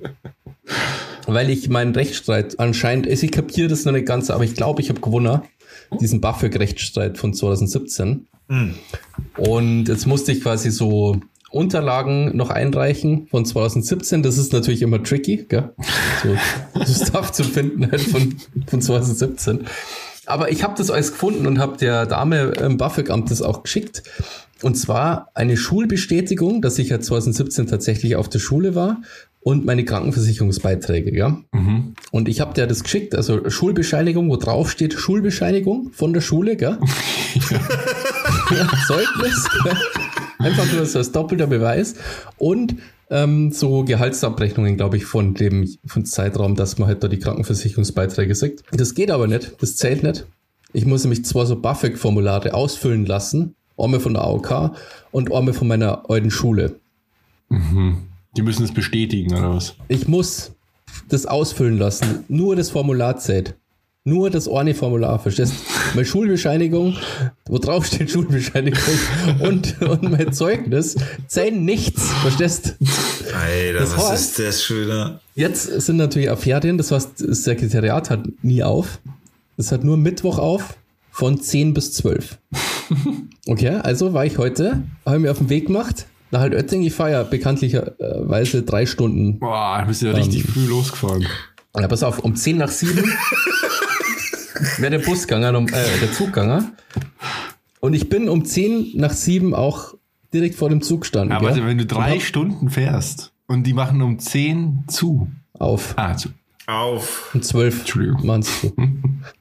Weil 1.26 1.50
ich 1.50 1.70
meinen 1.70 1.96
Rechtsstreit 1.96 2.60
anscheinend, 2.60 3.08
also 3.08 3.26
ich 3.26 3.32
kapiere 3.32 3.70
das 3.70 3.86
noch 3.86 3.94
nicht 3.94 4.08
ganz, 4.08 4.30
aber 4.30 4.44
ich 4.44 4.56
glaube, 4.56 4.82
ich 4.82 4.90
habe 4.90 5.00
gewonnen. 5.00 5.42
Diesen 6.02 6.20
BAföG-Rechtsstreit 6.20 7.18
von 7.18 7.34
2017. 7.34 8.28
Und 9.38 9.86
jetzt 9.88 10.06
musste 10.06 10.34
ich 10.34 10.42
quasi 10.42 10.70
so 10.70 11.22
Unterlagen 11.52 12.36
noch 12.36 12.50
einreichen 12.50 13.28
von 13.28 13.46
2017. 13.46 14.24
Das 14.24 14.38
ist 14.38 14.54
natürlich 14.54 14.82
immer 14.82 15.04
tricky, 15.04 15.46
gell? 15.48 15.74
So, 16.24 16.36
so 16.86 17.06
Stuff 17.06 17.32
zu 17.32 17.44
finden 17.44 17.92
halt 17.92 18.02
von, 18.02 18.36
von 18.68 18.82
2017. 18.82 19.66
Aber 20.26 20.52
ich 20.52 20.64
habe 20.64 20.76
das 20.78 20.90
alles 20.92 21.12
gefunden 21.12 21.46
und 21.48 21.60
habe 21.60 21.78
der 21.78 22.06
Dame 22.06 22.54
im 22.60 22.78
BAföG-Amt 22.78 23.32
das 23.32 23.42
auch 23.42 23.64
geschickt. 23.64 24.04
Und 24.62 24.76
zwar 24.76 25.30
eine 25.34 25.58
Schulbestätigung, 25.58 26.62
dass 26.62 26.80
ich 26.80 26.90
ja 26.90 27.00
2017 27.00 27.68
tatsächlich 27.68 28.16
auf 28.16 28.30
der 28.30 28.40
Schule 28.40 28.76
war 28.76 29.02
und 29.42 29.66
meine 29.66 29.84
Krankenversicherungsbeiträge, 29.84 31.18
ja. 31.18 31.42
Und 32.12 32.30
ich 32.30 32.42
habe 32.42 32.54
der 32.54 32.68
das 32.68 32.84
geschickt, 32.84 33.16
also 33.16 33.50
Schulbescheinigung, 33.50 34.30
wo 34.30 34.38
drauf 34.38 34.70
steht 34.70 34.94
Schulbescheinigung 34.94 35.92
von 35.94 36.14
der 36.14 36.22
Schule, 36.22 36.56
gell? 36.56 36.78
Zeugnis. 38.88 39.50
Einfach 40.42 40.72
nur 40.72 40.86
so 40.86 41.00
als 41.00 41.12
doppelter 41.12 41.48
Beweis. 41.48 41.96
Und 42.38 42.76
ähm, 43.10 43.52
so 43.52 43.84
Gehaltsabrechnungen, 43.84 44.78
glaube 44.78 44.98
ich, 44.98 45.06
von 45.06 45.34
dem 45.34 45.70
von 45.86 46.06
Zeitraum, 46.06 46.56
dass 46.56 46.78
man 46.78 46.88
halt 46.88 47.04
da 47.04 47.08
die 47.08 47.20
Krankenversicherungsbeiträge 47.20 48.34
sieht. 48.36 48.64
Das 48.72 48.96
geht 48.96 49.12
aber 49.12 49.28
nicht, 49.28 49.62
das 49.62 49.76
zählt 49.76 50.04
nicht. 50.04 50.26
Ich 50.74 50.86
muss 50.86 51.04
nämlich 51.04 51.26
zwei 51.26 51.46
so 51.46 51.58
BAföG-Formulare 51.58 52.54
ausfüllen 52.54 53.06
lassen. 53.06 53.56
Einmal 53.78 54.00
von 54.00 54.14
der 54.14 54.24
AOK 54.24 54.72
und 55.12 55.34
einmal 55.34 55.54
von 55.54 55.68
meiner 55.68 56.10
alten 56.10 56.32
Schule. 56.32 56.76
Die 58.38 58.42
müssen 58.42 58.64
es 58.64 58.74
bestätigen, 58.74 59.34
oder 59.34 59.56
was? 59.56 59.76
Ich 59.90 60.08
muss 60.08 60.54
das 61.10 61.26
ausfüllen 61.26 61.78
lassen. 61.78 62.24
Nur 62.30 62.56
das 62.56 62.70
Formular 62.70 63.18
zählt. 63.18 63.56
Nur 64.04 64.32
das 64.32 64.48
eine 64.48 64.74
Formular, 64.74 65.20
verstehst 65.20 65.54
Meine 65.94 66.06
Schulbescheinigung, 66.06 66.96
wo 67.46 67.60
drauf 67.60 67.86
steht 67.86 68.10
Schulbescheinigung 68.10 68.82
und, 69.42 69.80
und 69.84 70.10
mein 70.10 70.34
Zeugnis 70.34 70.96
zählen 71.28 71.64
nichts, 71.64 72.10
verstehst 72.22 72.76
Alter, 73.32 73.80
Das 73.80 73.96
was 73.96 74.10
heißt- 74.10 74.14
ist 74.16 74.40
das 74.40 74.64
schon 74.64 74.82
wieder? 74.86 75.22
Jetzt 75.36 75.66
sind 75.82 75.98
natürlich 75.98 76.32
auch 76.32 76.40
Ferien, 76.40 76.80
das 76.80 76.92
heißt, 76.92 77.10
das 77.28 77.44
Sekretariat 77.44 78.10
hat 78.10 78.22
nie 78.42 78.64
auf. 78.64 79.00
Es 79.58 79.72
hat 79.72 79.84
nur 79.84 79.98
Mittwoch 79.98 80.40
auf 80.40 80.78
von 81.12 81.40
10 81.40 81.74
bis 81.74 81.94
12. 81.94 82.38
Okay, 83.48 83.70
also 83.82 84.14
war 84.14 84.26
ich 84.26 84.38
heute, 84.38 84.84
habe 85.06 85.16
ich 85.16 85.22
mir 85.22 85.32
auf 85.32 85.38
den 85.38 85.50
Weg 85.50 85.68
gemacht 85.68 86.06
nach 86.32 86.42
Altötting. 86.42 86.82
Ich 86.84 86.94
fahre 86.94 87.12
ja 87.12 87.24
bekanntlicherweise 87.24 88.64
drei 88.64 88.86
Stunden 88.86 89.40
Boah, 89.40 89.78
da 89.80 89.86
bist 89.86 90.02
du 90.02 90.08
ja 90.08 90.12
richtig 90.12 90.44
früh 90.44 90.66
losgefahren. 90.66 91.26
Ja, 91.80 91.88
pass 91.88 92.04
auf, 92.04 92.20
um 92.20 92.36
10 92.36 92.58
nach 92.58 92.70
7 92.70 92.98
wäre 94.78 94.92
der 94.92 95.00
Bus 95.00 95.28
gegangen, 95.28 95.56
um, 95.56 95.68
äh, 95.68 96.00
der 96.02 96.12
Zug 96.14 96.28
gegangen. 96.28 96.72
Und 97.80 97.94
ich 97.94 98.10
bin 98.10 98.30
um 98.30 98.46
10 98.46 98.92
nach 98.96 99.12
7 99.12 99.54
auch 99.54 99.96
direkt 100.34 100.56
vor 100.56 100.70
dem 100.70 100.82
Zug 100.82 101.02
gestanden. 101.02 101.32
Ja, 101.32 101.40
gell? 101.40 101.50
warte, 101.50 101.66
wenn 101.66 101.78
du 101.78 101.86
drei 101.86 102.14
hab 102.14 102.22
Stunden 102.22 102.70
fährst 102.70 103.34
und 103.48 103.64
die 103.64 103.74
machen 103.74 104.02
um 104.02 104.20
10 104.20 104.86
zu. 104.88 105.30
Auf. 105.60 105.94
Ah, 105.98 106.16
zu. 106.16 106.30
Auf. 106.68 107.32
Um 107.34 107.42
12 107.42 107.80
Entschuldigung. 107.80 108.26
meinst 108.26 108.64
du. 108.64 108.72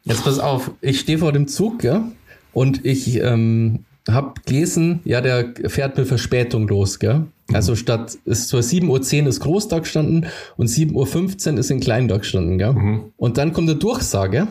Jetzt 0.02 0.24
pass 0.24 0.38
auf, 0.38 0.72
ich 0.80 1.00
stehe 1.00 1.18
vor 1.18 1.32
dem 1.32 1.46
Zug, 1.46 1.84
ja, 1.84 2.10
und 2.52 2.84
ich 2.84 3.20
ähm, 3.20 3.84
habe 4.08 4.34
gelesen, 4.44 5.00
ja, 5.04 5.20
der 5.20 5.54
fährt 5.66 5.96
mit 5.96 6.08
Verspätung 6.08 6.66
los, 6.66 6.98
gell. 6.98 7.26
Also 7.52 7.76
statt, 7.76 8.18
es 8.24 8.48
soll 8.48 8.60
7.10 8.60 9.22
Uhr 9.22 9.28
ist 9.28 9.40
Großtag 9.40 9.82
gestanden 9.82 10.26
und 10.56 10.68
7.15 10.68 11.52
Uhr 11.52 11.58
ist 11.58 11.70
in 11.70 11.80
Kleintag 11.80 12.20
gestanden, 12.20 12.58
gell. 12.58 13.02
Und 13.16 13.38
dann 13.38 13.52
kommt 13.52 13.68
der 13.68 13.76
Durchsage, 13.76 14.48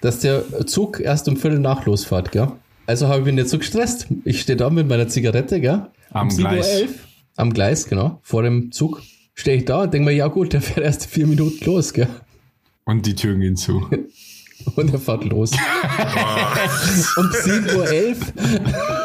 dass 0.00 0.20
der 0.20 0.66
Zug 0.66 1.00
erst 1.00 1.28
um 1.28 1.36
Viertel 1.36 1.58
nach 1.58 1.86
losfährt, 1.86 2.32
gell. 2.32 2.48
Also 2.86 3.08
habe 3.08 3.20
ich 3.20 3.26
mich 3.26 3.34
nicht 3.34 3.48
so 3.48 3.58
gestresst. 3.58 4.08
Ich 4.24 4.40
stehe 4.40 4.56
da 4.56 4.70
mit 4.70 4.88
meiner 4.88 5.08
Zigarette, 5.08 5.60
gell. 5.60 5.86
Am 6.10 6.28
um 6.28 6.36
Gleis. 6.36 6.66
7.11 6.66 6.82
Uhr, 6.82 6.88
am 7.36 7.52
Gleis, 7.52 7.86
genau, 7.86 8.20
vor 8.22 8.42
dem 8.42 8.72
Zug. 8.72 9.02
Stehe 9.34 9.56
ich 9.56 9.64
da 9.64 9.82
und 9.82 9.94
denke 9.94 10.06
mir, 10.06 10.14
ja 10.14 10.26
gut, 10.26 10.52
der 10.52 10.60
fährt 10.60 10.84
erst 10.84 11.06
vier 11.06 11.26
Minuten 11.26 11.64
los, 11.64 11.92
gell. 11.92 12.08
Und 12.84 13.06
die 13.06 13.14
Türen 13.14 13.40
gehen 13.40 13.56
zu. 13.56 13.88
Und 14.76 14.92
er 14.92 14.98
fährt 14.98 15.24
los. 15.24 15.52
um 17.16 17.26
7.11 17.26 18.16
Uhr. 18.18 18.99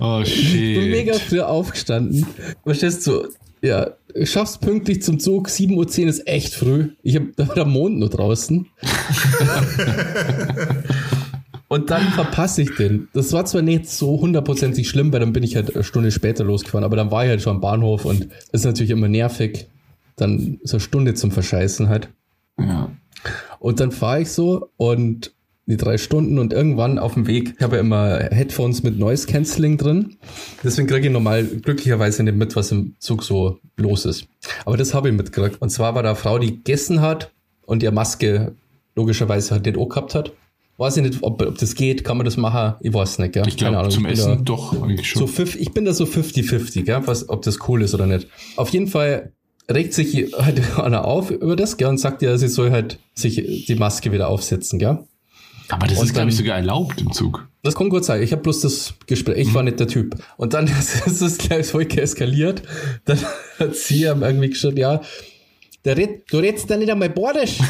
Oh 0.00 0.20
Ich 0.24 0.52
bin 0.52 0.90
mega 0.90 1.14
shit. 1.14 1.22
früh 1.22 1.40
aufgestanden. 1.40 2.26
Verstehst 2.64 3.06
du? 3.06 3.28
Ja, 3.62 3.92
ich 4.14 4.30
schaff's 4.30 4.58
pünktlich 4.58 5.02
zum 5.02 5.18
Zug. 5.18 5.48
7.10 5.48 6.02
Uhr 6.02 6.08
ist 6.08 6.26
echt 6.26 6.54
früh. 6.54 6.90
Ich 7.02 7.16
hab, 7.16 7.22
da 7.36 7.48
war 7.48 7.54
der 7.54 7.64
Mond 7.64 7.98
nur 7.98 8.10
draußen. 8.10 8.66
Und 11.68 11.90
dann 11.90 12.02
verpasse 12.12 12.62
ich 12.62 12.74
den. 12.76 13.08
Das 13.14 13.32
war 13.32 13.44
zwar 13.46 13.62
nicht 13.62 13.88
so 13.88 14.20
hundertprozentig 14.20 14.88
schlimm, 14.88 15.12
weil 15.12 15.20
dann 15.20 15.32
bin 15.32 15.42
ich 15.42 15.56
halt 15.56 15.74
eine 15.74 15.82
Stunde 15.82 16.12
später 16.12 16.44
losgefahren, 16.44 16.84
aber 16.84 16.96
dann 16.96 17.10
war 17.10 17.24
ich 17.24 17.30
halt 17.30 17.42
schon 17.42 17.56
am 17.56 17.60
Bahnhof 17.60 18.04
und 18.04 18.28
ist 18.52 18.64
natürlich 18.64 18.90
immer 18.90 19.08
nervig. 19.08 19.66
Dann 20.16 20.60
so 20.62 20.76
eine 20.76 20.80
Stunde 20.80 21.14
zum 21.14 21.32
Verscheißen 21.32 21.88
halt. 21.88 22.08
Ja. 22.58 22.90
Und 23.58 23.80
dann 23.80 23.90
fahre 23.90 24.20
ich 24.20 24.30
so 24.30 24.70
und 24.76 25.33
die 25.66 25.76
drei 25.78 25.96
Stunden 25.98 26.38
und 26.38 26.52
irgendwann 26.52 26.98
auf 26.98 27.14
dem 27.14 27.26
Weg, 27.26 27.54
ich 27.56 27.62
habe 27.62 27.76
ja 27.76 27.80
immer 27.80 28.18
Headphones 28.30 28.82
mit 28.82 28.98
Noise 28.98 29.26
Cancelling 29.26 29.78
drin. 29.78 30.16
Deswegen 30.62 30.86
kriege 30.88 31.06
ich 31.06 31.12
normal 31.12 31.44
glücklicherweise 31.44 32.22
nicht 32.22 32.36
mit, 32.36 32.54
was 32.54 32.70
im 32.72 32.94
Zug 32.98 33.22
so 33.24 33.58
los 33.76 34.04
ist. 34.04 34.26
Aber 34.66 34.76
das 34.76 34.92
habe 34.92 35.08
ich 35.08 35.14
mitgekriegt. 35.14 35.62
Und 35.62 35.70
zwar 35.70 35.94
war 35.94 36.02
da 36.02 36.10
eine 36.10 36.16
Frau, 36.16 36.38
die 36.38 36.48
gegessen 36.56 37.00
hat 37.00 37.32
und 37.64 37.82
ihr 37.82 37.92
Maske 37.92 38.52
logischerweise 38.94 39.52
halt 39.52 39.64
nicht 39.64 39.78
auch 39.78 39.88
gehabt 39.88 40.14
hat. 40.14 40.32
Weiß 40.76 40.96
ich 40.96 41.02
nicht, 41.04 41.22
ob, 41.22 41.40
ob 41.40 41.56
das 41.58 41.74
geht, 41.76 42.02
kann 42.04 42.16
man 42.18 42.24
das 42.24 42.36
machen? 42.36 42.74
Ich 42.80 42.92
weiß 42.92 43.20
nicht, 43.20 43.32
gell? 43.32 43.44
Ich 43.46 43.56
glaube, 43.56 43.88
zum 43.90 44.04
ich 44.06 44.10
bin 44.10 44.18
Essen 44.18 44.36
da 44.38 44.42
doch 44.42 44.82
eigentlich 44.82 45.08
schon. 45.08 45.20
so 45.20 45.26
fif- 45.32 45.56
ich 45.56 45.72
bin 45.72 45.84
da 45.84 45.94
so 45.94 46.04
50-50, 46.04 46.82
gell? 46.82 47.00
Was, 47.06 47.28
ob 47.28 47.42
das 47.42 47.68
cool 47.68 47.82
ist 47.82 47.94
oder 47.94 48.06
nicht. 48.06 48.26
Auf 48.56 48.70
jeden 48.70 48.88
Fall 48.88 49.32
regt 49.70 49.94
sich 49.94 50.32
halt 50.36 50.78
einer 50.78 51.04
auf 51.06 51.30
über 51.30 51.54
das, 51.56 51.76
gell? 51.76 51.88
Und 51.88 51.98
sagt 51.98 52.22
ja, 52.22 52.36
sie 52.36 52.48
soll 52.48 52.70
halt 52.72 52.98
sich 53.14 53.64
die 53.66 53.76
Maske 53.76 54.10
wieder 54.12 54.28
aufsetzen, 54.28 54.78
gell? 54.80 54.98
Aber 55.68 55.86
das 55.86 55.98
Und 55.98 56.06
ist, 56.06 56.14
glaube 56.14 56.30
ich, 56.30 56.36
sogar 56.36 56.56
erlaubt 56.56 57.00
im 57.00 57.12
Zug. 57.12 57.48
Das 57.62 57.74
kann 57.74 57.88
gut 57.88 58.04
sein. 58.04 58.22
Ich 58.22 58.32
habe 58.32 58.42
bloß 58.42 58.60
das 58.60 58.94
Gespräch, 59.06 59.38
ich 59.38 59.54
war 59.54 59.62
nicht 59.62 59.80
der 59.80 59.88
Typ. 59.88 60.16
Und 60.36 60.52
dann 60.54 60.66
ist 61.06 61.20
es 61.22 61.38
gleich 61.38 61.66
voll 61.66 61.86
eskaliert. 61.90 62.62
Dann 63.04 63.18
hat 63.58 63.74
sie 63.74 64.04
ihm 64.04 64.22
irgendwie 64.22 64.50
geschrieben, 64.50 64.76
ja, 64.76 65.00
der 65.84 65.98
red, 65.98 66.22
du 66.30 66.38
redst 66.38 66.70
da 66.70 66.78
nicht 66.78 66.90
einmal 66.90 67.10
Bordisch. 67.10 67.58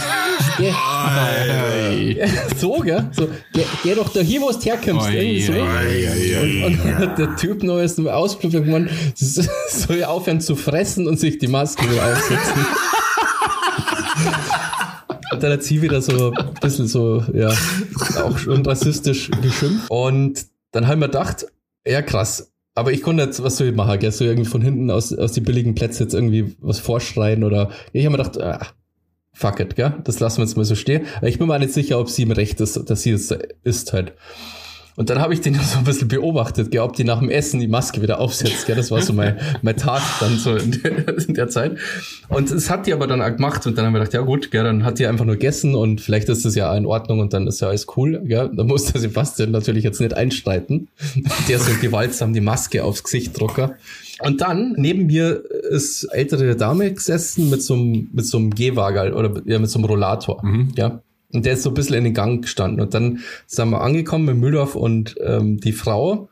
So, 2.57 2.79
gell? 2.81 3.11
So, 3.13 3.29
geh, 3.53 3.65
geh 3.83 3.95
doch 3.95 4.09
da 4.13 4.21
hier, 4.21 4.41
wo 4.41 4.51
du 4.51 4.59
herkommst. 4.59 5.09
Oi, 5.09 5.43
so. 5.45 5.53
oi, 5.53 6.65
Und 6.65 6.85
dann 6.85 6.99
hat 6.99 7.19
der 7.19 7.37
Typ 7.37 7.63
noch 7.65 7.79
erst 7.79 7.99
mal 7.99 8.29
gemeint, 8.41 8.91
sie 9.15 9.47
soll 9.69 10.05
aufhören 10.05 10.41
zu 10.41 10.55
fressen 10.55 11.09
und 11.09 11.19
sich 11.19 11.39
die 11.39 11.49
Maske 11.49 11.91
wieder 11.91 12.13
aufsetzen. 12.13 12.67
Dann 15.45 15.53
hat 15.53 15.63
sie 15.63 15.83
wieder 15.83 16.01
so 16.01 16.33
ein 16.33 16.55
bisschen 16.63 16.87
so, 16.87 17.23
ja, 17.35 17.53
auch 18.23 18.39
schon 18.39 18.65
rassistisch 18.65 19.31
geschimpft. 19.43 19.91
Und 19.91 20.47
dann 20.71 20.87
haben 20.87 21.03
wir 21.03 21.09
gedacht, 21.09 21.45
ja 21.87 22.01
krass, 22.01 22.51
aber 22.75 22.93
ich 22.93 23.03
konnte 23.03 23.25
jetzt, 23.25 23.43
was 23.43 23.59
soll 23.59 23.67
ich 23.67 23.75
machen, 23.75 23.99
gell? 23.99 24.11
So 24.11 24.25
irgendwie 24.25 24.49
von 24.49 24.63
hinten 24.63 24.91
aus, 24.91 25.13
aus 25.13 25.33
die 25.33 25.43
billigen 25.43 25.75
Plätze 25.75 26.05
jetzt 26.05 26.15
irgendwie 26.15 26.57
was 26.63 26.79
vorschreien 26.79 27.45
oder, 27.45 27.71
ich 27.93 28.07
habe 28.07 28.17
mir 28.17 28.25
gedacht, 28.25 28.41
ah, 28.41 28.69
fuck 29.35 29.61
it, 29.61 29.77
gell? 29.77 29.93
Das 30.05 30.19
lassen 30.19 30.39
wir 30.39 30.47
jetzt 30.47 30.57
mal 30.57 30.65
so 30.65 30.77
stehen. 30.77 31.05
Ich 31.21 31.39
bin 31.39 31.47
mir 31.47 31.59
nicht 31.59 31.75
sicher, 31.75 32.01
ob 32.01 32.09
sie 32.09 32.23
im 32.23 32.31
Recht 32.31 32.63
ist, 32.63 32.89
dass 32.89 33.03
sie 33.03 33.11
es 33.11 33.31
ist 33.65 33.93
halt. 33.93 34.15
Und 34.97 35.11
dann 35.11 35.19
habe 35.19 35.35
ich 35.35 35.41
den 35.41 35.55
so 35.55 35.79
ein 35.79 35.85
bisschen 35.85 36.07
beobachtet, 36.07 36.71
gell, 36.71 36.81
ob 36.81 36.95
die 36.95 37.03
nach 37.03 37.19
dem 37.19 37.29
Essen 37.29 37.59
die 37.59 37.67
Maske 37.67 38.01
wieder 38.01 38.21
aufsetzt. 38.21 38.67
Gell? 38.67 38.77
Das 38.77 38.93
war 38.93 39.03
so 39.03 39.13
mein, 39.13 39.39
mein 39.63 39.77
Tag 39.77 40.03
dann 40.21 40.39
so 40.39 40.55
in 40.55 40.71
der, 40.83 41.19
in 41.29 41.35
der 41.35 41.49
Zeit. 41.49 41.79
Und 42.29 42.51
es 42.51 42.71
hat 42.71 42.87
die 42.87 42.93
aber 42.93 43.09
dann 43.09 43.21
auch 43.21 43.35
gemacht 43.35 43.67
und 43.67 43.77
dann 43.77 43.87
haben 43.87 43.93
wir 43.93 44.01
gedacht, 44.01 44.15
ja 44.15 44.21
gut, 44.21 44.53
gell, 44.53 44.63
dann 44.63 44.85
hat 44.85 45.01
die 45.01 45.07
einfach 45.07 45.25
nur 45.25 45.35
gegessen 45.35 45.75
und 45.75 46.01
vielleicht 46.01 46.29
ist 46.29 46.45
das 46.45 46.55
ja 46.55 46.75
in 46.77 46.87
Ordnung 46.87 47.19
und 47.19 47.33
dann 47.33 47.49
ist 47.49 47.61
ja 47.61 47.69
alles 47.69 47.87
cool. 47.97 48.23
Gell? 48.25 48.51
Da 48.55 48.63
muss 48.63 48.93
der 48.93 49.01
Sebastian 49.01 49.51
natürlich 49.51 49.83
jetzt 49.83 50.01
nicht 50.01 50.15
einstreiten. 50.15 50.89
Der 51.49 51.59
so 51.59 51.73
gewaltsam 51.81 52.33
die 52.33 52.41
Maske 52.41 52.85
aufs 52.85 53.03
Gesicht 53.03 53.39
drucker. 53.39 53.75
Und 54.21 54.41
dann 54.41 54.75
neben 54.77 55.07
mir 55.07 55.43
ist 55.71 56.05
ältere 56.05 56.55
Dame 56.57 56.93
gesessen 56.93 57.51
mit 57.51 57.63
so 57.63 57.75
einem, 57.75 58.11
mit 58.13 58.27
so 58.27 58.39
einem 58.39 58.51
Gehwagel 58.51 59.13
oder 59.13 59.43
ja, 59.45 59.59
mit 59.59 59.71
so 59.71 59.79
einem 59.79 59.87
Rollator. 59.87 60.43
Ja. 60.77 61.03
Und 61.35 61.45
der 61.45 61.55
ist 61.55 61.63
so 61.65 61.71
ein 61.71 61.75
bisschen 61.75 61.97
in 61.97 62.05
den 62.05 62.15
Gang 62.15 62.43
gestanden. 62.43 62.81
Und 62.81 62.95
dann 62.95 63.21
sind 63.47 63.69
wir 63.71 63.81
angekommen 63.81 64.29
in 64.29 64.41
Mühldorf 64.41 64.75
und 64.77 65.17
ähm, 65.21 65.59
die 65.61 65.73
Frau, 65.73 66.29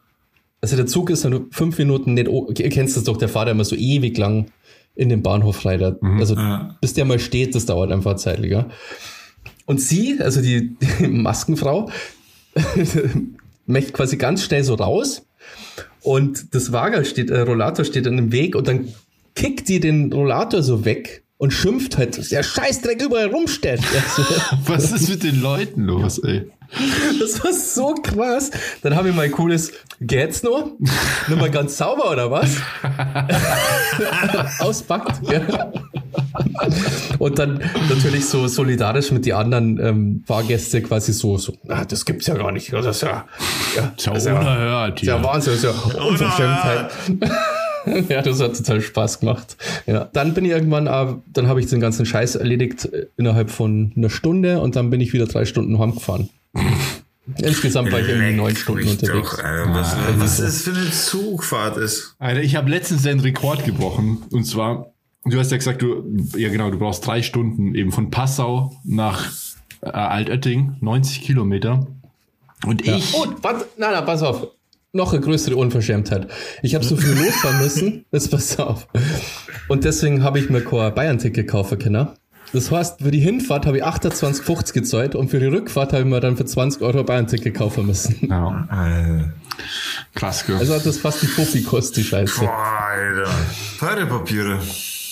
also 0.60 0.76
der 0.76 0.86
Zug 0.86 1.10
ist 1.10 1.24
ja 1.24 1.30
nur 1.30 1.46
fünf 1.50 1.76
Minuten 1.78 2.14
nicht, 2.14 2.28
o- 2.28 2.48
ihr 2.56 2.68
kennst 2.70 2.96
das 2.96 3.04
doch, 3.04 3.16
der 3.16 3.28
fährt 3.28 3.48
immer 3.48 3.64
so 3.64 3.74
ewig 3.76 4.16
lang 4.16 4.46
in 4.94 5.08
den 5.08 5.22
Bahnhof 5.22 5.64
rein. 5.66 5.82
Also 6.18 6.34
Ja. 6.36 6.76
bis 6.80 6.94
der 6.94 7.04
mal 7.04 7.18
steht, 7.18 7.54
das 7.54 7.66
dauert 7.66 7.90
einfach 7.90 8.14
zeitlich. 8.16 8.52
Ja. 8.52 8.68
Und 9.66 9.80
sie, 9.80 10.18
also 10.20 10.40
die, 10.40 10.76
die 11.00 11.06
Maskenfrau, 11.08 11.90
möchte 13.66 13.92
quasi 13.92 14.16
ganz 14.16 14.42
schnell 14.44 14.64
so 14.64 14.74
raus 14.74 15.26
und 16.02 16.54
das 16.54 16.72
Wagerl 16.72 17.04
steht, 17.04 17.30
äh, 17.30 17.40
Rollator 17.40 17.84
steht 17.84 18.06
in 18.06 18.16
dem 18.16 18.32
Weg 18.32 18.54
und 18.56 18.68
dann 18.68 18.88
kickt 19.34 19.68
die 19.68 19.80
den 19.80 20.12
Rollator 20.12 20.62
so 20.62 20.84
weg 20.84 21.22
und 21.42 21.52
schimpft 21.52 21.98
halt, 21.98 22.16
dass 22.16 22.28
der 22.28 22.44
Scheißdreck 22.44 23.02
überall 23.02 23.26
rumsteht. 23.26 23.80
Was 24.66 24.92
ist 24.92 25.08
mit 25.08 25.24
den 25.24 25.42
Leuten 25.42 25.82
los, 25.82 26.18
ey? 26.20 26.48
das 27.18 27.42
war 27.42 27.52
so 27.52 27.94
krass. 28.00 28.52
Dann 28.82 28.94
habe 28.94 29.08
ich 29.08 29.14
mal 29.14 29.22
ein 29.22 29.32
cooles, 29.32 29.72
geht's 30.00 30.44
noch? 30.44 30.70
Nur 31.26 31.38
mal 31.38 31.50
ganz 31.50 31.76
sauber 31.76 32.12
oder 32.12 32.30
was? 32.30 32.56
Auspackt. 34.60 35.20
Ja. 35.30 35.72
Und 37.18 37.38
dann 37.38 37.60
natürlich 37.90 38.24
so 38.24 38.46
solidarisch 38.46 39.10
mit 39.10 39.26
die 39.26 39.34
anderen 39.34 39.78
ähm, 39.80 40.24
Fahrgäste 40.26 40.80
quasi 40.80 41.12
so, 41.12 41.36
so, 41.38 41.54
ah, 41.68 41.84
das 41.84 42.04
gibt's 42.04 42.28
ja 42.28 42.34
gar 42.34 42.52
nicht. 42.52 42.72
Das 42.72 42.86
ist 42.86 43.02
ja, 43.02 43.26
ja, 43.76 43.92
das 43.96 44.18
ist 44.18 44.26
ja, 44.26 44.38
unerhört 44.38 45.02
ist 45.02 45.08
ja. 45.08 45.22
Wahnsinn, 45.22 45.54
das 45.60 45.64
ist 45.64 45.94
ja 45.96 46.02
Unverschämtheit. 46.02 46.92
Ja, 48.08 48.22
das 48.22 48.40
hat 48.40 48.56
total 48.56 48.80
Spaß 48.80 49.20
gemacht. 49.20 49.56
Ja, 49.86 50.04
dann 50.12 50.34
bin 50.34 50.44
ich 50.44 50.50
irgendwann, 50.52 50.86
äh, 50.86 51.14
dann 51.32 51.48
habe 51.48 51.60
ich 51.60 51.66
den 51.66 51.80
ganzen 51.80 52.06
Scheiß 52.06 52.36
erledigt 52.36 52.86
äh, 52.86 53.06
innerhalb 53.16 53.50
von 53.50 53.92
einer 53.96 54.10
Stunde 54.10 54.60
und 54.60 54.76
dann 54.76 54.90
bin 54.90 55.00
ich 55.00 55.12
wieder 55.12 55.26
drei 55.26 55.44
Stunden 55.44 55.78
heimgefahren. 55.78 56.28
Insgesamt 57.38 57.92
war 57.92 58.00
ich 58.00 58.08
irgendwie 58.08 58.34
neun 58.34 58.56
Stunden 58.56 58.88
unterwegs. 58.88 59.30
Doch, 59.30 59.44
Alter, 59.44 59.72
was, 59.74 59.96
was 60.16 60.36
das 60.38 60.62
für 60.62 60.72
eine 60.72 60.90
Zugfahrt 60.90 61.76
ist. 61.76 62.16
Alter, 62.18 62.42
ich 62.42 62.56
habe 62.56 62.68
letztens 62.68 63.06
einen 63.06 63.20
Rekord 63.20 63.64
gebrochen. 63.64 64.18
Und 64.32 64.44
zwar, 64.44 64.92
du 65.24 65.38
hast 65.38 65.52
ja 65.52 65.56
gesagt, 65.56 65.82
du, 65.82 66.04
ja 66.36 66.48
genau, 66.48 66.70
du 66.70 66.78
brauchst 66.78 67.06
drei 67.06 67.22
Stunden 67.22 67.74
eben 67.76 67.92
von 67.92 68.10
Passau 68.10 68.76
nach 68.84 69.30
äh, 69.82 69.90
Altötting, 69.90 70.76
90 70.80 71.22
Kilometer. 71.22 71.86
Und 72.66 72.84
Ja. 72.84 72.96
ich, 72.96 73.14
Und, 73.14 73.42
warte, 73.42 73.66
nein, 73.78 73.92
nein, 73.92 74.04
pass 74.04 74.22
auf. 74.22 74.48
Noch 74.94 75.12
eine 75.14 75.22
größere 75.22 75.56
Unverschämtheit. 75.56 76.28
Ich 76.62 76.74
habe 76.74 76.84
so 76.84 76.96
viel 76.96 77.14
losfahren 77.24 77.62
müssen, 77.62 78.04
jetzt 78.12 78.30
pass 78.30 78.58
auf. 78.58 78.86
Und 79.68 79.84
deswegen 79.84 80.22
habe 80.22 80.38
ich 80.38 80.50
mir 80.50 80.60
kein 80.62 80.94
Bayern-Ticket 80.94 81.48
kaufen 81.48 81.78
können. 81.78 82.08
Das 82.52 82.70
heißt, 82.70 83.00
für 83.00 83.10
die 83.10 83.20
Hinfahrt 83.20 83.64
habe 83.64 83.78
ich 83.78 83.84
28,50 83.84 84.74
gezahlt 84.74 85.14
und 85.14 85.30
für 85.30 85.40
die 85.40 85.46
Rückfahrt 85.46 85.94
habe 85.94 86.02
ich 86.02 86.08
mir 86.08 86.20
dann 86.20 86.36
für 86.36 86.44
20 86.44 86.82
Euro 86.82 86.98
ein 86.98 87.06
Bayern-Ticket 87.06 87.54
kaufen 87.54 87.86
müssen. 87.86 88.16
ja, 88.28 88.68
krass, 90.14 90.44
gell? 90.46 90.56
Also 90.56 90.74
hat 90.74 90.84
das 90.84 90.98
fast 90.98 91.22
ein 91.22 91.28
Fuffi 91.28 91.62
kostet, 91.62 91.96
die 91.96 92.04
Scheiße. 92.04 92.40
Boah, 92.40 92.88
Alter. 92.90 93.30
Teure 93.78 94.06
Papiere. 94.06 94.58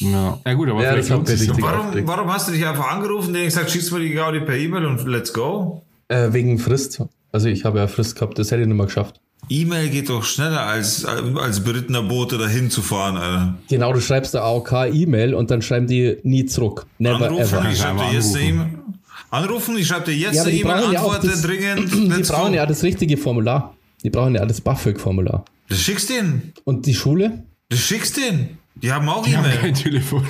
ja. 0.01 0.39
ja 0.45 0.53
gut, 0.53 0.69
aber 0.69 0.83
Ja, 0.83 0.91
vielleicht 0.91 1.09
das 1.09 1.11
hat 1.11 1.17
lohnt 1.17 1.29
sich. 1.29 1.63
Warum, 1.63 2.07
warum 2.07 2.31
hast 2.31 2.49
du 2.49 2.53
dich 2.53 2.67
einfach 2.67 2.91
angerufen, 2.91 3.33
den 3.33 3.47
gesagt, 3.47 3.71
schieß 3.71 3.91
mir 3.93 4.01
die 4.01 4.13
Gaudi 4.13 4.41
per 4.41 4.57
E-Mail 4.57 4.85
und 4.85 5.07
let's 5.07 5.33
go? 5.33 5.83
Äh, 6.09 6.35
wegen 6.35 6.59
Frist. 6.59 7.03
Also 7.33 7.49
ich 7.49 7.65
habe 7.65 7.79
ja 7.79 7.87
Frist 7.87 8.17
gehabt, 8.17 8.39
das 8.39 8.51
hätte 8.51 8.61
ich 8.61 8.69
nicht 8.69 8.77
mehr 8.77 8.87
geschafft. 8.87 9.23
E-Mail 9.49 9.89
geht 9.89 10.09
doch 10.09 10.23
schneller 10.23 10.61
als, 10.67 11.05
als 11.05 11.61
berittener 11.61 12.03
Bote 12.03 12.39
dahin 12.39 12.71
zu 12.71 12.83
fahren, 12.83 13.17
Alter. 13.17 13.55
Genau, 13.69 13.93
du 13.93 14.01
schreibst 14.01 14.35
der 14.35 14.43
AOK 14.45 14.73
E-Mail 14.93 15.35
und 15.35 15.51
dann 15.51 15.61
schreiben 15.63 15.87
die 15.89 16.19
nie 16.23 16.47
zurück. 16.47 16.87
Never 16.99 17.27
Anrufen, 17.27 17.59
ever. 17.59 17.71
ich 17.73 17.79
schreibe 17.79 17.99
dir 18.01 18.13
jetzt 18.13 18.37
eine 18.37 18.45
E-Mail. 18.45 18.69
anrufen. 19.31 19.77
Ich 19.79 19.87
schreibe 19.89 20.05
dir 20.07 20.17
jetzt 20.17 20.37
Ja, 20.37 20.43
eine 20.45 20.53
E-Mail, 20.53 20.75
brauchen 20.81 20.93
ja 20.93 21.01
auch 21.01 21.15
antworte 21.15 21.29
das, 21.29 21.43
dringend, 21.43 21.93
die 21.93 22.07
let's 22.07 22.29
brauchen 22.29 22.51
go. 22.53 22.57
ja 22.57 22.67
das 22.67 22.83
richtige 22.85 23.17
Formular. 23.17 23.75
Die 24.05 24.11
brauchen 24.11 24.35
ja 24.37 24.47
das 24.47 24.61
BAföG-Formular. 24.61 25.45
Du 25.69 25.75
schickst 25.75 26.11
den. 26.11 26.53
Und 26.65 26.87
die 26.87 26.95
Schule? 26.95 27.43
Du 27.69 27.77
schickst 27.77 28.17
den. 28.17 28.59
Die 28.77 28.93
haben 28.93 29.09
auch 29.09 29.25
Die 29.25 29.37
haben 29.37 29.45
E-Mail. 29.47 29.59
kein 29.59 29.75
Telefon. 29.75 30.25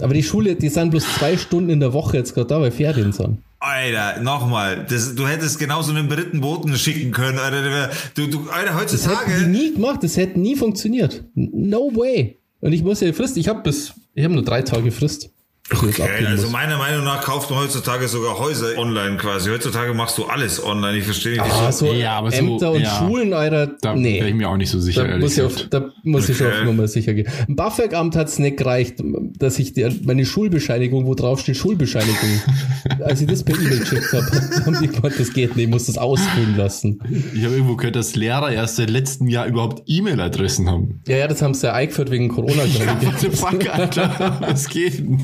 Aber 0.00 0.12
die 0.14 0.22
Schule, 0.24 0.56
die 0.56 0.68
sind 0.68 0.90
bloß 0.90 1.04
zwei 1.18 1.36
Stunden 1.36 1.70
in 1.70 1.80
der 1.80 1.92
Woche 1.92 2.16
jetzt 2.16 2.34
gerade 2.34 2.48
da, 2.48 2.60
weil 2.60 2.70
Ferien 2.72 3.12
sind. 3.12 3.38
Alter, 3.64 4.20
nochmal, 4.20 4.84
das, 4.88 5.14
du 5.14 5.26
hättest 5.26 5.58
genauso 5.58 5.90
einen 5.92 6.08
beritten 6.08 6.40
Boten 6.40 6.76
schicken 6.76 7.10
können, 7.12 7.38
Alter. 7.38 7.90
Du, 8.14 8.26
du, 8.26 8.48
Alter, 8.50 8.72
Das 8.72 8.80
heutzutage. 8.80 9.30
hätten 9.32 9.52
die 9.52 9.58
nie 9.58 9.72
gemacht, 9.74 10.02
das 10.02 10.16
hätte 10.16 10.38
nie 10.38 10.54
funktioniert. 10.56 11.24
No 11.34 11.90
way. 11.94 12.38
Und 12.60 12.72
ich 12.72 12.82
muss 12.82 13.00
ja 13.00 13.12
Frist, 13.12 13.36
ich 13.36 13.48
habe 13.48 13.62
bis, 13.62 13.92
ich 14.14 14.24
habe 14.24 14.34
nur 14.34 14.44
drei 14.44 14.62
Tage 14.62 14.90
Frist. 14.90 15.30
Ich 15.72 15.78
Okay, 15.82 16.26
also 16.26 16.48
meiner 16.50 16.76
Meinung 16.76 17.04
nach 17.04 17.22
kauft 17.22 17.48
man 17.50 17.60
heutzutage 17.60 18.06
sogar 18.06 18.38
Häuser 18.38 18.76
online 18.76 19.16
quasi. 19.16 19.48
Heutzutage 19.48 19.94
machst 19.94 20.18
du 20.18 20.24
alles 20.26 20.62
online. 20.62 20.98
Ich 20.98 21.04
verstehe 21.04 21.40
nicht. 21.42 21.54
Ah, 21.54 21.72
so 21.72 21.86
Ja, 21.86 22.18
aber 22.18 22.30
so- 22.30 22.36
Ämter 22.36 22.72
und 22.72 22.82
ja. 22.82 22.98
Schulen, 22.98 23.32
Alter, 23.32 23.68
Da 23.80 23.94
nee. 23.94 24.18
wäre 24.20 24.28
ich 24.28 24.34
mir 24.34 24.50
auch 24.50 24.58
nicht 24.58 24.68
so 24.68 24.78
sicher, 24.78 25.08
Da 25.08 25.16
muss, 25.16 25.38
ich 25.38 25.42
auf, 25.42 25.54
gesagt. 25.54 25.72
da 25.72 25.90
muss 26.02 26.28
ich 26.28 26.36
schon 26.36 26.48
Okay. 26.48 26.58
auf 26.58 26.64
Nummer 26.66 26.86
sicher 26.86 27.14
gehen. 27.14 27.28
Im 27.48 27.56
BAföG-Amt 27.56 28.14
hat 28.14 28.28
es 28.28 28.38
nicht 28.38 28.58
gereicht, 28.58 28.96
dass 29.38 29.58
ich 29.58 29.72
die, 29.72 29.88
meine 30.04 30.26
Schulbescheinigung, 30.26 31.06
wo 31.06 31.14
drauf 31.14 31.40
steht 31.40 31.56
Schulbescheinigung, 31.56 32.42
als 33.02 33.22
ich 33.22 33.26
das 33.26 33.42
per 33.42 33.56
E-Mail 33.58 33.78
geschickt 33.78 34.12
habe, 34.12 34.26
haben 34.66 34.78
die 34.82 34.88
gemeint, 34.88 35.18
das 35.18 35.32
geht 35.32 35.56
nicht, 35.56 35.64
ich 35.64 35.70
muss 35.70 35.86
das 35.86 35.96
ausfüllen 35.96 36.58
lassen. 36.58 37.00
Ich 37.34 37.42
habe 37.42 37.54
irgendwo 37.54 37.76
gehört, 37.76 37.96
dass 37.96 38.14
Lehrer 38.16 38.52
erst 38.52 38.76
seit 38.76 38.90
letztem 38.90 39.28
Jahr 39.28 39.46
überhaupt 39.46 39.82
E-Mail-Adressen 39.86 40.68
haben. 40.68 41.00
Ja, 41.08 41.16
ja, 41.16 41.26
das 41.26 41.40
haben 41.40 41.54
sie 41.54 41.66
ja 41.68 41.72
eingeführt 41.72 42.10
wegen 42.10 42.28
Corona. 42.28 42.64
Ja, 42.64 42.98
ich. 43.00 43.06
what 43.06 43.18
the 43.20 43.30
fuck, 43.30 43.66
Alter? 43.74 44.36
Was 44.40 44.68
geht 44.68 44.98
denn? 44.98 45.22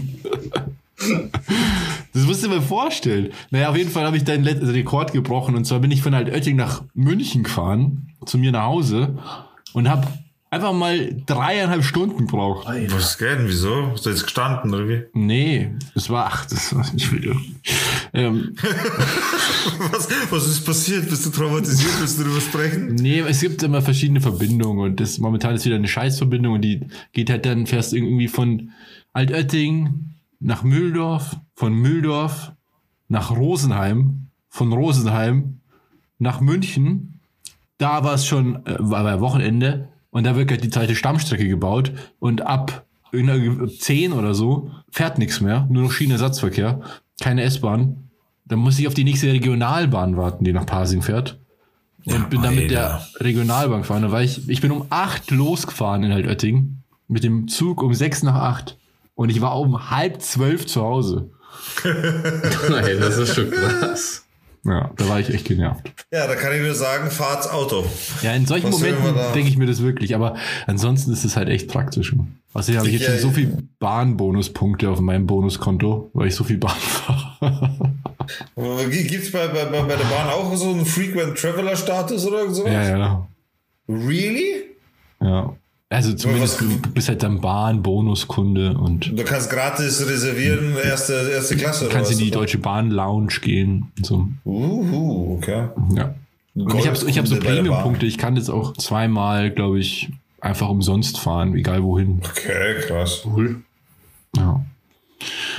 Das 2.12 2.24
musst 2.26 2.42
du 2.44 2.48
dir 2.48 2.56
mal 2.56 2.62
vorstellen. 2.62 3.30
Naja, 3.50 3.70
auf 3.70 3.76
jeden 3.76 3.90
Fall 3.90 4.04
habe 4.04 4.16
ich 4.16 4.24
deinen 4.24 4.44
Let- 4.44 4.62
Rekord 4.62 5.12
gebrochen. 5.12 5.54
Und 5.54 5.64
zwar 5.64 5.78
bin 5.80 5.90
ich 5.90 6.02
von 6.02 6.12
Altötting 6.14 6.56
nach 6.56 6.82
München 6.94 7.42
gefahren, 7.44 8.08
zu 8.26 8.36
mir 8.38 8.52
nach 8.52 8.64
Hause, 8.64 9.16
und 9.72 9.88
habe 9.88 10.06
einfach 10.50 10.72
mal 10.72 11.16
dreieinhalb 11.26 11.84
Stunden 11.84 12.26
braucht. 12.26 12.66
Was 12.92 13.16
geht 13.18 13.28
denn? 13.38 13.46
Wieso? 13.46 13.92
Hast 13.92 14.04
du 14.04 14.10
jetzt 14.10 14.24
gestanden, 14.24 14.74
oder 14.74 14.88
wie? 14.88 15.02
Nee, 15.14 15.70
es 15.94 16.10
war, 16.10 16.26
ach, 16.26 16.44
das 16.46 16.74
war 16.74 16.84
nicht 16.92 17.12
wieder. 17.12 17.34
Ähm, 18.12 18.56
Was, 19.92 20.08
was 20.30 20.46
ist 20.48 20.64
passiert? 20.64 21.08
Bist 21.08 21.24
du 21.26 21.30
traumatisiert? 21.30 21.92
Willst 22.00 22.18
du 22.18 22.24
darüber 22.24 22.40
sprechen? 22.40 22.94
nee, 22.96 23.20
es 23.20 23.40
gibt 23.40 23.62
immer 23.62 23.82
verschiedene 23.82 24.20
Verbindungen 24.20 24.90
und 24.90 25.00
das 25.00 25.18
momentan 25.18 25.54
ist 25.54 25.64
wieder 25.66 25.76
eine 25.76 25.86
Scheißverbindung 25.88 26.54
und 26.54 26.62
die 26.62 26.80
geht 27.12 27.30
halt 27.30 27.44
dann, 27.46 27.66
fährst 27.66 27.92
irgendwie 27.94 28.26
von 28.28 28.70
Altötting 29.12 30.06
nach 30.40 30.62
Mühldorf, 30.62 31.36
von 31.54 31.74
Mühldorf 31.74 32.52
nach 33.08 33.30
Rosenheim, 33.30 34.28
von 34.48 34.72
Rosenheim 34.72 35.60
nach 36.18 36.40
München. 36.40 37.20
Da 37.78 38.02
war 38.04 38.14
es 38.14 38.26
schon, 38.26 38.66
äh, 38.66 38.76
war 38.78 39.04
bei 39.04 39.20
Wochenende 39.20 39.88
und 40.10 40.24
da 40.24 40.36
wird 40.36 40.50
halt 40.50 40.64
die 40.64 40.70
zweite 40.70 40.96
Stammstrecke 40.96 41.46
gebaut 41.46 41.92
und 42.18 42.42
ab 42.42 42.84
irgendeiner 43.12 43.68
10 43.68 44.12
oder 44.12 44.34
so 44.34 44.70
fährt 44.90 45.18
nichts 45.18 45.40
mehr, 45.40 45.66
nur 45.70 45.84
noch 45.84 45.92
Schienenersatzverkehr, 45.92 46.80
keine 47.20 47.42
S-Bahn. 47.42 48.10
Dann 48.44 48.58
muss 48.58 48.78
ich 48.78 48.88
auf 48.88 48.94
die 48.94 49.04
nächste 49.04 49.32
Regionalbahn 49.32 50.16
warten, 50.16 50.44
die 50.44 50.52
nach 50.52 50.66
Pasing 50.66 51.02
fährt. 51.02 51.38
Und 52.04 52.30
bin 52.30 52.42
dann 52.42 52.54
mit 52.54 52.70
der. 52.70 53.02
Regionalbahn 53.18 53.82
gefahren. 53.82 54.02
Da 54.02 54.10
war 54.10 54.22
ich, 54.22 54.48
ich 54.48 54.60
bin 54.60 54.70
um 54.70 54.86
8 54.88 55.30
losgefahren 55.30 56.02
in 56.02 56.12
Altötting. 56.12 56.78
Mit 57.08 57.24
dem 57.24 57.48
Zug 57.48 57.82
um 57.82 57.92
6 57.92 58.22
nach 58.22 58.36
8. 58.36 58.78
Und 59.20 59.28
ich 59.28 59.42
war 59.42 59.60
um 59.60 59.90
halb 59.90 60.22
zwölf 60.22 60.64
zu 60.64 60.80
Hause. 60.80 61.28
Nein, 61.84 63.00
das 63.00 63.18
ist 63.18 63.34
schon 63.34 63.50
krass. 63.50 64.24
Ja, 64.64 64.90
da 64.96 65.08
war 65.10 65.20
ich 65.20 65.28
echt 65.28 65.44
genervt. 65.44 65.92
Ja, 66.10 66.26
da 66.26 66.36
kann 66.36 66.54
ich 66.54 66.62
nur 66.62 66.72
sagen, 66.74 67.10
fahrt's 67.10 67.46
Auto. 67.46 67.84
Ja, 68.22 68.32
in 68.32 68.46
solchen 68.46 68.72
Was 68.72 68.78
Momenten 68.80 69.14
denke 69.34 69.50
ich 69.50 69.58
mir 69.58 69.66
das 69.66 69.82
wirklich, 69.82 70.14
aber 70.14 70.36
ansonsten 70.66 71.12
ist 71.12 71.26
es 71.26 71.36
halt 71.36 71.50
echt 71.50 71.68
praktisch. 71.68 72.14
Außerdem 72.54 72.78
habe 72.78 72.88
ich 72.88 72.94
jetzt 72.94 73.08
Ja, 73.08 73.10
schon 73.18 73.20
so 73.20 73.30
viel 73.32 73.58
Bahnbonuspunkte 73.78 74.88
auf 74.88 75.00
meinem 75.00 75.26
Bonuskonto, 75.26 76.10
weil 76.14 76.28
ich 76.28 76.34
so 76.34 76.42
viel 76.44 76.56
Bahn 76.56 76.76
fahre. 76.78 77.92
Gibt's 78.90 79.32
bei, 79.32 79.48
bei, 79.48 79.66
bei 79.66 79.82
bei 79.82 79.96
der 79.96 80.04
Bahn 80.04 80.30
auch 80.30 80.56
so 80.56 80.70
einen 80.70 80.86
Frequent 80.86 81.36
Traveler 81.36 81.76
Status 81.76 82.26
oder 82.26 82.48
sowas? 82.50 82.72
ja, 82.72 82.96
ja, 82.96 83.28
Really? 83.86 84.64
ja. 85.20 85.54
Also 85.92 86.14
zumindest 86.14 86.60
du 86.60 86.78
bist 86.94 87.08
halt 87.08 87.20
dann 87.24 87.40
Bahn-Bonuskunde 87.40 88.78
und 88.78 89.18
Du 89.18 89.24
kannst 89.24 89.50
gratis 89.50 90.08
reservieren, 90.08 90.76
erste, 90.76 91.30
erste 91.32 91.56
Klasse 91.56 91.86
oder 91.86 91.94
kannst 91.94 92.12
in 92.12 92.18
die 92.18 92.30
Deutsche 92.30 92.58
Bahn 92.58 92.90
Lounge 92.90 93.40
gehen 93.42 93.90
so. 94.00 94.28
Uhu, 94.44 95.34
okay. 95.36 95.68
Ja. 95.96 96.14
Und 96.54 96.74
ich 96.76 96.86
habe 96.86 96.96
ich 97.08 97.18
hab 97.18 97.26
so 97.26 97.36
Premium-Punkte. 97.36 98.06
Ich 98.06 98.18
kann 98.18 98.36
jetzt 98.36 98.50
auch 98.50 98.76
zweimal, 98.76 99.50
glaube 99.50 99.80
ich, 99.80 100.10
einfach 100.40 100.68
umsonst 100.68 101.18
fahren, 101.18 101.56
egal 101.56 101.82
wohin. 101.82 102.20
Bahn. 102.20 102.30
Okay, 102.30 102.74
krass. 102.86 103.22
Cool. 103.26 103.62
Ja. 104.36 104.64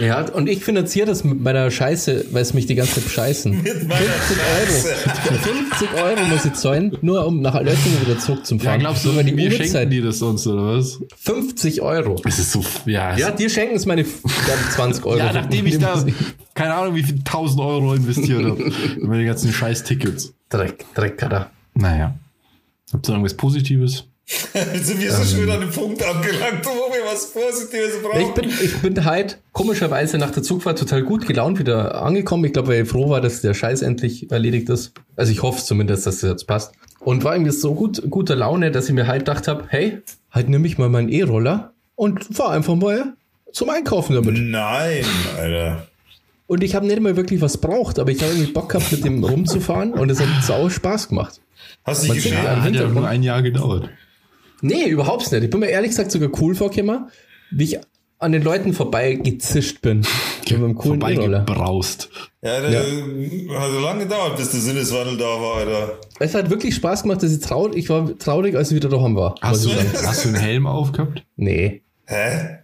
Ja, 0.01 0.21
und 0.31 0.49
ich 0.49 0.63
finanziere 0.63 1.05
das 1.05 1.23
mit 1.23 1.39
meiner 1.41 1.69
Scheiße, 1.69 2.25
weil 2.31 2.41
es 2.41 2.53
mich 2.55 2.65
die 2.65 2.75
ganze 2.75 2.95
Zeit 2.95 3.03
bescheißen. 3.05 3.61
Mit 3.61 3.87
meiner 3.87 4.01
50 4.01 4.37
Euro. 4.59 4.65
Scheiße. 4.65 5.39
50 5.39 5.93
Euro 6.03 6.25
muss 6.25 6.45
ich 6.45 6.53
zahlen, 6.53 6.97
nur 7.01 7.25
um 7.25 7.41
nach 7.41 7.53
Altötting 7.53 8.01
wieder 8.05 8.17
zurück 8.17 8.45
zum 8.45 8.57
Ja, 8.57 8.63
Fahren. 8.71 8.79
glaubst 8.79 9.05
du, 9.05 9.11
die 9.23 9.31
mir 9.31 9.51
schenken 9.51 9.89
die 9.89 10.01
das 10.01 10.19
sonst, 10.19 10.47
oder 10.47 10.77
was? 10.77 10.99
50 11.17 11.81
Euro. 11.81 12.19
Es 12.25 12.39
ist 12.39 12.51
so, 12.51 12.63
ja. 12.85 13.15
Ja, 13.15 13.31
dir 13.31 13.49
schenken 13.49 13.75
es 13.75 13.85
meine 13.85 14.03
glaub, 14.03 14.71
20 14.71 15.05
Euro. 15.05 15.17
ja 15.19 15.31
nachdem 15.33 15.67
ich 15.67 15.77
da, 15.79 16.03
keine 16.55 16.73
Ahnung, 16.73 16.95
wie 16.95 17.03
viel 17.03 17.15
1000 17.19 17.61
Euro 17.61 17.93
investiert 17.93 18.43
habe. 18.43 18.63
in 18.99 19.07
meine 19.07 19.25
ganzen 19.25 19.53
scheiß 19.53 19.83
Tickets. 19.83 20.33
Dreck, 20.49 20.85
Dreck, 20.95 21.21
Alter. 21.21 21.51
Naja. 21.75 22.15
Habt 22.91 23.07
ihr 23.07 23.11
irgendwas 23.11 23.35
Positives? 23.35 24.05
Sind 24.82 25.01
wir 25.01 25.11
so 25.11 25.24
schön 25.24 25.49
an 25.49 25.59
dem 25.61 25.72
Punkt 25.72 26.01
angelangt, 26.03 26.65
wo 26.65 26.93
wir 26.93 27.03
was 27.11 27.32
Positives 27.34 28.01
brauchen. 28.01 28.22
Ich 28.22 28.30
bin, 28.34 28.49
ich 28.49 28.78
bin 28.82 29.03
halt 29.05 29.39
komischerweise 29.51 30.17
nach 30.17 30.32
der 30.32 30.41
Zugfahrt 30.43 30.80
total 30.80 31.03
gut 31.03 31.28
gelaunt 31.28 31.59
wieder 31.59 32.01
angekommen. 32.01 32.45
Ich 32.45 32.53
glaube, 32.53 32.69
weil 32.69 32.84
ich 32.84 32.89
froh 32.89 33.09
war, 33.09 33.19
dass 33.19 33.41
der 33.41 33.53
Scheiß 33.53 33.82
endlich 33.82 34.32
erledigt 34.32 34.69
ist. 34.69 34.93
Also 35.17 35.32
ich 35.34 35.41
hoffe 35.41 35.63
zumindest, 35.63 36.07
dass 36.07 36.19
das 36.19 36.30
jetzt 36.30 36.47
passt. 36.47 36.74
Und 36.99 37.24
war 37.26 37.34
irgendwie 37.36 37.51
so 37.51 37.74
gut, 37.76 38.03
guter 38.09 38.36
Laune, 38.36 38.72
dass 38.72 38.88
ich 38.88 38.93
mir 38.93 39.07
halt 39.07 39.26
gedacht 39.26 39.47
habe, 39.49 39.65
hey, 39.67 39.99
halt 40.32 40.47
nehme 40.49 40.65
ich 40.67 40.78
mal 40.78 40.88
meinen 40.88 41.09
E-Roller 41.09 41.74
und 41.95 42.24
fahr 42.24 42.51
einfach 42.51 42.76
mal 42.76 43.13
zum 43.51 43.69
Einkaufen 43.69 44.13
damit. 44.15 44.36
Nein, 44.38 45.03
Alter. 45.38 45.88
Und 46.47 46.63
ich 46.63 46.76
habe 46.76 46.86
nicht 46.86 47.01
mal 47.01 47.15
wirklich 47.17 47.41
was 47.41 47.57
braucht, 47.57 47.97
aber 47.99 48.11
ich 48.11 48.22
habe 48.22 48.32
irgendwie 48.34 48.51
Bock 48.51 48.69
gehabt, 48.69 48.91
mit 48.91 49.03
dem 49.03 49.24
rumzufahren 49.24 49.93
und 49.93 50.09
es 50.09 50.19
hat 50.22 50.28
sau 50.43 50.69
Spaß 50.69 51.09
gemacht. 51.09 51.41
Hast 51.84 52.07
du 52.07 52.13
geschehen? 52.13 52.34
ja- 52.34 52.39
Hat 52.51 52.57
ja 52.57 52.63
Hintergrund. 52.63 52.95
nur 52.95 53.07
ein 53.07 53.24
Jahr 53.24 53.41
gedauert. 53.41 53.89
Nee, 54.62 54.86
überhaupt 54.86 55.32
nicht. 55.32 55.43
Ich 55.43 55.49
bin 55.49 55.59
mir 55.59 55.68
ehrlich 55.70 55.89
gesagt 55.89 56.12
sogar 56.12 56.30
cool 56.41 56.55
vorgekommen, 56.55 57.09
wie 57.51 57.64
ich 57.64 57.80
an 58.20 58.32
den 58.34 58.43
Leuten 58.43 58.74
vorbeigezischt 58.74 59.82
bin. 59.82 60.05
Mit 60.49 60.59
meinem 60.59 60.76
coolen. 60.76 60.99
Vorbeigebraust. 61.01 62.09
Ja, 62.41 62.59
der 62.62 62.82
hat 62.82 63.72
so 63.72 63.80
lange 63.80 64.03
gedauert, 64.03 64.36
bis 64.38 64.51
der 64.51 64.59
Sinneswandel 64.59 65.18
da 65.18 65.24
war, 65.26 65.57
Alter. 65.57 65.99
Es 66.20 66.36
hat 66.36 66.49
wirklich 66.49 66.76
Spaß 66.76 67.03
gemacht, 67.03 67.24
dass 67.24 67.32
ich 67.32 67.39
traurig, 67.39 67.78
ich 67.78 67.89
war 67.89 68.18
traurig, 68.18 68.55
als 68.55 68.70
ich 68.72 68.76
wieder 68.76 68.89
daheim 68.89 69.16
war. 69.16 69.36
Hast 69.41 69.64
du, 69.66 69.70
hast 69.72 70.26
du 70.26 70.30
einen 70.30 70.38
Helm 70.38 70.68
aufgehabt? 70.68 71.24
Nee. 71.38 71.84
Hä? 72.05 72.57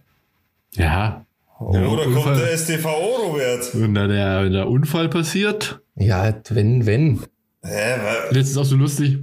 Ja. 0.74 1.24
Oder 1.58 1.82
kommt 2.04 2.06
Unfall. 2.16 2.38
der 2.38 2.56
STVO, 2.58 3.16
Robert? 3.26 3.70
Wenn 3.72 3.94
da 3.94 4.06
der, 4.06 4.44
wenn 4.44 4.52
der 4.52 4.68
Unfall 4.68 5.08
passiert, 5.08 5.80
Ja, 5.96 6.34
wenn, 6.50 6.86
wenn. 6.86 7.20
Hä? 7.64 7.96
wa- 8.00 8.30
Letztens 8.30 8.58
auch 8.58 8.64
so 8.64 8.76
lustig. 8.76 9.18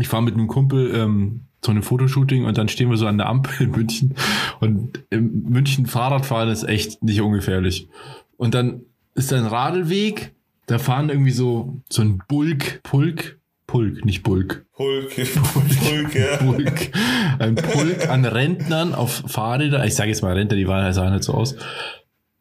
Ich 0.00 0.08
fahre 0.08 0.24
mit 0.24 0.34
einem 0.34 0.48
Kumpel 0.48 0.92
ähm, 0.94 1.43
zu 1.64 1.70
einem 1.70 1.82
Fotoshooting 1.82 2.44
und 2.44 2.58
dann 2.58 2.68
stehen 2.68 2.90
wir 2.90 2.98
so 2.98 3.06
an 3.06 3.16
der 3.16 3.26
Ampel 3.26 3.66
in 3.66 3.70
München. 3.70 4.14
Und 4.60 5.02
in 5.10 5.44
München 5.48 5.86
Fahrradfahren 5.86 6.50
ist 6.50 6.64
echt 6.64 7.02
nicht 7.02 7.22
ungefährlich. 7.22 7.88
Und 8.36 8.54
dann 8.54 8.82
ist 9.14 9.32
da 9.32 9.36
ein 9.36 9.46
Radelweg, 9.46 10.34
da 10.66 10.78
fahren 10.78 11.08
irgendwie 11.08 11.30
so, 11.30 11.80
so 11.88 12.02
ein 12.02 12.22
Bulk, 12.28 12.82
Pulk, 12.82 13.38
Pulk, 13.66 14.04
nicht 14.04 14.22
Bulk. 14.22 14.66
Hulk. 14.76 15.12
Hulk, 15.16 16.14
ja. 16.14 16.36
Pulk, 16.36 16.90
ein 17.38 17.54
Pulk 17.54 18.10
an 18.10 18.26
Rentnern 18.26 18.94
auf 18.94 19.22
Fahrräder. 19.26 19.84
Ich 19.86 19.94
sage 19.94 20.10
jetzt 20.10 20.22
mal 20.22 20.34
Rentner, 20.34 20.56
die 20.56 20.68
waren 20.68 20.92
sahen 20.92 21.12
halt 21.12 21.24
so 21.24 21.32
aus. 21.32 21.56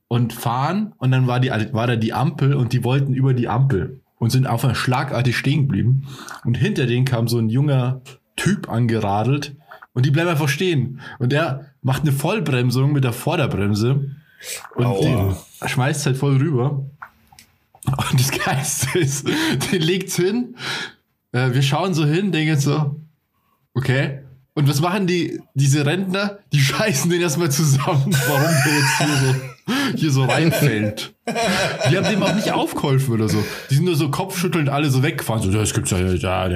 Und 0.09 0.33
fahren 0.33 0.93
und 0.97 1.11
dann 1.11 1.27
war, 1.27 1.39
die, 1.39 1.49
war 1.49 1.87
da 1.87 1.95
die 1.95 2.13
Ampel 2.13 2.55
und 2.55 2.73
die 2.73 2.83
wollten 2.83 3.13
über 3.13 3.33
die 3.33 3.47
Ampel 3.47 4.01
und 4.19 4.31
sind 4.31 4.47
auf 4.47 4.65
einer 4.65 4.75
schlagartig 4.75 5.37
stehen 5.37 5.61
geblieben. 5.61 6.07
Und 6.43 6.57
hinter 6.57 6.87
denen 6.87 7.05
kam 7.05 7.29
so 7.29 7.37
ein 7.37 7.49
junger 7.49 8.01
Typ 8.35 8.69
angeradelt 8.69 9.55
und 9.93 10.05
die 10.05 10.11
bleiben 10.11 10.29
einfach 10.29 10.49
stehen. 10.49 11.01
Und 11.19 11.31
der 11.31 11.71
macht 11.81 12.01
eine 12.01 12.11
Vollbremsung 12.11 12.91
mit 12.91 13.03
der 13.03 13.13
Vorderbremse 13.13 14.11
und 14.75 14.85
Aua. 14.85 15.37
die 15.63 15.69
schmeißt 15.69 16.05
halt 16.05 16.17
voll 16.17 16.37
rüber. 16.37 16.83
Und 17.85 18.19
das 18.19 18.31
Geiste 18.31 18.99
ist, 18.99 19.27
den 19.71 19.81
legt's 19.81 20.15
hin. 20.15 20.55
Äh, 21.31 21.53
wir 21.53 21.61
schauen 21.61 21.93
so 21.93 22.05
hin, 22.05 22.31
denken 22.31 22.59
so, 22.59 22.99
okay. 23.73 24.19
Und 24.55 24.69
was 24.69 24.81
machen 24.81 25.07
die, 25.07 25.41
diese 25.53 25.85
Rentner? 25.85 26.39
Die 26.51 26.59
scheißen 26.61 27.09
den 27.09 27.21
erstmal 27.21 27.51
zusammen, 27.51 28.15
warum 28.27 28.51
der 28.65 28.73
jetzt 28.73 28.97
hier 28.97 29.07
so, 29.07 29.35
hier 29.95 30.11
so 30.11 30.25
reinfällt. 30.25 31.13
Die 31.89 31.97
haben 31.97 32.09
dem 32.09 32.21
auch 32.23 32.33
nicht 32.35 32.51
aufgeholfen 32.51 33.13
oder 33.13 33.29
so. 33.29 33.43
Die 33.69 33.75
sind 33.75 33.85
nur 33.85 33.95
so 33.95 34.09
kopfschüttelnd 34.09 34.67
alle 34.69 34.89
so 34.89 35.03
weggefahren. 35.03 35.41
So, 35.41 35.51
das 35.51 35.73
gibt's 35.73 35.91
ja, 35.91 35.99
ja, 35.99 36.13
ja. 36.13 36.47
Ja, 36.47 36.49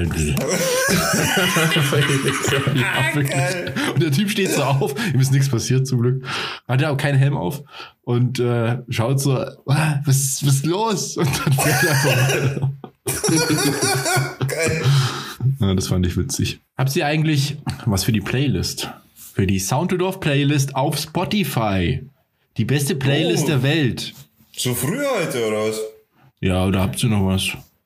wirklich. 3.14 3.93
Und 3.93 4.03
der 4.03 4.12
Typ 4.12 4.30
steht 4.30 4.51
so 4.51 4.64
auf, 4.64 4.93
ihm 5.14 5.20
ist 5.20 5.32
nichts 5.32 5.49
passiert 5.49 5.88
zum 5.88 6.01
Glück. 6.01 6.26
Hat 6.68 6.82
ja 6.82 6.89
auch 6.91 6.97
keinen 6.97 7.18
Helm 7.18 7.38
auf 7.38 7.64
und 8.03 8.39
äh, 8.39 8.80
schaut 8.89 9.20
so, 9.22 9.34
ah, 9.38 9.99
was, 10.05 10.18
ist- 10.18 10.45
was 10.47 10.55
ist 10.55 10.66
los? 10.66 11.18
Und 11.18 11.28
dann 11.45 11.53
fährt 11.53 11.84
er 11.84 11.91
einfach 11.91 12.18
weiter. 12.30 12.72
Geil. 14.47 14.82
Ja, 15.60 15.74
das 15.74 15.88
fand 15.88 16.05
ich 16.05 16.18
witzig. 16.18 16.60
Habt 16.78 16.95
ihr 16.95 17.05
eigentlich 17.05 17.58
was 17.86 18.03
für 18.03 18.12
die 18.12 18.22
Playlist? 18.22 18.89
Für 19.16 19.47
die 19.47 19.60
Soundtodorf 19.60 20.20
Playlist 20.20 20.76
auf 20.76 20.97
Spotify. 20.97 22.03
Die 22.58 22.66
beste 22.66 22.95
Playlist 22.95 23.43
Oh. 23.45 23.47
der 23.47 23.64
Welt. 23.64 24.14
So 24.55 24.74
früh 24.74 24.99
heute, 25.20 25.45
oder 25.47 25.68
was? 25.70 25.80
Ja, 26.41 26.66
oder 26.66 26.82
habt 26.82 27.01
ihr 27.03 27.10
noch 27.10 27.28
was? 27.28 27.43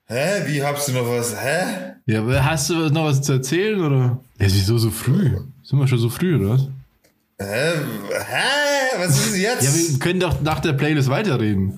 Hä? 0.08 0.44
Wie 0.48 0.64
hast 0.64 0.88
du 0.88 0.94
noch 0.94 1.08
was? 1.08 1.36
Hä? 1.36 1.94
Ja, 2.06 2.22
aber 2.22 2.44
hast 2.44 2.70
du 2.70 2.90
noch 2.90 3.06
was 3.06 3.22
zu 3.22 3.34
erzählen 3.34 3.80
oder? 3.82 4.20
Ja, 4.40 4.48
wieso 4.48 4.78
so 4.78 4.90
früh? 4.90 5.32
Sind 5.64 5.80
wir 5.80 5.88
schon 5.88 6.00
so 6.00 6.10
früh, 6.10 6.36
oder 6.38 6.54
was? 6.54 6.62
Hä? 7.40 7.74
Hä? 8.12 8.98
Was 8.98 9.18
ist 9.28 9.38
jetzt? 9.38 9.64
Ja, 9.64 9.92
wir 9.94 10.00
können 10.00 10.20
doch 10.20 10.42
nach 10.42 10.60
der 10.60 10.74
Playlist 10.74 11.10
weiterreden. 11.10 11.78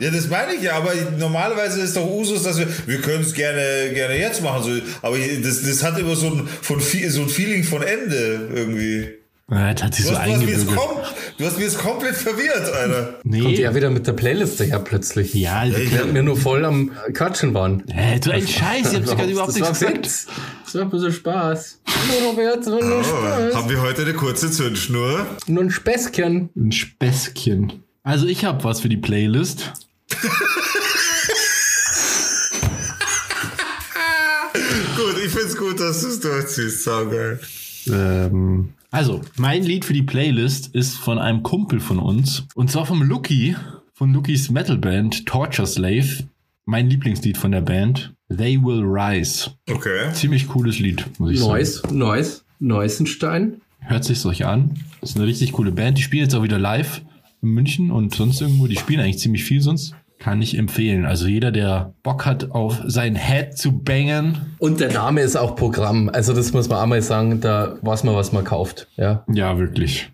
Ja, 0.00 0.10
das 0.12 0.28
meine 0.28 0.54
ich 0.54 0.62
ja, 0.62 0.76
aber 0.76 0.92
normalerweise 1.18 1.80
ist 1.80 1.96
doch 1.96 2.08
Usus, 2.08 2.44
dass 2.44 2.56
wir, 2.58 2.68
wir 2.86 3.00
können 3.00 3.22
es 3.22 3.34
gerne, 3.34 3.92
gerne 3.92 4.16
jetzt 4.16 4.42
machen, 4.42 4.62
so, 4.62 4.70
aber 5.02 5.16
das, 5.18 5.62
das 5.62 5.82
hat 5.82 5.98
immer 5.98 6.14
so 6.14 6.28
ein, 6.28 6.46
von, 6.46 6.78
so 6.80 7.22
ein 7.22 7.28
Feeling 7.28 7.64
von 7.64 7.82
Ende 7.82 8.48
irgendwie. 8.54 9.08
Ja, 9.50 9.72
das 9.72 9.82
hat 9.82 9.94
sich 9.94 10.04
Du 10.04 10.10
so 10.12 10.18
hast, 10.18 10.26
du, 10.26 10.32
hast 10.32 10.40
eingebürgert. 10.42 10.76
kom 10.76 10.90
du 11.38 11.44
hast 11.46 11.56
mich 11.56 11.64
jetzt 11.64 11.78
komplett 11.78 12.16
verwirrt, 12.16 12.70
Alter. 12.70 13.12
Kommt 13.22 13.24
Nee. 13.24 13.62
er 13.62 13.74
wieder 13.74 13.88
mit 13.88 14.06
der 14.06 14.12
Playlist 14.12 14.60
daher 14.60 14.78
plötzlich. 14.80 15.32
Ja, 15.32 15.60
also, 15.60 15.78
Während 15.78 16.12
wir 16.14 16.22
nur 16.22 16.36
voll 16.36 16.66
am 16.66 16.90
Quatschen 17.14 17.54
waren. 17.54 17.82
Hä, 17.90 18.18
du 18.20 18.30
ein 18.30 18.46
Scheiß, 18.46 18.92
ich 18.92 18.98
hab's 18.98 19.08
dir 19.08 19.16
gerade 19.16 19.30
überhaupt 19.32 19.54
nichts 19.54 19.68
gesagt. 19.70 19.96
Witz. 20.04 20.26
Das 20.64 20.74
war 20.74 20.82
ein 20.82 20.90
bisschen 20.90 21.12
Spaß. 21.12 21.80
Nur 22.20 22.28
Robert, 22.30 22.66
nur 22.66 22.76
Oh, 23.00 23.02
Spaß. 23.02 23.54
haben 23.54 23.70
wir 23.70 23.80
heute 23.80 24.02
eine 24.02 24.12
kurze 24.12 24.50
Zündschnur? 24.50 25.26
Nur 25.46 25.62
ein 25.62 25.70
Späßchen. 25.70 26.50
Ein 26.54 26.72
Späßchen. 26.72 27.72
Also 28.02 28.26
ich 28.26 28.44
habe 28.44 28.62
was 28.64 28.80
für 28.82 28.90
die 28.90 28.98
Playlist. 28.98 29.72
Gut, 34.96 35.16
ich 35.24 35.30
find's 35.32 35.56
gut, 35.56 35.78
dass 35.80 36.00
du 36.02 36.08
es 36.08 36.20
durchziehst. 36.20 36.84
Saugeil. 36.84 37.40
Ähm, 37.86 38.70
also, 38.90 39.20
mein 39.36 39.62
Lied 39.62 39.84
für 39.84 39.92
die 39.92 40.02
Playlist 40.02 40.74
ist 40.74 40.96
von 40.96 41.18
einem 41.18 41.42
Kumpel 41.42 41.78
von 41.80 41.98
uns. 41.98 42.44
Und 42.54 42.70
zwar 42.70 42.86
vom 42.86 43.02
Lucky, 43.02 43.54
von 43.92 44.12
Lukis 44.12 44.50
Metalband 44.50 45.26
Torture 45.26 45.66
Slave. 45.66 46.24
Mein 46.64 46.88
Lieblingslied 46.88 47.36
von 47.36 47.52
der 47.52 47.60
Band. 47.60 48.14
They 48.34 48.62
Will 48.62 48.82
Rise. 48.82 49.50
Okay. 49.70 50.12
Ziemlich 50.12 50.48
cooles 50.48 50.78
Lied, 50.78 51.04
muss 51.18 51.32
ich 51.32 51.38
sagen. 51.38 51.50
Neues, 51.50 51.82
Neues, 51.90 52.44
Neusenstein. 52.60 53.60
Hört 53.80 54.04
sich 54.04 54.24
euch 54.24 54.44
an. 54.44 54.74
Das 55.00 55.10
ist 55.10 55.16
eine 55.16 55.26
richtig 55.26 55.52
coole 55.52 55.72
Band. 55.72 55.98
Die 55.98 56.02
spielen 56.02 56.24
jetzt 56.24 56.34
auch 56.34 56.42
wieder 56.42 56.58
live 56.58 57.02
in 57.42 57.50
München 57.50 57.90
und 57.90 58.14
sonst 58.14 58.40
irgendwo. 58.40 58.66
Die 58.66 58.76
spielen 58.76 59.00
eigentlich 59.00 59.18
ziemlich 59.18 59.44
viel 59.44 59.60
sonst. 59.60 59.94
Kann 60.18 60.42
ich 60.42 60.58
empfehlen. 60.58 61.04
Also 61.06 61.26
jeder, 61.28 61.52
der 61.52 61.92
Bock 62.02 62.26
hat, 62.26 62.50
auf 62.50 62.80
sein 62.86 63.14
Head 63.14 63.56
zu 63.56 63.70
bangen. 63.78 64.56
Und 64.58 64.80
der 64.80 64.92
Name 64.92 65.20
ist 65.20 65.36
auch 65.36 65.54
Programm. 65.54 66.08
Also 66.12 66.32
das 66.34 66.52
muss 66.52 66.68
man 66.68 66.78
einmal 66.80 67.02
sagen, 67.02 67.40
da 67.40 67.76
weiß 67.82 68.02
man, 68.04 68.16
was 68.16 68.32
man 68.32 68.44
kauft. 68.44 68.88
Ja. 68.96 69.24
Ja, 69.32 69.56
wirklich. 69.58 70.10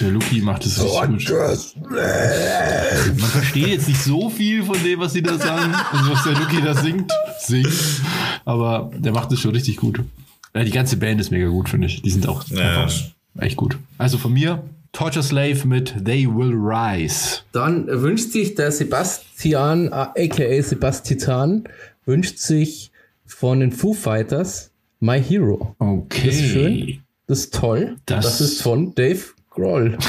Der 0.00 0.08
Luki 0.10 0.40
macht 0.42 0.66
es 0.66 0.82
richtig 0.82 1.26
gut. 1.28 1.74
Man 1.88 3.30
versteht 3.30 3.66
jetzt 3.68 3.88
nicht 3.88 4.02
so 4.02 4.28
viel 4.28 4.62
von 4.62 4.76
dem, 4.84 5.00
was 5.00 5.12
sie 5.14 5.22
da 5.22 5.38
sagen, 5.38 5.74
also 5.92 6.12
was 6.12 6.22
der 6.24 6.32
Luki 6.34 6.60
da 6.62 6.74
singt, 6.74 7.10
singt. 7.40 7.72
Aber 8.44 8.90
der 8.96 9.12
macht 9.12 9.32
es 9.32 9.40
schon 9.40 9.52
richtig 9.52 9.76
gut. 9.78 10.02
Ja, 10.54 10.64
die 10.64 10.70
ganze 10.70 10.96
Band 10.96 11.20
ist 11.20 11.30
mega 11.30 11.48
gut, 11.48 11.68
finde 11.68 11.86
ich. 11.86 12.02
Die 12.02 12.10
sind 12.10 12.28
auch 12.28 12.44
Ja. 12.48 12.86
echt 13.38 13.56
gut. 13.56 13.78
Also 13.98 14.18
von 14.18 14.32
mir, 14.32 14.62
Torture 14.92 15.22
Slave 15.22 15.66
mit 15.66 15.94
They 16.04 16.26
Will 16.26 16.52
Rise. 16.54 17.40
Dann 17.52 17.86
wünscht 17.86 18.32
sich 18.32 18.54
der 18.56 18.72
Sebastian, 18.72 19.86
äh, 19.88 20.26
aka 20.26 20.62
Sebastian, 20.62 21.64
wünscht 22.06 22.38
sich 22.38 22.90
von 23.24 23.60
den 23.60 23.70
Foo 23.72 23.94
Fighters 23.94 24.70
My 24.98 25.22
Hero. 25.22 25.74
Okay. 25.78 26.26
Das 26.26 26.34
ist 26.36 26.50
schön. 26.50 26.98
Das 27.26 27.38
ist 27.40 27.54
toll. 27.54 27.96
Das- 28.06 28.24
Das, 28.24 28.40
ist 28.40 28.62
von 28.62 28.94
Dave 28.94 29.20
Grohl. 29.50 29.96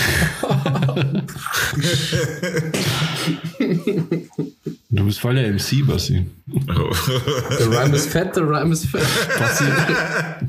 Du 4.89 5.05
bist 5.05 5.19
voll 5.19 5.35
der 5.35 5.51
MC, 5.53 5.85
Basti. 5.87 6.25
Der 6.47 7.67
Rhyme 7.67 7.95
ist 7.95 8.09
fett, 8.09 8.35
der 8.35 8.43
Rhyme 8.43 8.73
ist 8.73 8.85
fett. 8.87 9.03
Basti, 9.39 9.63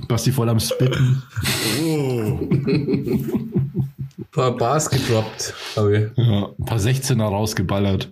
Basti 0.08 0.32
voll 0.32 0.48
am 0.48 0.58
Spitten. 0.58 1.22
Oh. 1.84 2.40
Ein 4.34 4.40
paar 4.40 4.56
Bars 4.56 4.88
gedroppt. 4.88 5.52
habe 5.76 5.96
ich. 6.16 6.18
Ja, 6.18 6.48
ein 6.58 6.64
paar 6.64 6.78
16er 6.78 7.22
rausgeballert. 7.24 8.08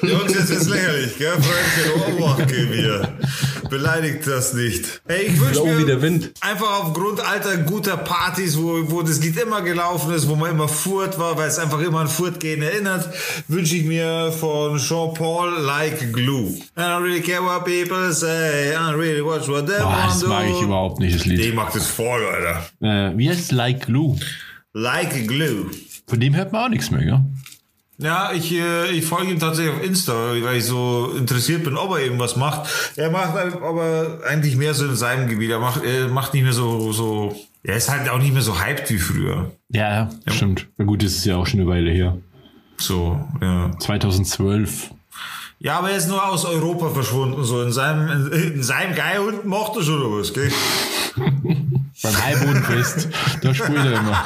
Jungs, 0.00 0.32
jetzt 0.32 0.48
ist 0.48 0.70
lächerlich, 0.70 1.18
gell? 1.18 1.32
Freundchen, 1.32 2.16
Obacht 2.24 2.50
hier. 2.50 3.18
Beleidigt 3.68 4.26
das 4.26 4.54
nicht. 4.54 5.02
Ey, 5.08 5.24
ich 5.26 5.38
wünsche 5.38 5.60
Flow 5.60 5.76
wie 5.78 5.84
der 5.84 5.96
mir 5.96 6.02
Wind. 6.02 6.32
einfach 6.40 6.80
aufgrund 6.84 7.20
alter 7.20 7.58
guter 7.58 7.98
Partys, 7.98 8.56
wo, 8.56 8.90
wo 8.90 9.02
das 9.02 9.20
Lied 9.22 9.36
immer 9.38 9.60
gelaufen 9.60 10.14
ist, 10.14 10.26
wo 10.26 10.36
man 10.36 10.52
immer 10.52 10.68
Furt 10.68 11.18
war, 11.18 11.36
weil 11.36 11.48
es 11.48 11.58
einfach 11.58 11.80
immer 11.80 12.00
an 12.00 12.08
Furt 12.08 12.40
gehen 12.40 12.62
erinnert, 12.62 13.06
wünsche 13.48 13.76
ich 13.76 13.84
mir 13.84 14.32
von 14.32 14.78
Jean-Paul 14.78 15.50
Like 15.60 16.14
Glue. 16.14 16.48
I 16.78 16.80
don't 16.80 17.02
really 17.02 17.20
care 17.20 17.42
what 17.44 17.66
people 17.66 18.10
say, 18.14 18.70
I 18.72 18.74
don't 18.74 18.96
really 18.98 19.22
watch 19.22 19.46
what 19.48 19.66
they 19.66 19.76
Boah, 19.76 19.84
want 19.92 20.10
das 20.12 20.22
mag 20.26 20.46
ich 20.48 20.62
überhaupt 20.62 20.98
nicht, 21.00 21.14
das 21.14 21.26
Ich 21.26 21.26
Lied. 21.26 21.54
mag 21.54 21.70
das 21.74 21.86
voll, 21.86 22.22
Alter. 22.24 22.62
Äh, 22.80 23.18
wie 23.18 23.28
heißt 23.28 23.40
es? 23.40 23.50
Like 23.52 23.84
Glue. 23.84 24.16
Like 24.78 25.26
Glue. 25.26 25.66
Von 26.06 26.20
dem 26.20 26.36
hört 26.36 26.52
man 26.52 26.66
auch 26.66 26.68
nichts 26.68 26.92
mehr, 26.92 27.04
gell? 27.04 27.24
Ja, 27.98 28.30
ich, 28.32 28.52
äh, 28.52 28.92
ich 28.92 29.04
folge 29.04 29.32
ihm 29.32 29.40
tatsächlich 29.40 29.74
auf 29.74 29.84
Insta, 29.84 30.12
weil 30.40 30.58
ich 30.58 30.66
so 30.66 31.12
interessiert 31.18 31.64
bin, 31.64 31.76
ob 31.76 31.90
er 31.90 32.04
eben 32.04 32.16
was 32.20 32.36
macht. 32.36 32.70
Er 32.94 33.10
macht 33.10 33.36
aber 33.36 34.20
eigentlich 34.24 34.56
mehr 34.56 34.74
so 34.74 34.86
in 34.86 34.94
seinem 34.94 35.28
Gebiet. 35.28 35.50
Er 35.50 35.58
macht, 35.58 35.82
er 35.82 36.06
macht 36.06 36.32
nicht 36.32 36.44
mehr 36.44 36.52
so, 36.52 36.92
so, 36.92 37.34
er 37.64 37.76
ist 37.76 37.90
halt 37.90 38.08
auch 38.08 38.20
nicht 38.20 38.32
mehr 38.32 38.42
so 38.42 38.60
hyped 38.60 38.88
wie 38.90 38.98
früher. 38.98 39.50
Ja, 39.70 39.90
ja, 39.90 40.10
stimmt. 40.28 40.68
Na 40.76 40.84
gut, 40.84 41.02
das 41.02 41.10
ist 41.10 41.24
ja 41.24 41.36
auch 41.36 41.46
schon 41.46 41.58
eine 41.58 41.68
Weile 41.68 41.90
her. 41.90 42.16
So, 42.76 43.20
ja. 43.40 43.72
2012. 43.80 44.92
Ja, 45.58 45.78
aber 45.78 45.90
er 45.90 45.96
ist 45.96 46.08
nur 46.08 46.24
aus 46.24 46.44
Europa 46.44 46.90
verschwunden, 46.90 47.42
so 47.42 47.64
in 47.64 47.72
seinem, 47.72 48.30
in, 48.30 48.54
in 48.54 48.62
seinem 48.62 48.94
Geihund 48.94 49.44
macht 49.44 49.74
er 49.74 49.82
schon 49.82 50.00
was, 50.16 50.32
gell? 50.32 50.52
Beim 52.02 52.22
Heilbodenfest, 52.24 53.08
da 53.42 53.54
spielt 53.54 53.78
er 53.78 53.92
immer. 53.98 54.22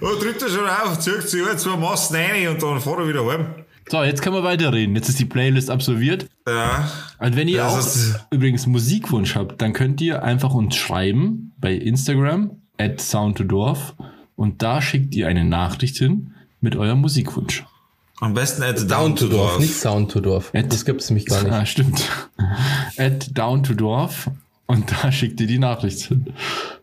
Und 0.00 0.22
drückt 0.22 0.42
er 0.42 0.48
schon 0.48 0.68
auf, 0.68 0.98
zieht 0.98 1.22
sich 1.28 1.42
ein, 1.48 1.58
zwei 1.58 1.76
Massen 1.76 2.16
rein 2.16 2.48
und 2.48 2.62
dann 2.62 2.80
fährt 2.80 2.98
er 2.98 3.08
wieder 3.08 3.24
heim. 3.26 3.46
So, 3.88 4.02
jetzt 4.02 4.20
können 4.22 4.36
wir 4.36 4.44
weiterreden. 4.44 4.94
Jetzt 4.94 5.08
ist 5.08 5.18
die 5.18 5.24
Playlist 5.24 5.70
absolviert. 5.70 6.26
Ja. 6.46 6.88
Und 7.18 7.36
wenn 7.36 7.48
ihr 7.48 7.56
Ja, 7.56 7.68
auch 7.68 7.86
übrigens 8.30 8.66
Musikwunsch 8.66 9.34
habt, 9.34 9.60
dann 9.62 9.72
könnt 9.72 10.00
ihr 10.02 10.22
einfach 10.22 10.52
uns 10.54 10.76
schreiben 10.76 11.52
bei 11.58 11.72
Instagram 11.72 12.50
at 12.78 13.00
soundtodorf 13.00 13.94
und 14.36 14.62
da 14.62 14.82
schickt 14.82 15.14
ihr 15.14 15.28
eine 15.28 15.44
Nachricht 15.44 15.96
hin 15.96 16.34
mit 16.60 16.76
eurem 16.76 17.00
Musikwunsch. 17.00 17.64
Am 18.20 18.34
besten 18.34 18.62
at 18.62 18.88
Down 18.90 19.16
to 19.16 19.26
Dorf, 19.26 19.58
nicht 19.58 19.70
Dorf. 19.72 19.80
Sound 19.80 20.10
to 20.12 20.20
Dorf. 20.20 20.50
At- 20.54 20.72
Das 20.72 20.84
gibt 20.84 21.00
es 21.00 21.10
nämlich 21.10 21.26
gar 21.26 21.42
nicht. 21.42 21.52
Ah, 21.52 21.66
stimmt. 21.66 22.02
at 22.98 23.36
down 23.36 23.62
to 23.64 23.74
dorf 23.74 24.28
und 24.66 24.90
da 24.90 25.10
schickt 25.12 25.40
ihr 25.40 25.46
die 25.46 25.58
Nachricht 25.58 26.00
hin. 26.02 26.26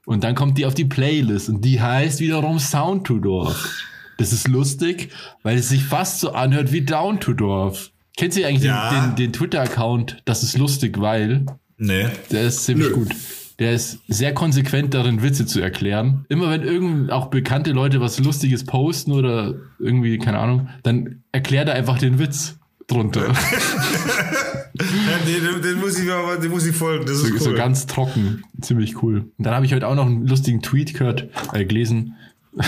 Und 0.05 0.23
dann 0.23 0.35
kommt 0.35 0.57
die 0.57 0.65
auf 0.65 0.73
die 0.73 0.85
Playlist 0.85 1.49
und 1.49 1.63
die 1.63 1.81
heißt 1.81 2.19
wiederum 2.19 2.59
Sound 2.59 3.05
to 3.07 3.19
Dorf. 3.19 3.83
Das 4.17 4.33
ist 4.33 4.47
lustig, 4.47 5.09
weil 5.43 5.57
es 5.57 5.69
sich 5.69 5.83
fast 5.83 6.19
so 6.19 6.33
anhört 6.33 6.71
wie 6.73 6.81
Down 6.81 7.19
to 7.19 7.33
Dorf. 7.33 7.91
Kennt 8.17 8.35
ihr 8.35 8.47
eigentlich 8.47 8.63
Ja. 8.65 8.89
den, 8.89 9.01
den, 9.11 9.15
den 9.15 9.33
Twitter-Account? 9.33 10.21
Das 10.25 10.43
ist 10.43 10.57
lustig, 10.57 10.99
weil 10.99 11.45
Nee. 11.77 12.07
der 12.31 12.43
ist 12.43 12.65
ziemlich 12.65 12.89
Nö. 12.89 12.95
gut. 12.95 13.15
Der 13.59 13.73
ist 13.73 13.99
sehr 14.07 14.33
konsequent 14.33 14.93
darin, 14.93 15.21
Witze 15.21 15.45
zu 15.45 15.59
erklären. 15.61 16.25
Immer 16.29 16.49
wenn 16.49 16.63
irgend 16.63 17.11
auch 17.11 17.27
bekannte 17.27 17.71
Leute 17.71 17.99
was 18.01 18.19
Lustiges 18.19 18.65
posten 18.65 19.11
oder 19.13 19.53
irgendwie, 19.79 20.17
keine 20.17 20.39
Ahnung, 20.39 20.67
dann 20.83 21.23
erklärt 21.31 21.67
er 21.69 21.75
einfach 21.75 21.97
den 21.97 22.19
Witz 22.19 22.58
drunter. 22.89 23.27
Ja, 23.27 23.33
den, 25.25 25.61
den, 25.61 25.79
muss 25.79 25.97
ich 25.97 26.05
mir 26.05 26.15
aber, 26.15 26.37
den 26.37 26.51
muss 26.51 26.65
ich 26.65 26.75
folgen. 26.75 27.05
Das 27.05 27.17
ist 27.17 27.27
so, 27.27 27.33
cool. 27.33 27.39
so 27.39 27.53
ganz 27.53 27.87
trocken. 27.87 28.43
Ziemlich 28.61 29.01
cool. 29.01 29.31
Und 29.37 29.45
dann 29.45 29.53
habe 29.53 29.65
ich 29.65 29.73
heute 29.73 29.87
auch 29.87 29.95
noch 29.95 30.05
einen 30.05 30.27
lustigen 30.27 30.61
Tweet 30.61 30.93
gehört, 30.93 31.29
äh, 31.53 31.65
gelesen. 31.65 32.15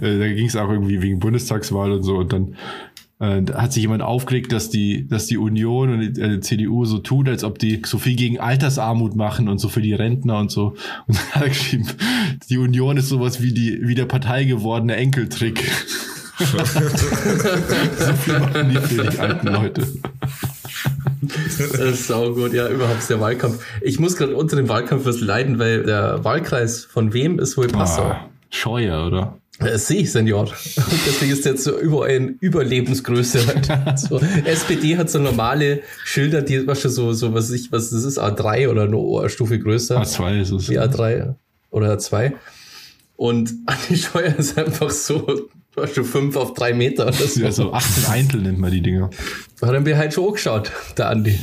Da 0.00 0.28
ging 0.32 0.46
es 0.46 0.56
auch 0.56 0.70
irgendwie 0.70 1.02
wegen 1.02 1.18
Bundestagswahl 1.18 1.92
und 1.92 2.02
so. 2.02 2.16
Und 2.16 2.32
dann 2.32 2.56
äh, 3.20 3.42
hat 3.52 3.72
sich 3.72 3.82
jemand 3.82 4.02
aufgeregt, 4.02 4.52
dass 4.52 4.70
die, 4.70 5.08
dass 5.08 5.26
die 5.26 5.38
Union 5.38 5.90
und 5.90 6.16
die 6.16 6.20
äh, 6.20 6.40
CDU 6.40 6.84
so 6.84 6.98
tut, 6.98 7.28
als 7.28 7.44
ob 7.44 7.58
die 7.58 7.82
so 7.84 7.98
viel 7.98 8.14
gegen 8.16 8.38
Altersarmut 8.38 9.16
machen 9.16 9.48
und 9.48 9.58
so 9.58 9.68
für 9.68 9.82
die 9.82 9.94
Rentner 9.94 10.38
und 10.38 10.50
so. 10.50 10.76
Und 11.06 11.16
dann 11.18 11.30
hat 11.32 11.42
er 11.42 11.48
geschrieben, 11.48 11.86
die 12.48 12.58
Union 12.58 12.96
ist 12.96 13.08
sowas 13.08 13.42
wie 13.42 13.52
die, 13.52 13.80
wie 13.82 13.94
der 13.94 14.06
Partei 14.06 14.44
gewordene 14.44 14.96
Enkeltrick. 14.96 15.68
So 16.38 18.12
viel 18.14 18.38
machen 18.38 18.70
die 18.70 18.76
für 18.76 19.04
die 19.04 19.18
alten 19.18 19.46
Leute. 19.48 19.82
Das 21.20 21.80
ist 21.80 22.06
saugut, 22.06 22.52
ja, 22.52 22.68
überhaupt 22.68 23.08
der 23.10 23.20
Wahlkampf. 23.20 23.64
Ich 23.80 23.98
muss 23.98 24.16
gerade 24.16 24.36
unter 24.36 24.56
dem 24.56 24.68
Wahlkampf 24.68 25.04
was 25.04 25.20
leiden, 25.20 25.58
weil 25.58 25.82
der 25.82 26.24
Wahlkreis 26.24 26.84
von 26.84 27.12
wem 27.12 27.38
ist 27.38 27.56
wohl 27.56 27.68
Passau? 27.68 28.02
Ah, 28.02 28.28
Scheuer, 28.50 29.06
oder? 29.06 29.38
Das 29.58 29.88
sehe 29.88 30.02
ich, 30.02 30.12
Senior. 30.12 30.42
Und 30.42 30.52
deswegen 31.06 31.32
ist 31.32 31.44
jetzt 31.44 31.64
so 31.64 31.76
überall 31.76 32.10
in 32.10 32.36
Überlebensgröße. 32.40 33.46
Halt. 33.46 33.98
So, 33.98 34.20
SPD 34.44 34.96
hat 34.96 35.10
so 35.10 35.18
normale 35.18 35.80
Schilder, 36.04 36.42
die 36.42 36.64
was 36.66 36.80
schon 36.80 36.92
so, 36.92 37.12
so 37.12 37.34
was 37.34 37.50
ich, 37.50 37.72
was 37.72 37.90
das 37.90 38.04
ist, 38.04 38.20
A3 38.20 38.68
oder 38.68 38.84
eine 38.84 39.28
Stufe 39.28 39.58
größer. 39.58 40.00
A2 40.00 40.40
ist 40.42 40.52
es. 40.52 40.66
Die 40.66 40.78
A3 40.78 41.34
oder 41.70 41.94
A2. 41.94 42.34
Und 43.16 43.52
Andi 43.66 43.96
Scheuer 43.96 44.36
ist 44.38 44.56
einfach 44.56 44.90
so, 44.90 45.48
schon 45.94 46.04
5 46.04 46.36
auf 46.36 46.54
3 46.54 46.74
Meter 46.74 47.12
so. 47.12 47.40
Ja, 47.40 47.52
so 47.52 47.72
18 47.72 48.06
Eintel 48.06 48.42
nennt 48.42 48.58
man 48.58 48.70
die 48.70 48.80
Dinger. 48.80 49.10
Hat 49.60 49.72
er 49.72 49.80
mir 49.80 49.96
halt 49.96 50.14
schon 50.14 50.26
angeschaut, 50.28 50.72
der 50.96 51.08
Andi. 51.10 51.38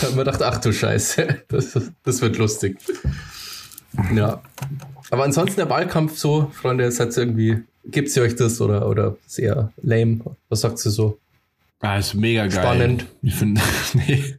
Da 0.00 0.06
hat 0.06 0.16
man 0.16 0.24
gedacht, 0.24 0.42
ach 0.42 0.58
du 0.58 0.72
Scheiße, 0.72 1.42
das, 1.48 1.78
das 2.04 2.22
wird 2.22 2.38
lustig. 2.38 2.78
Ja. 4.14 4.42
Aber 5.10 5.24
ansonsten 5.24 5.56
der 5.56 5.70
Wahlkampf 5.70 6.18
so, 6.18 6.50
Freunde, 6.52 6.84
es 6.84 7.00
hat 7.00 7.16
irgendwie, 7.16 7.62
gibt's 7.84 8.16
ihr 8.16 8.22
euch 8.22 8.36
das 8.36 8.60
oder, 8.60 8.88
oder 8.88 9.16
ist 9.26 9.38
eher 9.38 9.72
lame? 9.82 10.20
Was 10.48 10.60
sagt 10.60 10.78
sie 10.78 10.90
so? 10.90 11.18
Ah, 11.80 11.98
ist 11.98 12.14
mega 12.14 12.46
geil. 12.46 12.50
Spannend. 12.50 13.06
Ich 13.22 13.34
finde, 13.34 13.60
nee. 13.94 14.34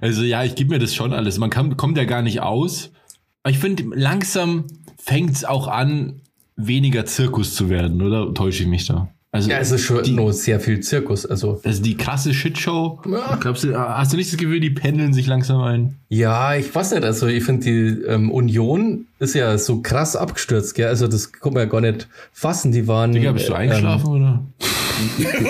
Also 0.00 0.22
ja, 0.22 0.44
ich 0.44 0.54
gebe 0.54 0.70
mir 0.70 0.78
das 0.78 0.94
schon 0.94 1.12
alles. 1.12 1.38
Man 1.38 1.50
kann, 1.50 1.76
kommt 1.76 1.96
ja 1.96 2.04
gar 2.04 2.22
nicht 2.22 2.40
aus. 2.40 2.90
Aber 3.42 3.50
ich 3.50 3.58
finde, 3.58 3.84
langsam 3.94 4.66
fängt 4.98 5.32
es 5.32 5.44
auch 5.44 5.68
an, 5.68 6.20
weniger 6.56 7.06
Zirkus 7.06 7.54
zu 7.54 7.68
werden, 7.68 8.02
oder 8.02 8.32
täusche 8.34 8.62
ich 8.62 8.68
mich 8.68 8.86
da? 8.86 9.08
Also, 9.34 9.50
Ja, 9.50 9.58
es 9.60 9.70
ist 9.70 9.84
schon 9.84 10.02
die, 10.02 10.12
nur 10.12 10.34
sehr 10.34 10.60
viel 10.60 10.80
Zirkus. 10.80 11.24
Also, 11.24 11.58
also 11.64 11.82
die 11.82 11.96
krasse 11.96 12.34
Shitshow. 12.34 13.00
Ja. 13.10 13.36
Glaubst 13.40 13.64
du, 13.64 13.74
hast 13.74 14.12
du 14.12 14.18
nicht 14.18 14.30
das 14.30 14.38
Gefühl, 14.38 14.60
die 14.60 14.68
pendeln 14.68 15.14
sich 15.14 15.26
langsam 15.26 15.62
ein? 15.62 15.96
ja, 16.10 16.54
ich 16.54 16.72
weiß 16.74 16.92
nicht. 16.92 17.04
Also, 17.04 17.26
ich 17.28 17.42
finde, 17.42 17.64
die 17.64 18.02
ähm, 18.04 18.30
Union 18.30 19.06
ist 19.20 19.34
ja 19.34 19.56
so 19.56 19.80
krass 19.80 20.16
abgestürzt, 20.16 20.74
gell? 20.74 20.88
Also, 20.88 21.08
das 21.08 21.32
kann 21.32 21.54
man 21.54 21.62
ja 21.62 21.68
gar 21.68 21.80
nicht 21.80 22.08
fassen. 22.34 22.72
Die 22.72 22.86
waren. 22.86 23.12
Digga, 23.12 23.32
bist 23.32 23.48
du 23.48 23.54
ähm, 23.54 23.58
eingeschlafen 23.58 24.06
oder? 24.10 24.44
Ich 25.18 25.26
bin 25.32 25.46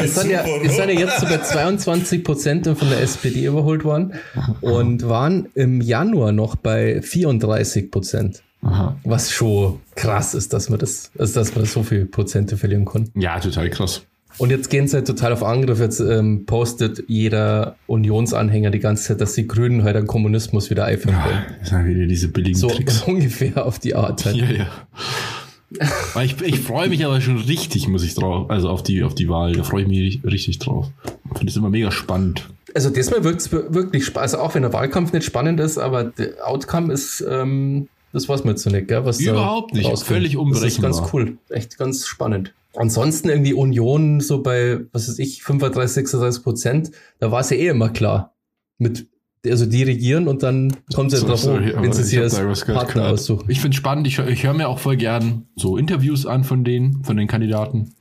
Es 0.00 0.16
sind, 0.16 0.30
ja, 0.32 0.44
es 0.44 0.74
sind 0.74 0.78
ja 0.78 0.84
oder? 0.84 0.92
jetzt 0.92 1.20
so 1.20 1.26
bei 1.26 1.38
22 1.38 2.24
Prozent 2.24 2.66
von 2.66 2.88
der 2.90 3.00
SPD 3.00 3.46
überholt 3.46 3.84
worden 3.84 4.14
und 4.60 5.08
waren 5.08 5.46
im 5.54 5.80
Januar 5.80 6.32
noch 6.32 6.56
bei 6.56 7.00
34 7.00 7.92
Prozent. 7.92 8.42
Aha. 8.62 8.96
Was 9.04 9.30
schon 9.32 9.80
krass 9.96 10.34
ist, 10.34 10.52
dass 10.52 10.68
man 10.70 10.78
das, 10.78 11.10
also 11.18 11.34
dass 11.40 11.54
man 11.54 11.64
so 11.64 11.82
viel 11.82 12.06
Prozente 12.06 12.56
verlieren 12.56 12.84
kann. 12.84 13.10
Ja, 13.14 13.38
total 13.40 13.70
krass. 13.70 14.02
Und 14.38 14.50
jetzt 14.50 14.70
gehen 14.70 14.88
sie 14.88 14.96
halt 14.96 15.06
total 15.06 15.32
auf 15.34 15.42
Angriff. 15.42 15.78
Jetzt 15.78 16.00
ähm, 16.00 16.46
postet 16.46 17.04
jeder 17.06 17.76
Unionsanhänger 17.86 18.70
die 18.70 18.78
ganze 18.78 19.04
Zeit, 19.04 19.20
dass 19.20 19.34
die 19.34 19.46
Grünen 19.46 19.82
heute 19.84 19.98
den 19.98 20.06
Kommunismus 20.06 20.70
wieder 20.70 20.86
einführen 20.86 21.16
wollen. 21.16 21.44
Das 21.60 21.68
sind 21.68 21.84
wieder 21.86 22.06
diese 22.06 22.28
billigen 22.28 22.56
So, 22.58 22.68
Tricks. 22.68 23.00
so 23.00 23.06
ungefähr 23.12 23.66
auf 23.66 23.78
die 23.78 23.94
Art. 23.94 24.24
Halt. 24.24 24.36
Ja, 24.36 24.50
ja. 24.50 24.68
Weil 26.14 26.26
ich, 26.26 26.40
ich 26.42 26.60
freue 26.60 26.88
mich 26.88 27.04
aber 27.04 27.20
schon 27.20 27.38
richtig, 27.38 27.88
muss 27.88 28.04
ich 28.04 28.14
drauf, 28.14 28.50
also 28.50 28.68
auf 28.68 28.82
die, 28.82 29.02
auf 29.02 29.14
die 29.14 29.28
Wahl. 29.28 29.52
Da 29.52 29.64
freue 29.64 29.82
ich 29.82 29.88
mich 29.88 30.20
richtig 30.24 30.58
drauf. 30.58 30.88
Ich 31.32 31.38
finde 31.38 31.50
es 31.50 31.56
immer 31.56 31.70
mega 31.70 31.90
spannend. 31.90 32.48
Also 32.74 32.90
diesmal 32.90 33.24
wirkt 33.24 33.40
es 33.42 33.52
wirklich 33.52 34.04
spannend. 34.04 34.32
Also 34.34 34.38
auch 34.38 34.54
wenn 34.54 34.62
der 34.62 34.72
Wahlkampf 34.72 35.12
nicht 35.12 35.24
spannend 35.24 35.60
ist, 35.60 35.78
aber 35.78 36.04
der 36.04 36.46
Outcome 36.46 36.92
ist, 36.92 37.24
ähm, 37.28 37.88
das 38.12 38.28
weiß 38.28 38.44
man 38.44 38.54
jetzt 38.54 38.62
so 38.62 38.70
nicht, 38.70 38.88
gell? 38.88 39.04
Was 39.04 39.18
da 39.18 39.30
Überhaupt 39.30 39.74
nicht. 39.74 39.86
rauskommt. 39.86 40.08
Völlig 40.08 40.32
Das 40.36 40.62
ist 40.62 40.80
ganz 40.82 40.98
unberechenbar. 40.98 41.10
cool. 41.14 41.38
Echt 41.50 41.78
ganz 41.78 42.06
spannend. 42.06 42.54
Ansonsten 42.74 43.28
irgendwie 43.28 43.52
Union 43.54 44.20
so 44.20 44.42
bei, 44.42 44.80
was 44.92 45.08
weiß 45.08 45.18
ich, 45.18 45.42
35, 45.42 45.94
36 45.94 46.42
Prozent, 46.42 46.90
da 47.18 47.30
war 47.30 47.40
es 47.40 47.50
ja 47.50 47.56
eh 47.56 47.68
immer 47.68 47.90
klar. 47.90 48.34
Mit, 48.78 49.06
also 49.46 49.66
die 49.66 49.82
regieren 49.82 50.26
und 50.28 50.42
dann 50.42 50.74
kommen 50.94 51.10
sie 51.10 51.18
So, 51.18 51.26
drauf, 51.26 51.46
aber 51.46 51.60
wenn 51.82 51.92
sie 51.92 52.00
ich 52.02 52.08
sich 52.08 52.18
als 52.20 52.36
gehört 52.36 52.64
Partner 52.66 53.02
grad. 53.02 53.12
aussuchen. 53.12 53.44
Ich 53.50 53.60
finde 53.60 53.76
spannend, 53.76 54.06
ich, 54.06 54.18
ich 54.18 54.44
höre 54.44 54.54
mir 54.54 54.68
auch 54.68 54.78
voll 54.78 54.96
gern 54.96 55.46
so 55.56 55.76
Interviews 55.76 56.24
an 56.26 56.44
von 56.44 56.64
denen, 56.64 57.04
von 57.04 57.16
den 57.16 57.26
Kandidaten. 57.28 57.92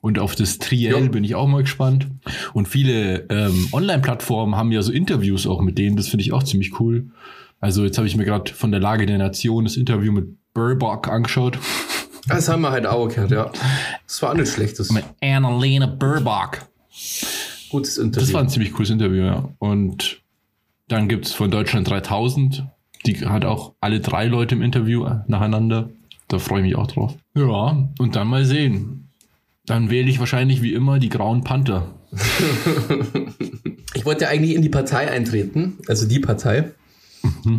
Und 0.00 0.18
auf 0.20 0.36
das 0.36 0.58
Triell 0.58 1.04
Ja. 1.04 1.08
bin 1.08 1.24
ich 1.24 1.34
auch 1.34 1.48
mal 1.48 1.62
gespannt. 1.62 2.06
Und 2.52 2.68
viele 2.68 3.26
ähm, 3.30 3.68
Online-Plattformen 3.72 4.54
haben 4.56 4.70
ja 4.72 4.82
so 4.82 4.92
Interviews 4.92 5.46
auch 5.46 5.60
mit 5.60 5.76
denen, 5.78 5.96
das 5.96 6.08
finde 6.08 6.22
ich 6.22 6.32
auch 6.32 6.42
ziemlich 6.42 6.78
cool. 6.80 7.06
Also 7.60 7.84
jetzt 7.84 7.98
habe 7.98 8.06
ich 8.06 8.16
mir 8.16 8.24
gerade 8.24 8.52
von 8.52 8.70
der 8.70 8.80
Lage 8.80 9.06
der 9.06 9.18
Nation 9.18 9.64
das 9.64 9.76
Interview 9.76 10.12
mit 10.12 10.28
Burbach 10.54 11.02
angeschaut. 11.08 11.58
Das 12.28 12.48
haben 12.48 12.62
wir 12.62 12.70
halt 12.70 12.86
auch 12.86 13.08
gehört, 13.08 13.30
ja. 13.30 13.50
Das 14.06 14.20
war 14.22 14.30
auch 14.30 14.34
nicht 14.34 14.52
schlecht. 14.52 14.78
Das 14.78 14.90
Mit 14.90 15.04
Annalena 15.22 15.86
Burbach. 15.86 16.58
gutes 17.70 17.96
Interview. 17.98 18.20
Das 18.26 18.32
war 18.34 18.42
ein 18.42 18.48
ziemlich 18.48 18.72
cooles 18.72 18.90
Interview, 18.90 19.24
ja. 19.24 19.48
Und 19.58 20.20
dann 20.88 21.08
gibt's 21.08 21.32
von 21.32 21.50
Deutschland 21.50 21.88
3000. 21.88 22.64
Die 23.06 23.16
hat 23.26 23.44
auch 23.44 23.74
alle 23.80 24.00
drei 24.00 24.26
Leute 24.26 24.54
im 24.54 24.62
Interview 24.62 25.04
äh, 25.06 25.20
nacheinander. 25.26 25.90
Da 26.28 26.38
freue 26.38 26.60
ich 26.60 26.66
mich 26.66 26.76
auch 26.76 26.88
drauf. 26.88 27.14
Ja, 27.34 27.88
und 27.98 28.16
dann 28.16 28.26
mal 28.26 28.44
sehen. 28.44 29.08
Dann 29.64 29.90
wähle 29.90 30.08
ich 30.10 30.18
wahrscheinlich 30.18 30.62
wie 30.62 30.74
immer 30.74 30.98
die 30.98 31.08
Grauen 31.08 31.44
Panther. 31.44 31.86
Ich 33.94 34.04
wollte 34.04 34.28
eigentlich 34.28 34.54
in 34.54 34.62
die 34.62 34.68
Partei 34.68 35.10
eintreten, 35.10 35.78
also 35.88 36.06
die 36.06 36.20
Partei. 36.20 36.70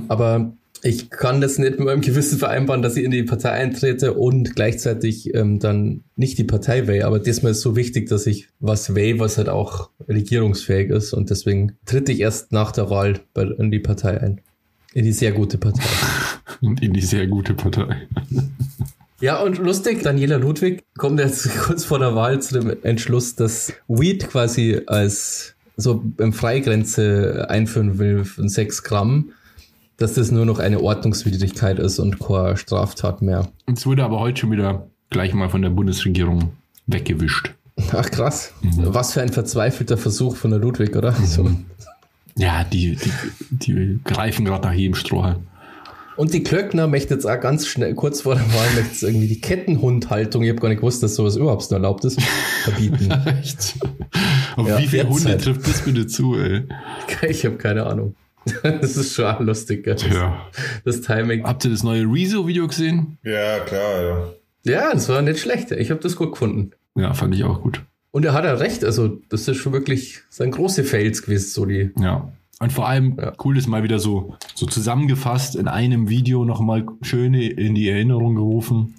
Aber 0.07 0.53
ich 0.81 1.09
kann 1.09 1.41
das 1.41 1.57
nicht 1.57 1.71
mit 1.71 1.85
meinem 1.85 2.01
Gewissen 2.01 2.39
vereinbaren, 2.39 2.81
dass 2.81 2.95
ich 2.95 3.03
in 3.03 3.11
die 3.11 3.23
Partei 3.23 3.51
eintrete 3.51 4.13
und 4.13 4.55
gleichzeitig 4.55 5.33
ähm, 5.35 5.59
dann 5.59 6.03
nicht 6.15 6.37
die 6.37 6.45
Partei 6.45 6.87
wähle. 6.87 7.05
Aber 7.05 7.19
diesmal 7.19 7.51
ist 7.51 7.61
so 7.61 7.75
wichtig, 7.75 8.07
dass 8.07 8.25
ich 8.27 8.47
was 8.59 8.95
wähle, 8.95 9.19
was 9.19 9.37
halt 9.37 9.49
auch 9.49 9.89
regierungsfähig 10.07 10.89
ist. 10.89 11.13
Und 11.13 11.29
deswegen 11.29 11.73
tritt 11.85 12.07
ich 12.09 12.21
erst 12.21 12.51
nach 12.51 12.71
der 12.71 12.89
Wahl 12.89 13.19
bei, 13.33 13.43
in 13.43 13.71
die 13.71 13.79
Partei 13.79 14.21
ein. 14.21 14.41
In 14.93 15.05
die 15.05 15.11
sehr 15.11 15.33
gute 15.33 15.57
Partei. 15.57 15.83
Und 16.61 16.81
in 16.81 16.93
die 16.93 17.01
sehr 17.01 17.27
gute 17.27 17.53
Partei. 17.53 18.07
Ja, 19.21 19.41
und 19.41 19.57
lustig, 19.57 20.01
Daniela 20.01 20.37
Ludwig 20.37 20.83
kommt 20.97 21.19
jetzt 21.19 21.49
kurz 21.59 21.83
vor 21.83 21.99
der 21.99 22.15
Wahl 22.15 22.41
zu 22.41 22.59
dem 22.59 22.75
Entschluss, 22.83 23.35
dass 23.35 23.73
Weed 23.87 24.29
quasi 24.29 24.81
als 24.87 25.55
so 25.75 26.03
im 26.17 26.33
Freigrenze 26.33 27.47
einführen 27.49 27.99
will 27.99 28.25
von 28.25 28.49
6 28.49 28.83
Gramm, 28.83 29.31
dass 29.99 30.13
das 30.13 30.31
nur 30.31 30.45
noch 30.45 30.59
eine 30.59 30.81
Ordnungswidrigkeit 30.81 31.77
ist 31.79 31.99
und 31.99 32.19
keine 32.19 32.57
Straftat 32.57 33.21
mehr. 33.21 33.47
Es 33.73 33.85
wurde 33.85 34.03
aber 34.03 34.19
heute 34.19 34.41
schon 34.41 34.51
wieder 34.51 34.87
gleich 35.09 35.33
mal 35.33 35.49
von 35.49 35.61
der 35.61 35.69
Bundesregierung 35.69 36.53
weggewischt. 36.87 37.53
Ach 37.93 38.09
krass. 38.09 38.53
Was 38.77 39.13
für 39.13 39.21
ein 39.21 39.29
verzweifelter 39.29 39.97
Versuch 39.97 40.35
von 40.35 40.51
der 40.51 40.59
Ludwig, 40.59 40.95
oder? 40.95 41.13
So. 41.13 41.49
Ja, 42.35 42.63
die, 42.63 42.95
die, 42.95 43.11
die 43.51 43.99
greifen 44.03 44.45
gerade 44.45 44.67
nach 44.67 44.73
jedem 44.73 44.95
Strohhalm. 44.95 45.47
Und 46.15 46.33
die 46.33 46.43
Klöckner 46.43 46.87
möchte 46.87 47.13
jetzt 47.13 47.25
auch 47.25 47.39
ganz 47.39 47.65
schnell, 47.65 47.95
kurz 47.95 48.21
vor 48.21 48.35
der 48.35 48.43
Wahl, 48.53 48.67
möchte 48.75 48.89
jetzt 48.91 49.03
irgendwie 49.03 49.27
die 49.27 49.39
Kettenhundhaltung, 49.39 50.43
ich 50.43 50.49
habe 50.49 50.59
gar 50.59 50.67
nicht 50.67 50.79
gewusst, 50.79 51.01
dass 51.01 51.15
sowas 51.15 51.37
überhaupt 51.37 51.63
noch 51.71 51.77
erlaubt 51.77 52.03
ist, 52.03 52.21
verbieten. 52.63 53.09
Echt? 53.41 53.75
Auf 54.57 54.67
Ja, 54.67 54.79
wie 54.79 54.87
viele 54.87 55.07
Hunde 55.07 55.29
halt. 55.29 55.43
trifft 55.43 55.65
das 55.65 55.81
bitte 55.81 56.07
zu, 56.07 56.35
ey? 56.35 56.63
ich 57.29 57.45
habe 57.45 57.55
keine 57.55 57.85
Ahnung. 57.85 58.15
Das 58.63 58.95
ist 58.97 59.13
schon 59.15 59.45
lustig? 59.45 59.83
Das, 59.83 60.03
Ja. 60.03 60.45
das 60.85 61.01
Timing. 61.01 61.43
Habt 61.43 61.65
ihr 61.65 61.71
das 61.71 61.83
neue 61.83 62.03
Rezo-Video 62.03 62.67
gesehen? 62.67 63.17
Ja, 63.23 63.59
klar, 63.59 64.01
ja. 64.03 64.27
Ja, 64.63 64.93
das 64.93 65.07
war 65.09 65.21
nicht 65.21 65.39
schlecht. 65.39 65.71
Ich 65.71 65.91
habe 65.91 66.01
das 66.01 66.15
gut 66.15 66.31
gefunden. 66.33 66.71
Ja, 66.95 67.13
fand 67.13 67.33
ich 67.35 67.43
auch 67.43 67.61
gut. 67.61 67.81
Und 68.11 68.25
er 68.25 68.33
hat 68.33 68.43
ja 68.43 68.53
recht, 68.55 68.83
also 68.83 69.19
das 69.29 69.47
ist 69.47 69.57
schon 69.57 69.71
wirklich 69.73 70.21
sein 70.29 70.51
große 70.51 70.83
Fails 70.83 71.21
gewesen, 71.21 71.49
so 71.49 71.65
die. 71.65 71.91
Ja. 71.99 72.31
Und 72.59 72.73
vor 72.73 72.87
allem 72.89 73.17
Ja. 73.19 73.33
cool 73.45 73.57
ist 73.57 73.67
mal 73.67 73.83
wieder 73.83 73.99
so, 73.99 74.35
so 74.55 74.65
zusammengefasst 74.65 75.55
in 75.55 75.67
einem 75.67 76.09
Video 76.09 76.43
nochmal 76.43 76.85
schön 77.01 77.33
in 77.33 77.75
die 77.75 77.87
Erinnerung 77.87 78.35
gerufen, 78.35 78.95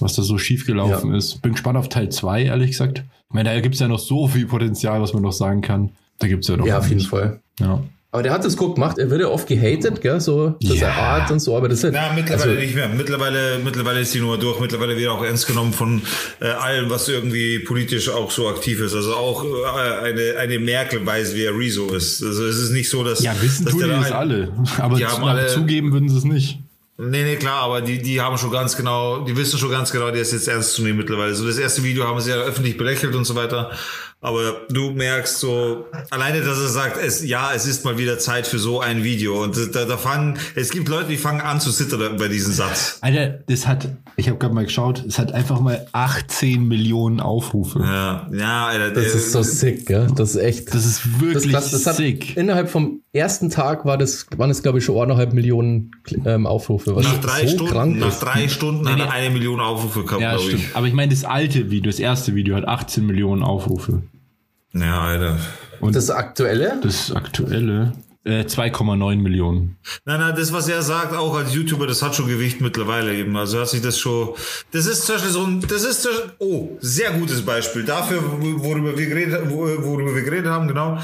was 0.00 0.14
da 0.16 0.22
so 0.22 0.38
schief 0.38 0.66
gelaufen 0.66 1.10
Ja. 1.12 1.18
ist. 1.18 1.40
Bin 1.42 1.52
gespannt 1.52 1.76
auf 1.78 1.88
Teil 1.88 2.08
2, 2.08 2.44
ehrlich 2.44 2.70
gesagt. 2.72 3.04
Ich 3.28 3.34
meine, 3.34 3.52
da 3.54 3.60
gibt 3.60 3.74
es 3.74 3.80
ja 3.80 3.86
noch 3.88 4.00
so 4.00 4.26
viel 4.26 4.46
Potenzial, 4.46 5.00
was 5.02 5.12
man 5.12 5.22
noch 5.22 5.32
sagen 5.32 5.60
kann. 5.60 5.90
Da 6.18 6.26
gibt 6.26 6.42
es 6.44 6.48
ja 6.48 6.56
noch. 6.56 6.66
Ja, 6.66 6.78
auf 6.78 6.88
jeden. 6.88 7.00
Fall. 7.00 7.40
Ja. 7.60 7.82
Aber 8.12 8.24
der 8.24 8.32
hat 8.32 8.44
das 8.44 8.56
gut 8.56 8.74
gemacht. 8.74 8.98
Er 8.98 9.08
wird 9.08 9.20
ja 9.20 9.28
oft 9.28 9.46
gehatet, 9.46 10.00
gell, 10.00 10.20
so 10.20 10.56
für 10.60 10.74
Ja. 10.74 10.80
seine 10.80 10.94
Art 10.94 11.30
und 11.30 11.38
so, 11.38 11.56
aber 11.56 11.68
das 11.68 11.84
ist 11.84 11.92
Na, 11.92 12.12
mittlerweile 12.12 12.50
also, 12.50 12.60
nicht 12.60 12.74
mehr. 12.74 12.88
Mittlerweile, 12.88 13.60
mittlerweile 13.62 14.00
ist 14.00 14.12
die 14.12 14.18
Nummer 14.18 14.36
durch. 14.36 14.58
Mittlerweile 14.58 14.96
wird 14.96 15.08
auch 15.10 15.22
ernst 15.22 15.46
genommen 15.46 15.72
von 15.72 16.02
äh, 16.40 16.46
allem, 16.46 16.90
was 16.90 17.08
irgendwie 17.08 17.60
politisch 17.60 18.08
auch 18.08 18.32
so 18.32 18.48
aktiv 18.48 18.80
ist. 18.80 18.94
Also 18.94 19.14
auch 19.14 19.44
äh, 19.44 20.06
eine, 20.08 20.36
eine 20.38 20.58
Merkel 20.58 21.06
weiß, 21.06 21.34
wer 21.36 21.56
Rezo 21.56 21.86
ist. 21.94 22.20
Also 22.24 22.44
es 22.46 22.56
ist 22.58 22.70
nicht 22.72 22.90
so, 22.90 23.04
dass... 23.04 23.22
Ja, 23.22 23.32
wissen 23.40 23.64
dass 23.64 23.74
tun 23.74 23.84
die 23.84 23.88
das 23.90 24.10
alle. 24.10 24.52
Aber 24.78 24.96
Die 24.96 25.06
haben 25.06 25.22
alle- 25.22 25.46
zugeben 25.46 25.92
würden 25.92 26.08
sie 26.08 26.18
es 26.18 26.24
nicht. 26.24 26.58
Nee, 27.02 27.22
nee, 27.24 27.36
klar, 27.36 27.62
aber 27.62 27.80
die, 27.80 27.96
die 28.02 28.20
haben 28.20 28.36
schon 28.36 28.50
ganz 28.50 28.76
genau, 28.76 29.24
die 29.24 29.34
wissen 29.34 29.58
schon 29.58 29.70
ganz 29.70 29.90
genau, 29.90 30.10
der 30.10 30.20
ist 30.20 30.32
jetzt 30.32 30.48
ernst 30.48 30.74
zu 30.74 30.82
nehmen 30.82 30.98
mittlerweile. 30.98 31.34
So 31.34 31.46
das 31.46 31.56
erste 31.56 31.82
Video 31.82 32.06
haben 32.06 32.20
sie 32.20 32.28
ja 32.28 32.36
öffentlich 32.36 32.76
belächelt 32.76 33.14
und 33.14 33.24
so 33.24 33.34
weiter. 33.34 33.70
Aber 34.22 34.66
du 34.68 34.90
merkst 34.90 35.38
so, 35.38 35.86
alleine, 36.10 36.40
dass 36.42 36.58
er 36.60 36.68
sagt, 36.68 36.98
es, 37.02 37.24
ja, 37.26 37.52
es 37.54 37.66
ist 37.66 37.86
mal 37.86 37.96
wieder 37.96 38.18
Zeit 38.18 38.46
für 38.46 38.58
so 38.58 38.78
ein 38.80 39.02
Video. 39.02 39.42
Und 39.42 39.56
da, 39.74 39.86
da 39.86 39.96
fangen, 39.96 40.38
es 40.54 40.68
gibt 40.70 40.88
Leute, 40.90 41.08
die 41.08 41.16
fangen 41.16 41.40
an 41.40 41.58
zu 41.58 41.70
zittern 41.72 42.18
bei 42.18 42.28
diesem 42.28 42.52
Satz. 42.52 42.98
Alter, 43.00 43.38
das 43.48 43.66
hat, 43.66 43.88
ich 44.16 44.28
habe 44.28 44.36
gerade 44.36 44.54
mal 44.54 44.64
geschaut, 44.64 45.02
es 45.08 45.18
hat 45.18 45.32
einfach 45.32 45.60
mal 45.60 45.86
18 45.92 46.68
Millionen 46.68 47.20
Aufrufe. 47.20 47.78
Ja, 47.80 48.28
ja, 48.30 48.66
Alter. 48.66 48.90
das 48.90 49.04
der- 49.04 49.14
ist 49.14 49.32
so 49.32 49.42
sick, 49.42 49.86
gell? 49.86 50.08
Das 50.14 50.34
ist 50.34 50.42
echt. 50.42 50.74
Das 50.74 50.84
ist 50.84 51.00
das, 51.04 51.20
wirklich 51.20 51.52
krass. 51.54 51.70
das 51.70 51.86
hat 51.86 51.96
sick. 51.96 52.36
innerhalb 52.36 52.68
vom 52.68 53.00
ersten 53.14 53.48
Tag 53.48 53.86
war 53.86 53.96
das, 53.96 54.26
waren 54.36 54.50
es, 54.50 54.62
glaube 54.62 54.80
ich, 54.80 54.84
schon 54.84 55.00
eineinhalb 55.02 55.32
Millionen 55.32 55.92
ähm, 56.26 56.46
Aufrufe. 56.46 56.94
Was 56.94 57.04
nach 57.06 57.20
drei 57.22 57.46
so 57.46 57.54
Stunden, 57.54 57.72
krank 57.72 57.98
nach 57.98 58.08
ist. 58.08 58.18
drei 58.20 58.48
Stunden 58.48 58.86
hat 58.86 58.96
nee. 58.98 59.02
er 59.02 59.10
eine 59.12 59.30
Million 59.30 59.60
Aufrufe 59.60 60.04
gehabt, 60.04 60.20
Ja, 60.20 60.32
glaube 60.32 60.44
stimmt. 60.46 60.62
ich. 60.64 60.76
Aber 60.76 60.86
ich 60.86 60.92
meine, 60.92 61.10
das 61.10 61.24
alte 61.24 61.70
Video, 61.70 61.90
das 61.90 61.98
erste 61.98 62.34
Video 62.34 62.54
hat 62.54 62.68
18 62.68 63.06
Millionen 63.06 63.42
Aufrufe. 63.42 64.02
Ja, 64.72 65.00
Alter. 65.00 65.38
Und 65.80 65.96
Das 65.96 66.10
aktuelle? 66.10 66.78
das 66.82 67.12
aktuelle 67.12 67.92
äh, 68.24 68.42
2,9 68.42 69.16
Millionen. 69.16 69.78
Nein, 70.04 70.20
nein, 70.20 70.34
das, 70.36 70.52
was 70.52 70.68
er 70.68 70.82
sagt, 70.82 71.14
auch 71.14 71.34
als 71.34 71.54
YouTuber, 71.54 71.86
das 71.86 72.02
hat 72.02 72.14
schon 72.14 72.28
Gewicht 72.28 72.60
mittlerweile 72.60 73.14
eben. 73.14 73.36
Also 73.36 73.60
hat 73.60 73.68
sich 73.68 73.80
das 73.80 73.98
schon. 73.98 74.30
Das 74.72 74.86
ist 74.86 75.06
zum 75.06 75.14
Beispiel 75.16 75.32
so 75.32 75.44
ein. 75.44 75.60
Das 75.66 75.84
ist 75.84 76.08
oh, 76.38 76.76
sehr 76.80 77.12
gutes 77.12 77.42
Beispiel 77.42 77.84
dafür, 77.84 78.22
worüber 78.22 78.96
wir 78.96 79.06
geredet, 79.06 79.50
worüber 79.50 80.14
wir 80.14 80.22
geredet 80.22 80.46
haben, 80.46 80.68
genau. 80.68 80.98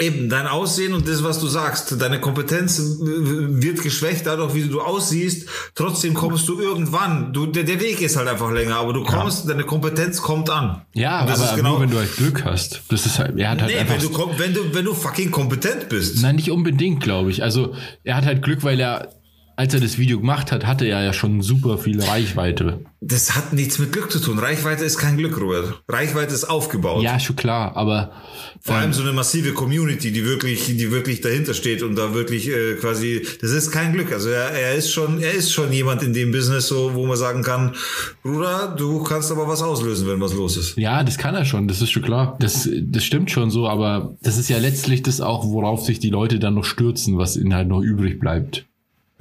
Eben, 0.00 0.28
dein 0.30 0.46
Aussehen 0.46 0.94
und 0.94 1.06
das, 1.06 1.22
was 1.22 1.38
du 1.38 1.46
sagst, 1.46 2.00
deine 2.00 2.18
Kompetenz 2.20 2.80
wird 3.00 3.82
geschwächt 3.82 4.26
dadurch, 4.26 4.54
wie 4.54 4.62
du 4.62 4.80
aussiehst. 4.80 5.48
Trotzdem 5.74 6.14
kommst 6.14 6.48
du 6.48 6.58
irgendwann. 6.60 7.32
Du, 7.32 7.46
der, 7.46 7.64
der 7.64 7.78
Weg 7.80 8.00
ist 8.00 8.16
halt 8.16 8.26
einfach 8.28 8.50
länger, 8.50 8.76
aber 8.76 8.92
du 8.94 9.04
kommst, 9.04 9.48
deine 9.48 9.64
Kompetenz 9.64 10.22
kommt 10.22 10.48
an. 10.50 10.82
Ja, 10.94 11.18
aber 11.20 11.34
ist 11.34 11.54
genau- 11.56 11.72
nur 11.72 11.80
wenn 11.82 11.90
du 11.90 11.98
halt 11.98 12.16
Glück 12.16 12.44
hast. 12.44 12.82
Das 12.88 13.04
ist 13.06 13.18
halt, 13.18 13.38
er 13.38 13.50
hat 13.50 13.60
halt 13.60 13.70
Nee, 13.72 13.78
einfach. 13.80 13.94
wenn 13.94 14.12
du, 14.12 14.38
wenn 14.38 14.54
du, 14.54 14.74
wenn 14.74 14.84
du 14.84 14.94
fucking 14.94 15.30
kompetent 15.30 15.88
bist. 15.88 16.22
Nein, 16.22 16.36
nicht 16.36 16.50
unbedingt, 16.50 17.02
glaube 17.02 17.30
ich. 17.30 17.42
Also 17.42 17.74
er 18.02 18.16
hat 18.16 18.24
halt 18.24 18.42
Glück, 18.42 18.64
weil 18.64 18.80
er 18.80 19.08
als 19.56 19.74
er 19.74 19.80
das 19.80 19.98
Video 19.98 20.18
gemacht 20.18 20.52
hat, 20.52 20.66
hatte 20.66 20.86
er 20.86 21.02
ja 21.02 21.12
schon 21.12 21.42
super 21.42 21.78
viel 21.78 22.00
Reichweite. 22.02 22.80
Das 23.00 23.34
hat 23.34 23.52
nichts 23.52 23.78
mit 23.78 23.92
Glück 23.92 24.10
zu 24.10 24.20
tun. 24.20 24.38
Reichweite 24.38 24.84
ist 24.84 24.96
kein 24.96 25.16
Glück, 25.16 25.40
Robert. 25.40 25.82
Reichweite 25.88 26.32
ist 26.32 26.44
aufgebaut. 26.44 27.02
Ja, 27.02 27.18
schon 27.18 27.36
klar, 27.36 27.76
aber 27.76 28.12
Vor 28.60 28.76
allem 28.76 28.92
so 28.92 29.02
eine 29.02 29.12
massive 29.12 29.52
Community, 29.52 30.12
die 30.12 30.24
wirklich, 30.24 30.66
die 30.66 30.90
wirklich 30.90 31.20
dahinter 31.20 31.52
steht 31.52 31.82
und 31.82 31.96
da 31.96 32.14
wirklich 32.14 32.48
äh, 32.48 32.74
quasi, 32.74 33.26
das 33.40 33.50
ist 33.50 33.72
kein 33.72 33.92
Glück. 33.92 34.12
Also 34.12 34.28
er, 34.28 34.50
er 34.50 34.74
ist 34.74 34.92
schon, 34.92 35.20
er 35.20 35.32
ist 35.32 35.52
schon 35.52 35.72
jemand 35.72 36.02
in 36.02 36.12
dem 36.14 36.30
Business, 36.30 36.68
so 36.68 36.94
wo 36.94 37.06
man 37.06 37.16
sagen 37.16 37.42
kann, 37.42 37.74
Bruder, 38.22 38.74
du 38.76 39.02
kannst 39.02 39.32
aber 39.32 39.48
was 39.48 39.62
auslösen, 39.62 40.06
wenn 40.08 40.20
was 40.20 40.34
los 40.34 40.56
ist. 40.56 40.76
ja, 40.76 41.02
das 41.02 41.18
kann 41.18 41.34
er 41.34 41.44
schon, 41.44 41.68
das 41.68 41.82
ist 41.82 41.90
schon 41.90 42.02
klar. 42.02 42.36
Das, 42.38 42.68
das 42.72 43.04
stimmt 43.04 43.30
schon 43.30 43.50
so, 43.50 43.68
aber 43.68 44.16
das 44.22 44.38
ist 44.38 44.48
ja 44.48 44.58
letztlich 44.58 45.02
das 45.02 45.20
auch, 45.20 45.44
worauf 45.46 45.84
sich 45.84 45.98
die 45.98 46.10
Leute 46.10 46.38
dann 46.38 46.54
noch 46.54 46.64
stürzen, 46.64 47.18
was 47.18 47.36
ihnen 47.36 47.54
halt 47.54 47.68
noch 47.68 47.80
übrig 47.80 48.20
bleibt. 48.20 48.66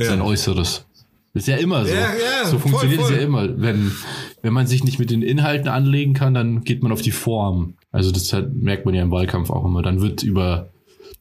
Sein 0.06 0.22
Äußeres. 0.22 0.86
Das 1.34 1.44
ist 1.44 1.48
ja 1.48 1.58
immer 1.58 1.86
so. 1.86 1.94
Ja, 1.94 2.14
ja, 2.14 2.46
so 2.46 2.60
funktioniert 2.60 3.02
voll, 3.02 3.14
es 3.14 3.22
ja 3.22 3.28
voll. 3.30 3.46
immer. 3.48 3.62
Wenn, 3.62 3.92
wenn 4.42 4.54
man 4.54 4.68
sich 4.68 4.84
nicht 4.84 5.00
mit 5.00 5.10
den 5.10 5.22
Inhalten 5.22 5.70
anlegen 5.70 6.14
kann, 6.14 6.34
dann 6.34 6.64
geht 6.64 6.84
man 6.84 6.92
auf 6.92 7.02
die 7.02 7.12
Form. 7.12 7.76
Also 7.92 8.12
das 8.12 8.34
hat, 8.34 8.54
merkt 8.54 8.86
man 8.86 8.94
ja 8.94 9.02
im 9.02 9.12
Wahlkampf 9.12 9.50
auch 9.50 9.64
immer. 9.64 9.82
Dann 9.82 10.02
wird 10.02 10.24
über 10.24 10.70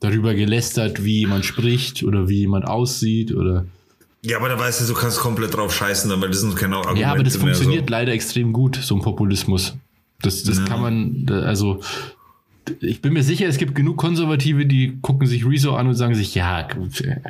darüber 0.00 0.34
gelästert, 0.34 1.04
wie 1.04 1.20
jemand 1.20 1.44
spricht 1.44 2.02
oder 2.02 2.28
wie 2.28 2.38
jemand 2.38 2.66
aussieht 2.66 3.32
oder 3.32 3.66
Ja, 4.22 4.38
aber 4.38 4.48
da 4.48 4.58
weißt 4.58 4.80
du, 4.80 4.92
du 4.92 4.98
kannst 4.98 5.20
komplett 5.20 5.54
drauf 5.54 5.72
scheißen, 5.74 6.10
dann, 6.10 6.20
weil 6.20 6.30
das 6.30 6.40
sind 6.40 6.56
keine 6.56 6.76
Argumente 6.76 7.02
ja, 7.02 7.12
aber 7.12 7.22
das 7.22 7.36
funktioniert 7.36 7.88
leider 7.90 8.12
extrem 8.12 8.52
gut, 8.52 8.76
so 8.82 8.96
ein 8.96 9.02
Populismus. 9.02 9.76
Das, 10.22 10.42
das 10.42 10.64
kann 10.64 10.80
man, 10.80 11.26
also 11.44 11.80
ich 12.80 13.02
bin 13.02 13.12
mir 13.12 13.22
sicher, 13.22 13.46
es 13.46 13.56
gibt 13.56 13.74
genug 13.74 13.96
Konservative, 13.96 14.66
die 14.66 14.98
gucken 15.02 15.26
sich 15.26 15.46
Rezo 15.46 15.74
an 15.74 15.86
und 15.86 15.94
sagen 15.94 16.14
sich, 16.14 16.34
ja, 16.34 16.68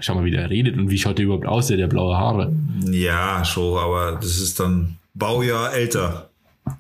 schau 0.01 0.15
mal, 0.15 0.25
wie 0.25 0.31
der 0.31 0.51
redet 0.51 0.77
und 0.77 0.91
wie 0.91 0.99
schaut 0.99 1.19
der 1.19 1.25
überhaupt 1.27 1.47
aus, 1.47 1.67
der 1.67 1.77
hat 1.77 1.81
ja 1.81 1.87
blaue 1.87 2.17
Haare. 2.17 2.53
So. 2.81 2.93
Ja, 2.93 3.45
schon, 3.45 3.79
aber 3.79 4.19
das 4.21 4.41
ist 4.41 4.61
dann 4.61 4.97
Baujahr 5.15 5.75
älter. 5.75 6.31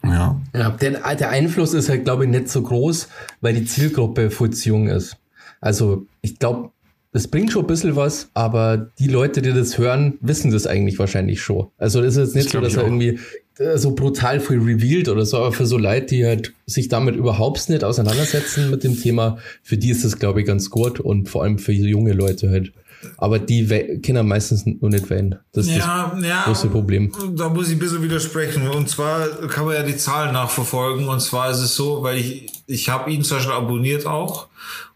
Ja. 0.04 0.40
Ja, 0.54 0.70
der, 0.70 1.14
der 1.16 1.30
Einfluss 1.30 1.74
ist 1.74 1.88
halt, 1.88 2.04
glaube 2.04 2.24
ich, 2.24 2.30
nicht 2.30 2.48
so 2.48 2.62
groß, 2.62 3.08
weil 3.40 3.54
die 3.54 3.64
Zielgruppe 3.64 4.30
zu 4.30 4.68
jung 4.68 4.88
ist. 4.88 5.16
Also, 5.60 6.06
ich 6.22 6.38
glaube, 6.38 6.70
das 7.12 7.28
bringt 7.28 7.50
schon 7.50 7.64
ein 7.64 7.66
bisschen 7.66 7.96
was, 7.96 8.30
aber 8.34 8.88
die 8.98 9.08
Leute, 9.08 9.42
die 9.42 9.52
das 9.52 9.78
hören, 9.78 10.16
wissen 10.20 10.52
das 10.52 10.66
eigentlich 10.66 10.98
wahrscheinlich 10.98 11.42
schon. 11.42 11.68
Also, 11.76 12.00
das 12.00 12.16
ist 12.16 12.26
jetzt 12.26 12.36
nicht 12.36 12.50
so, 12.50 12.58
glaub 12.58 12.64
dass 12.64 12.76
er 12.76 12.82
auch. 12.82 12.86
irgendwie 12.86 13.18
so 13.74 13.94
brutal 13.94 14.40
viel 14.40 14.58
revealed 14.58 15.08
oder 15.08 15.26
so, 15.26 15.36
aber 15.36 15.52
für 15.52 15.66
so 15.66 15.76
Leute, 15.76 16.06
die 16.06 16.26
halt 16.26 16.52
sich 16.66 16.88
damit 16.88 17.16
überhaupt 17.16 17.68
nicht 17.68 17.84
auseinandersetzen 17.84 18.70
mit 18.70 18.84
dem 18.84 18.98
Thema, 18.98 19.38
für 19.62 19.76
die 19.76 19.90
ist 19.90 20.04
das, 20.04 20.18
glaube 20.18 20.40
ich, 20.40 20.46
ganz 20.46 20.70
gut 20.70 20.98
und 21.00 21.28
vor 21.28 21.42
allem 21.42 21.58
für 21.58 21.72
junge 21.72 22.12
Leute 22.12 22.50
halt. 22.50 22.72
Aber 23.16 23.38
die 23.38 23.66
Kinder 24.02 24.22
meistens 24.22 24.66
nur 24.66 24.90
nicht 24.90 25.08
wählen. 25.08 25.38
Das 25.52 25.66
ist 25.66 25.76
Ja, 25.76 26.14
ja. 26.22 26.36
das 26.36 26.44
große 26.44 26.68
Problem. 26.68 27.12
Da 27.34 27.48
muss 27.48 27.68
ich 27.68 27.76
ein 27.76 27.78
bisschen 27.78 28.02
widersprechen. 28.02 28.68
Und 28.68 28.90
zwar 28.90 29.26
kann 29.48 29.64
man 29.64 29.74
ja 29.74 29.82
die 29.82 29.96
Zahlen 29.96 30.34
nachverfolgen. 30.34 31.08
Und 31.08 31.20
zwar 31.20 31.50
ist 31.50 31.60
es 31.60 31.74
so, 31.74 32.02
weil 32.02 32.18
ich, 32.18 32.52
ich 32.66 32.90
habe 32.90 33.10
ihn 33.10 33.22
zum 33.22 33.38
Beispiel 33.38 33.54
abonniert 33.54 34.04
auch. 34.06 34.48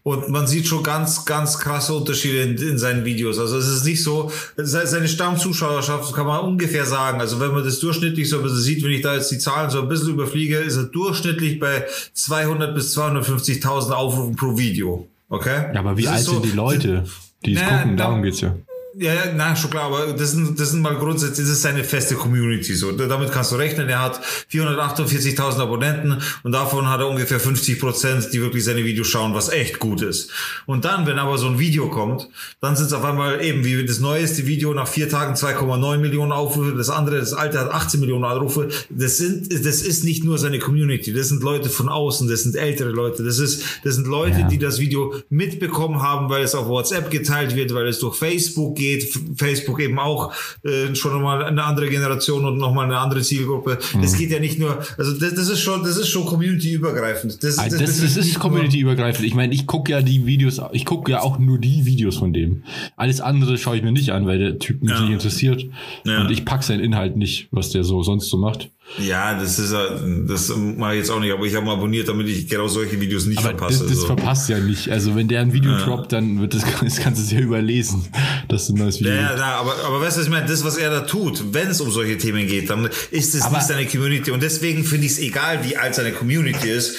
Und 0.07 0.29
man 0.29 0.45
sieht 0.45 0.67
schon 0.67 0.83
ganz, 0.83 1.25
ganz 1.25 1.57
krasse 1.57 1.91
Unterschiede 1.95 2.41
in, 2.41 2.55
in 2.59 2.77
seinen 2.77 3.05
Videos. 3.05 3.39
Also 3.39 3.57
es 3.57 3.67
ist 3.67 3.85
nicht 3.85 4.03
so, 4.03 4.31
se- 4.55 4.85
seine 4.85 5.07
Stammzuschauerschaft 5.07 6.13
kann 6.13 6.27
man 6.27 6.41
ungefähr 6.41 6.85
sagen. 6.85 7.19
Also 7.19 7.39
wenn 7.39 7.51
man 7.51 7.63
das 7.63 7.79
durchschnittlich 7.79 8.29
so 8.29 8.37
ein 8.37 8.43
bisschen 8.43 8.59
sieht, 8.61 8.83
wenn 8.83 8.91
ich 8.91 9.01
da 9.01 9.15
jetzt 9.15 9.31
die 9.31 9.39
Zahlen 9.39 9.71
so 9.71 9.81
ein 9.81 9.89
bisschen 9.89 10.09
überfliege, 10.11 10.57
ist 10.59 10.77
er 10.77 10.83
durchschnittlich 10.83 11.59
bei 11.59 11.85
200 12.13 12.75
bis 12.75 12.95
250.000 12.95 13.91
Aufrufen 13.93 14.35
pro 14.35 14.55
Video. 14.55 15.07
Okay? 15.27 15.71
Ja, 15.73 15.79
aber 15.79 15.97
wie 15.97 16.03
Das 16.03 16.11
alt 16.11 16.21
ist 16.21 16.29
sind 16.29 16.45
die 16.45 16.51
Leute, 16.51 17.05
die 17.43 17.53
es 17.53 17.61
Naja, 17.61 17.77
gucken? 17.79 17.97
da- 17.97 18.03
Darum 18.03 18.21
geht's 18.21 18.41
ja. 18.41 18.55
Ja, 18.97 19.13
ja, 19.13 19.33
nein, 19.33 19.57
schon 19.57 19.69
klar, 19.71 19.85
aber 19.85 20.13
das 20.13 20.31
sind, 20.31 20.57
das 20.57 20.71
sind 20.71 20.81
mal 20.81 20.95
grundsätzlich, 20.95 21.45
das 21.45 21.55
ist 21.57 21.63
seine 21.63 21.83
feste 21.83 22.15
Community, 22.15 22.73
so. 22.75 22.93
Damit 22.93 23.29
kannst 23.31 23.51
du 23.51 23.57
rechnen. 23.57 23.89
Er 23.89 24.01
hat 24.01 24.21
448.000 24.49 25.59
Abonnenten 25.59 26.21
und 26.43 26.51
davon 26.53 26.87
hat 26.87 27.01
er 27.01 27.09
ungefähr 27.09 27.41
50 27.41 27.77
Prozent, 27.77 28.29
die 28.31 28.41
wirklich 28.41 28.63
seine 28.63 28.85
Videos 28.85 29.07
schauen, 29.07 29.33
was 29.33 29.49
echt 29.49 29.79
gut 29.79 30.01
ist. 30.01 30.31
Und 30.65 30.85
dann, 30.85 31.05
wenn 31.05 31.19
aber 31.19 31.37
so 31.37 31.47
ein 31.47 31.59
Video 31.59 31.89
kommt, 31.89 32.29
dann 32.61 32.77
sind 32.77 32.85
es 32.85 32.93
auf 32.93 33.03
einmal 33.03 33.43
eben 33.43 33.65
wie 33.65 33.85
das 33.85 33.99
neueste 33.99 34.47
Video 34.47 34.73
nach 34.73 34.87
vier 34.87 35.09
Tagen 35.09 35.33
2,9 35.33 35.97
Millionen 35.97 36.31
Aufrufe, 36.31 36.73
das 36.73 36.89
andere, 36.89 37.17
das 37.19 37.33
alte 37.33 37.59
hat 37.59 37.71
18 37.71 37.99
Millionen 37.99 38.23
Aufrufe. 38.23 38.69
Das 38.89 39.17
sind, 39.17 39.51
das 39.51 39.81
ist 39.81 40.05
nicht 40.05 40.23
nur 40.23 40.37
seine 40.37 40.59
Community, 40.59 41.11
das 41.11 41.27
sind 41.27 41.43
Leute 41.43 41.69
von 41.69 41.89
außen, 41.89 42.29
das 42.29 42.43
sind 42.43 42.55
ältere 42.55 42.91
Leute, 42.91 43.23
das 43.23 43.39
ist, 43.39 43.61
das 43.83 43.95
sind 43.95 44.07
Leute, 44.07 44.39
Ja. 44.39 44.47
die 44.47 44.57
das 44.57 44.79
Video 44.79 45.13
mitbekommen 45.29 46.01
haben, 46.01 46.29
weil 46.29 46.43
es 46.43 46.55
auf 46.55 46.67
WhatsApp 46.67 47.11
geteilt 47.11 47.57
wird, 47.57 47.73
weil 47.73 47.87
es 47.87 47.99
durch 47.99 48.15
Facebook 48.15 48.75
geht. 48.75 48.84
F- 48.93 49.19
Facebook 49.35 49.79
eben 49.81 49.99
auch 49.99 50.33
äh, 50.63 50.93
schon 50.95 51.13
nochmal 51.13 51.43
eine 51.43 51.63
andere 51.63 51.89
Generation 51.89 52.45
und 52.45 52.57
nochmal 52.57 52.85
eine 52.85 52.97
andere 52.97 53.21
Zielgruppe. 53.21 53.77
Mhm. 53.93 54.01
Das 54.01 54.17
geht 54.17 54.31
ja 54.31 54.39
nicht 54.39 54.59
nur, 54.59 54.79
also 54.97 55.13
das, 55.19 55.33
das 55.35 55.49
ist 55.49 55.59
schon, 55.61 55.83
das 55.83 55.97
ist 55.97 56.07
schon 56.09 56.25
community-übergreifend. 56.25 57.43
Das, 57.43 57.57
Ah, 57.57 57.63
das, 57.65 57.71
Das, 57.71 57.79
das, 57.81 57.95
betrifft 57.97 58.17
ist 58.17 58.25
nicht 58.25 58.39
community-übergreifend. 58.39 59.25
Ich 59.25 59.33
meine, 59.33 59.53
ich 59.53 59.67
gucke 59.67 59.91
ja 59.91 60.01
die 60.01 60.25
Videos, 60.25 60.61
ich 60.71 60.85
gucke 60.85 61.11
ja 61.11 61.21
auch 61.21 61.39
nur 61.39 61.57
die 61.59 61.85
Videos 61.85 62.17
von 62.17 62.33
dem. 62.33 62.63
Alles 62.95 63.21
andere 63.21 63.57
schaue 63.57 63.77
ich 63.77 63.83
mir 63.83 63.91
nicht 63.91 64.11
an, 64.11 64.25
weil 64.25 64.39
der 64.39 64.59
Typ 64.59 64.81
mich 64.81 64.91
Ja. 64.91 65.01
nicht 65.01 65.11
interessiert. 65.11 65.65
Ja. 66.03 66.21
Und 66.21 66.31
ich 66.31 66.45
pack 66.45 66.63
seinen 66.63 66.81
Inhalt 66.81 67.17
nicht, 67.17 67.47
was 67.51 67.69
der 67.71 67.83
so 67.83 68.03
sonst 68.03 68.29
so 68.29 68.37
macht. 68.37 68.69
Ja, 68.97 69.37
das 69.37 69.59
ist, 69.59 69.73
ja- 69.73 69.99
das 70.27 70.53
mache 70.55 70.93
ich 70.93 70.99
jetzt 70.99 71.09
auch 71.09 71.19
nicht, 71.19 71.33
aber 71.33 71.43
ich 71.45 71.53
habe 71.55 71.65
mal 71.65 71.73
abonniert, 71.73 72.07
damit 72.07 72.27
ich 72.29 72.47
genau 72.47 72.67
solche 72.67 73.01
Videos 73.01 73.25
nicht 73.25 73.39
Aber 73.39 73.49
verpasse. 73.49 73.79
das, 73.79 73.87
das 73.89 73.97
so. 74.01 74.05
verpasst 74.05 74.47
ja 74.47 74.59
nicht. 74.59 74.89
Also 74.89 75.15
wenn 75.15 75.27
der 75.27 75.41
ein 75.41 75.51
Video 75.53 75.75
droppt, 75.77 76.13
dann 76.13 76.39
wird 76.39 76.53
das, 76.53 76.63
das 76.81 76.97
kannst 76.99 77.19
du 77.19 77.25
es 77.25 77.31
ja 77.31 77.39
überlesen, 77.39 78.05
dass 78.47 78.67
du 78.67 78.73
ein 78.73 78.77
neues 78.79 78.99
Video 78.99 79.13
Ja, 79.13 79.21
ja, 79.33 79.37
ja, 79.37 79.55
aber, 79.59 79.73
aber 79.85 79.99
weißt 80.01 80.15
du, 80.15 80.19
was 80.21 80.27
ich 80.27 80.31
meine? 80.31 80.45
Das, 80.47 80.63
was 80.63 80.77
er 80.77 80.91
da 80.91 81.01
tut, 81.01 81.53
wenn 81.53 81.67
es 81.67 81.81
um 81.81 81.91
solche 81.91 82.17
Themen 82.17 82.47
geht, 82.47 82.69
dann 82.69 82.87
ist 83.11 83.35
es 83.35 83.41
Aber- 83.41 83.57
nicht 83.57 83.67
seine 83.67 83.85
Community. 83.85 84.31
Und 84.31 84.41
deswegen 84.43 84.83
finde 84.85 85.07
ich 85.07 85.13
es 85.13 85.19
egal, 85.19 85.59
wie 85.67 85.75
alt 85.75 85.95
seine 85.95 86.11
Community 86.11 86.69
ist, 86.69 86.95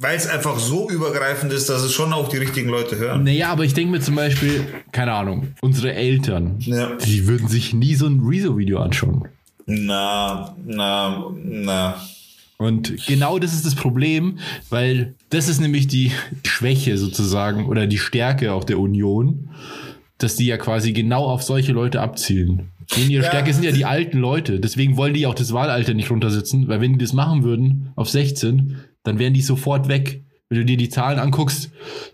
weil 0.00 0.16
es 0.16 0.26
einfach 0.26 0.58
so 0.58 0.90
übergreifend 0.90 1.52
ist, 1.52 1.70
dass 1.70 1.82
es 1.82 1.92
schon 1.92 2.12
auch 2.12 2.28
die 2.28 2.38
richtigen 2.38 2.68
Leute 2.68 2.96
hören. 2.96 3.22
Naja, 3.24 3.50
aber 3.50 3.64
ich 3.64 3.72
denke 3.72 3.92
mir 3.92 4.00
zum 4.00 4.16
Beispiel, 4.16 4.66
keine 4.90 5.12
Ahnung, 5.12 5.54
unsere 5.62 5.94
Eltern, 5.94 6.56
Ja. 6.58 6.96
die 6.96 7.26
würden 7.28 7.48
sich 7.48 7.72
nie 7.72 7.94
so 7.94 8.06
ein 8.06 8.20
Rezo-Video 8.26 8.78
anschauen. 8.80 9.28
Na, 9.66 10.56
na, 10.64 11.30
na. 11.44 11.96
Und 12.58 13.06
genau 13.06 13.38
das 13.38 13.54
ist 13.54 13.66
das 13.66 13.74
Problem, 13.74 14.38
weil 14.70 15.14
das 15.30 15.48
ist 15.48 15.60
nämlich 15.60 15.88
die 15.88 16.12
Schwäche 16.46 16.96
sozusagen 16.96 17.66
oder 17.66 17.86
die 17.86 17.98
Stärke 17.98 18.52
auch 18.52 18.64
der 18.64 18.78
Union, 18.78 19.48
dass 20.18 20.36
die 20.36 20.46
ja 20.46 20.56
quasi 20.58 20.92
genau 20.92 21.24
auf 21.24 21.42
solche 21.42 21.72
Leute 21.72 22.00
abzielen. 22.00 22.70
Denn 22.96 23.10
ihre 23.10 23.24
Ja. 23.24 23.28
Stärke 23.28 23.52
sind 23.52 23.64
ja 23.64 23.72
die 23.72 23.84
alten 23.84 24.18
Leute. 24.18 24.60
Deswegen 24.60 24.96
wollen 24.96 25.14
die 25.14 25.26
auch 25.26 25.34
das 25.34 25.52
Wahlalter 25.52 25.94
nicht 25.94 26.10
runtersetzen, 26.10 26.68
weil 26.68 26.80
wenn 26.80 26.92
die 26.92 26.98
das 26.98 27.12
machen 27.12 27.42
würden 27.42 27.90
auf 27.96 28.08
16, 28.08 28.76
dann 29.02 29.18
wären 29.18 29.34
die 29.34 29.42
sofort 29.42 29.88
weg. 29.88 30.22
Wenn 30.52 30.58
du 30.58 30.64
dir 30.66 30.76
die 30.76 30.90
Zahlen 30.90 31.18
anguckst, 31.18 31.70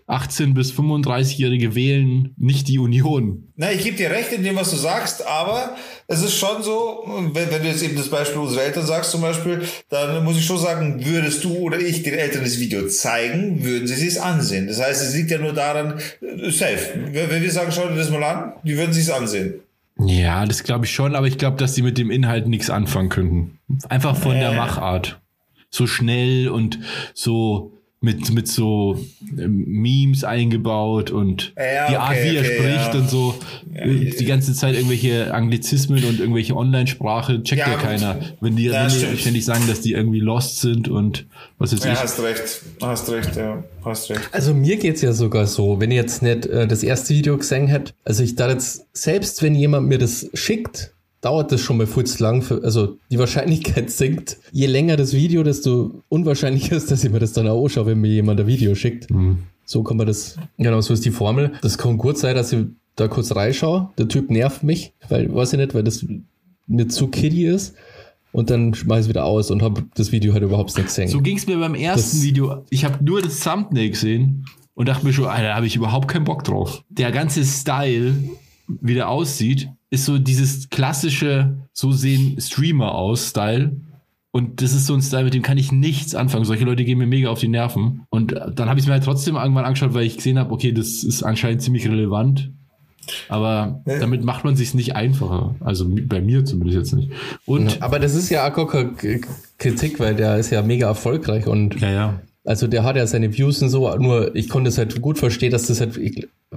18 0.07 0.53
bis 0.53 0.71
35-Jährige 0.71 1.75
wählen 1.75 2.33
nicht 2.37 2.69
die 2.69 2.79
Union. 2.79 3.49
Na, 3.57 3.69
ich 3.69 3.83
gebe 3.83 3.97
dir 3.97 4.11
recht 4.11 4.31
in 4.31 4.43
dem, 4.43 4.55
was 4.55 4.71
du 4.71 4.77
sagst, 4.77 5.27
aber 5.27 5.75
es 6.07 6.23
ist 6.23 6.35
schon 6.35 6.63
so, 6.63 7.03
wenn, 7.33 7.51
wenn 7.51 7.61
du 7.61 7.67
jetzt 7.67 7.83
eben 7.83 7.97
das 7.97 8.07
Beispiel 8.07 8.39
unserer 8.39 8.63
Eltern 8.63 8.85
sagst 8.85 9.11
zum 9.11 9.19
Beispiel, 9.19 9.61
dann 9.89 10.23
muss 10.23 10.37
ich 10.37 10.45
schon 10.45 10.57
sagen, 10.57 11.05
würdest 11.05 11.43
du 11.43 11.53
oder 11.57 11.79
ich 11.81 12.01
den 12.03 12.13
Eltern 12.13 12.45
das 12.45 12.61
Video 12.61 12.87
zeigen, 12.87 13.61
würden 13.65 13.85
sie 13.89 14.07
es 14.07 14.17
ansehen. 14.17 14.67
Das 14.67 14.79
heißt, 14.79 15.03
es 15.03 15.13
liegt 15.15 15.31
ja 15.31 15.37
nur 15.39 15.51
daran, 15.51 15.99
äh, 16.21 16.49
safe. 16.49 16.91
Wenn 17.11 17.41
wir 17.43 17.51
sagen, 17.51 17.73
schau 17.73 17.89
dir 17.89 17.95
das 17.97 18.09
mal 18.09 18.23
an, 18.23 18.53
die 18.63 18.77
würden 18.77 18.93
sich 18.93 19.13
ansehen. 19.13 19.55
Ja, 19.99 20.45
das 20.45 20.63
glaube 20.63 20.85
ich 20.85 20.91
schon, 20.93 21.13
aber 21.13 21.27
ich 21.27 21.37
glaube, 21.37 21.57
dass 21.57 21.73
die 21.73 21.81
mit 21.81 21.97
dem 21.97 22.09
Inhalt 22.09 22.47
nichts 22.47 22.69
anfangen 22.69 23.09
könnten. 23.09 23.59
Einfach 23.89 24.15
von 24.15 24.39
der 24.39 24.51
Äh. 24.53 24.55
Machart. 24.55 25.19
So 25.71 25.87
schnell 25.87 26.47
und 26.47 26.79
so 27.13 27.73
mit, 28.01 28.31
mit 28.31 28.47
so 28.47 28.97
ähm, 29.37 29.65
Memes 29.67 30.23
eingebaut 30.23 31.11
und 31.11 31.53
Ja, 31.57 31.89
die 31.89 31.97
Art, 31.97 32.11
okay, 32.11 32.31
wie 32.31 32.35
er 32.37 32.41
okay, 32.43 32.55
spricht 32.57 32.93
ja. 32.93 32.99
und 33.01 33.09
so 33.09 33.35
äh, 33.73 34.11
die 34.11 34.25
ganze 34.25 34.53
Zeit 34.53 34.75
irgendwelche 34.75 35.33
Anglizismen 35.33 36.03
und 36.05 36.19
irgendwelche 36.21 36.55
Online-Sprache 36.55 37.43
checkt 37.43 37.59
Ja, 37.59 37.67
ja, 37.71 37.75
gut. 37.75 37.83
keiner. 37.83 38.19
Wenn 38.39 38.55
die, 38.55 38.65
Ja, 38.67 38.87
wenn 38.89 39.11
die 39.11 39.17
ständig 39.17 39.43
sagen, 39.43 39.65
dass 39.67 39.81
die 39.81 39.91
irgendwie 39.93 40.21
lost 40.21 40.61
sind 40.61 40.87
und 40.87 41.25
was 41.57 41.73
weiß 41.73 41.83
Ja, 41.83 41.91
ich. 41.93 41.99
hast 41.99 42.23
recht. 42.23 42.61
Hast 42.81 43.09
recht, 43.11 43.35
ja. 43.35 43.63
Hast 43.83 44.09
recht. 44.09 44.21
Also 44.31 44.53
mir 44.53 44.77
geht's 44.77 45.01
ja 45.01 45.11
sogar 45.11 45.45
so, 45.45 45.81
wenn 45.81 45.91
ich 45.91 45.97
jetzt 45.97 46.21
nicht 46.21 46.45
äh, 46.45 46.67
das 46.67 46.83
erste 46.83 47.13
Video 47.13 47.37
gesehen 47.37 47.67
hätte, 47.67 47.91
also 48.05 48.23
ich 48.23 48.35
da 48.35 48.49
jetzt, 48.49 48.85
selbst 48.93 49.43
wenn 49.43 49.55
jemand 49.55 49.89
mir 49.89 49.97
das 49.97 50.29
schickt, 50.33 50.93
dauert 51.21 51.51
das 51.51 51.61
schon 51.61 51.77
mal 51.77 51.87
zu 51.87 52.23
lang, 52.23 52.41
für, 52.41 52.63
also 52.63 52.97
die 53.11 53.19
Wahrscheinlichkeit 53.19 53.89
sinkt. 53.91 54.37
Je 54.51 54.67
länger 54.67 54.95
das 54.97 55.13
Video, 55.13 55.43
desto 55.43 56.03
unwahrscheinlicher 56.09 56.75
ist, 56.77 56.91
dass 56.91 57.03
ich 57.03 57.11
mir 57.11 57.19
das 57.19 57.33
dann 57.33 57.47
auch 57.47 57.63
anschaue, 57.63 57.87
wenn 57.87 57.99
mir 57.99 58.09
jemand 58.09 58.39
ein 58.39 58.47
Video 58.47 58.73
schickt. 58.75 59.07
So 59.65 59.83
kann 59.83 59.97
man 59.97 60.07
das, 60.07 60.37
genau, 60.57 60.81
so 60.81 60.93
ist 60.93 61.05
die 61.05 61.11
Formel. 61.11 61.51
Das 61.61 61.77
kann 61.77 61.97
gut 61.97 62.17
sein, 62.17 62.35
dass 62.35 62.51
ich 62.53 62.65
da 62.95 63.07
kurz 63.07 63.35
reinschaue. 63.35 63.89
Der 63.97 64.07
Typ 64.07 64.29
nervt 64.31 64.63
mich, 64.63 64.93
weil, 65.09 65.33
weiß 65.33 65.53
ich 65.53 65.59
nicht, 65.59 65.73
weil 65.73 65.83
das 65.83 66.05
mir 66.67 66.87
zu 66.87 67.07
kiddie 67.07 67.45
ist. 67.45 67.75
Und 68.31 68.49
dann 68.51 68.73
schmeiß 68.75 69.05
ich 69.05 69.09
wieder 69.09 69.25
aus 69.25 69.49
und 69.49 69.61
habe 69.63 69.85
das 69.95 70.11
Video 70.11 70.33
halt 70.33 70.43
überhaupt 70.43 70.75
nicht 70.77 70.85
gesehen. 70.87 71.07
So 71.07 71.19
ging 71.21 71.37
es 71.37 71.47
mir 71.47 71.57
beim 71.57 71.73
ersten 71.75 72.17
Das- 72.17 72.23
Video. 72.23 72.63
Ich 72.69 72.85
habe 72.85 73.03
nur 73.03 73.21
das 73.21 73.39
Thumbnail 73.39 73.89
gesehen 73.89 74.45
und 74.75 74.87
dachte 74.87 75.05
mir 75.05 75.13
schon, 75.13 75.25
da 75.25 75.55
habe 75.55 75.65
ich 75.65 75.75
überhaupt 75.75 76.07
keinen 76.07 76.25
Bock 76.25 76.43
drauf. 76.43 76.83
Der 76.89 77.11
ganze 77.11 77.43
Style 77.43 78.13
wie 78.81 78.93
der 78.93 79.09
aussieht, 79.09 79.69
ist 79.89 80.05
so 80.05 80.17
dieses 80.19 80.69
klassische, 80.69 81.57
so 81.73 81.91
sehen 81.91 82.39
Streamer 82.39 82.93
aus, 82.95 83.29
Style. 83.29 83.75
Und 84.31 84.61
das 84.61 84.73
ist 84.73 84.85
so 84.85 84.93
ein 84.93 85.01
Style, 85.01 85.23
mit 85.23 85.33
dem 85.33 85.41
kann 85.41 85.57
ich 85.57 85.71
nichts 85.71 86.13
anfangen. 86.13 86.45
Solche 86.45 86.63
Leute 86.65 86.85
gehen 86.85 86.99
mir 86.99 87.07
mega 87.07 87.29
auf 87.29 87.39
die 87.39 87.47
Nerven. 87.47 88.01
Und 88.11 88.31
dann 88.33 88.69
habe 88.69 88.77
ich 88.79 88.83
es 88.83 88.87
mir 88.87 88.93
halt 88.93 89.03
trotzdem 89.03 89.35
irgendwann 89.35 89.65
angeschaut, 89.65 89.95
weil 89.95 90.03
ich 90.05 90.17
gesehen 90.17 90.37
habe, 90.37 90.51
okay, 90.53 90.71
das 90.71 91.03
ist 91.03 91.23
anscheinend 91.23 91.63
ziemlich 91.63 91.87
relevant. 91.87 92.51
Aber 93.27 93.81
Ja. 93.87 93.97
damit 93.99 94.23
macht 94.23 94.43
man 94.45 94.55
sich 94.55 94.75
nicht 94.75 94.95
einfacher. 94.95 95.55
Also 95.61 95.89
bei 95.89 96.21
mir 96.21 96.45
zumindest 96.45 96.77
jetzt 96.77 96.93
nicht. 96.93 97.11
Und 97.45 97.81
Aber 97.81 97.97
das 97.97 98.13
ist 98.13 98.29
ja 98.29 98.47
K- 98.51 98.91
Kritik, 99.57 99.99
weil 99.99 100.15
der 100.15 100.37
ist 100.37 100.51
ja 100.51 100.61
mega 100.61 100.87
erfolgreich 100.87 101.47
und 101.47 101.79
ja, 101.81 101.89
ja. 101.91 102.21
also 102.45 102.67
der 102.67 102.83
hat 102.83 102.97
ja 102.97 103.07
seine 103.07 103.35
Views 103.35 103.63
und 103.63 103.69
so, 103.69 103.93
nur 103.97 104.35
ich 104.35 104.47
konnte 104.47 104.69
es 104.69 104.77
halt 104.77 105.01
gut 105.01 105.17
verstehen, 105.17 105.51
dass 105.51 105.65
das 105.65 105.81
halt 105.81 105.97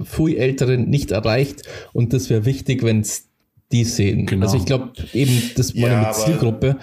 viel 0.05 0.37
Älteren 0.37 0.89
nicht 0.89 1.11
erreicht 1.11 1.63
und 1.93 2.13
das 2.13 2.29
wäre 2.29 2.45
wichtig, 2.45 2.83
wenn 2.83 3.01
es 3.01 3.27
die 3.71 3.83
sehen. 3.85 4.25
Genau. 4.25 4.45
Also 4.45 4.57
ich 4.57 4.65
glaube 4.65 4.91
eben, 5.13 5.51
das 5.55 5.73
Ja, 5.73 5.87
meine 5.87 5.97
mit 5.99 6.05
aber- 6.07 6.25
Zielgruppe, 6.25 6.77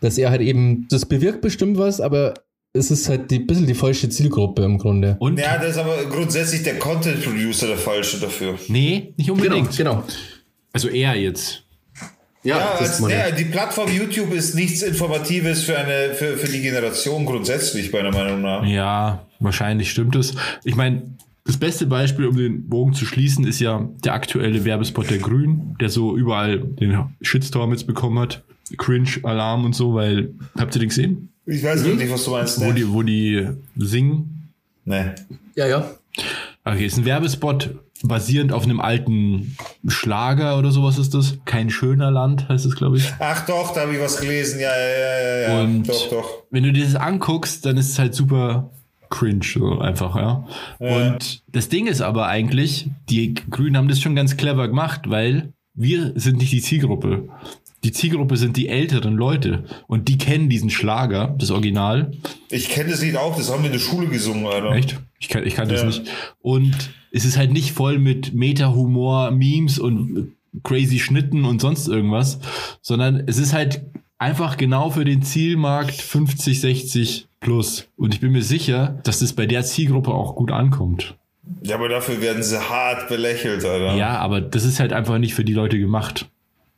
dass 0.00 0.18
er 0.18 0.30
halt 0.30 0.40
eben, 0.40 0.86
das 0.90 1.06
bewirkt 1.06 1.40
bestimmt 1.40 1.78
was, 1.78 2.00
aber 2.00 2.34
es 2.72 2.90
ist 2.90 3.08
halt 3.08 3.32
ein 3.32 3.46
bisschen 3.46 3.66
die 3.66 3.74
falsche 3.74 4.08
Zielgruppe 4.08 4.62
im 4.62 4.78
Grunde. 4.78 5.16
Und 5.18 5.38
Ja, 5.38 5.58
das 5.58 5.70
ist 5.70 5.78
aber 5.78 6.04
grundsätzlich 6.04 6.62
der 6.62 6.78
Content 6.78 7.24
Producer 7.24 7.66
der 7.66 7.78
falsche 7.78 8.18
dafür. 8.20 8.56
nee, 8.68 9.14
nicht 9.16 9.30
unbedingt. 9.30 9.76
genau. 9.76 10.04
Also 10.72 10.88
er 10.88 11.14
jetzt. 11.16 11.64
Ja, 12.44 12.76
das 12.78 12.90
als, 12.90 13.00
meine 13.00 13.14
ich. 13.14 13.32
nee, 13.34 13.44
die 13.44 13.50
Plattform 13.50 13.90
YouTube 13.90 14.32
ist 14.32 14.54
nichts 14.54 14.82
Informatives 14.82 15.64
für 15.64 15.76
eine 15.76 16.14
für, 16.14 16.36
für 16.36 16.46
die 16.46 16.60
Generation 16.62 17.26
grundsätzlich, 17.26 17.92
meiner 17.92 18.12
Meinung 18.12 18.42
nach. 18.42 18.64
Ja, 18.64 19.26
wahrscheinlich 19.40 19.90
stimmt 19.90 20.14
es. 20.14 20.34
Ich 20.62 20.76
meine, 20.76 21.02
das 21.48 21.56
beste 21.56 21.86
Beispiel, 21.86 22.26
um 22.26 22.36
den 22.36 22.68
Bogen 22.68 22.92
zu 22.92 23.04
schließen, 23.06 23.44
ist 23.46 23.58
ja 23.58 23.88
der 24.04 24.12
aktuelle 24.12 24.64
Werbespot 24.64 25.10
der 25.10 25.18
Grünen, 25.18 25.76
der 25.80 25.88
so 25.88 26.16
überall 26.16 26.58
den 26.60 26.96
Shitstorm 27.22 27.70
jetzt 27.72 27.86
bekommen 27.86 28.18
hat. 28.18 28.44
Cringe, 28.76 29.08
Alarm 29.22 29.64
und 29.64 29.74
so, 29.74 29.94
weil, 29.94 30.34
habt 30.58 30.76
ihr 30.76 30.80
den 30.80 30.90
gesehen? 30.90 31.30
Ich 31.46 31.64
weiß 31.64 31.84
Mhm. 31.86 31.96
nicht, 31.96 32.12
was 32.12 32.24
du 32.26 32.32
meinst. 32.32 32.60
Wo 32.60 32.66
Ne? 32.66 32.74
die, 32.74 32.92
wo 32.92 33.02
die 33.02 33.48
singen. 33.76 34.52
Nee. 34.84 35.06
Ja, 35.56 35.66
ja. 35.66 35.90
Okay, 36.64 36.84
ist 36.84 36.98
ein 36.98 37.06
Werbespot 37.06 37.70
basierend 38.02 38.52
auf 38.52 38.64
einem 38.64 38.78
alten 38.80 39.56
Schlager 39.86 40.58
oder 40.58 40.70
sowas 40.70 40.98
ist 40.98 41.14
das. 41.14 41.38
Kein 41.46 41.70
schöner 41.70 42.10
Land 42.10 42.48
heißt 42.50 42.66
es, 42.66 42.76
glaube 42.76 42.98
ich. 42.98 43.10
Ach 43.18 43.46
doch, 43.46 43.72
da 43.72 43.80
habe 43.82 43.94
ich 43.94 44.00
was 44.00 44.20
gelesen. 44.20 44.60
Ja, 44.60 44.68
ja, 44.68 44.88
ja, 44.88 45.18
ja, 45.40 45.48
ja. 45.48 45.60
Und 45.62 45.88
doch, 45.88 46.10
doch. 46.10 46.28
wenn 46.50 46.62
du 46.62 46.72
dir 46.72 46.84
das 46.84 46.94
anguckst, 46.94 47.64
dann 47.64 47.78
ist 47.78 47.88
es 47.90 47.98
halt 47.98 48.14
super 48.14 48.70
cringe, 49.10 49.40
so 49.44 49.78
einfach, 49.78 50.16
ja. 50.16 50.46
Und 50.78 51.42
das 51.52 51.68
Ding 51.68 51.86
ist 51.86 52.00
aber 52.00 52.26
eigentlich, 52.26 52.88
die 53.08 53.34
Grünen 53.34 53.76
haben 53.76 53.88
das 53.88 54.00
schon 54.00 54.14
ganz 54.14 54.36
clever 54.36 54.68
gemacht, 54.68 55.02
weil 55.06 55.52
wir 55.74 56.12
sind 56.16 56.38
nicht 56.38 56.52
die 56.52 56.60
Zielgruppe. 56.62 57.28
Die 57.84 57.92
Zielgruppe 57.92 58.36
sind 58.36 58.56
die 58.56 58.68
älteren 58.68 59.14
Leute 59.14 59.64
und 59.86 60.08
die 60.08 60.18
kennen 60.18 60.48
diesen 60.48 60.68
Schlager, 60.70 61.34
das 61.38 61.52
Original. 61.52 62.10
Ich 62.50 62.68
kenne 62.70 62.90
das 62.90 63.02
Lied 63.02 63.16
auch, 63.16 63.36
das 63.36 63.52
haben 63.52 63.60
wir 63.62 63.66
in 63.66 63.72
der 63.72 63.78
Schule 63.78 64.08
gesungen, 64.08 64.46
Alter. 64.46 64.72
Echt? 64.72 64.98
Ich 65.20 65.28
kann, 65.28 65.46
ich 65.46 65.54
kann 65.54 65.68
das 65.68 65.82
Ja. 65.82 65.86
nicht. 65.86 66.02
Und 66.40 66.74
es 67.12 67.24
ist 67.24 67.36
halt 67.38 67.52
nicht 67.52 67.70
voll 67.72 67.98
mit 68.00 68.34
Meta-Humor, 68.34 69.30
Memes 69.30 69.78
und 69.78 70.32
crazy 70.64 70.98
Schnitten 70.98 71.44
und 71.44 71.60
sonst 71.60 71.86
irgendwas, 71.86 72.40
sondern 72.82 73.22
es 73.26 73.38
ist 73.38 73.52
halt 73.52 73.82
einfach 74.18 74.56
genau 74.56 74.90
für 74.90 75.04
den 75.04 75.22
Zielmarkt 75.22 75.94
50, 75.94 76.60
60 76.60 77.27
plus. 77.40 77.88
Und 77.96 78.14
ich 78.14 78.20
bin 78.20 78.32
mir 78.32 78.42
sicher, 78.42 78.98
dass 79.04 79.20
das 79.20 79.32
bei 79.32 79.46
der 79.46 79.64
Zielgruppe 79.64 80.10
auch 80.12 80.34
gut 80.36 80.52
ankommt. 80.52 81.16
Ja, 81.62 81.76
aber 81.76 81.88
dafür 81.88 82.20
werden 82.20 82.42
sie 82.42 82.58
hart 82.58 83.08
belächelt, 83.08 83.64
Alter. 83.64 83.94
Ja, 83.96 84.18
aber 84.18 84.40
das 84.40 84.64
ist 84.64 84.80
halt 84.80 84.92
einfach 84.92 85.18
nicht 85.18 85.34
für 85.34 85.44
die 85.44 85.54
Leute 85.54 85.78
gemacht. 85.78 86.28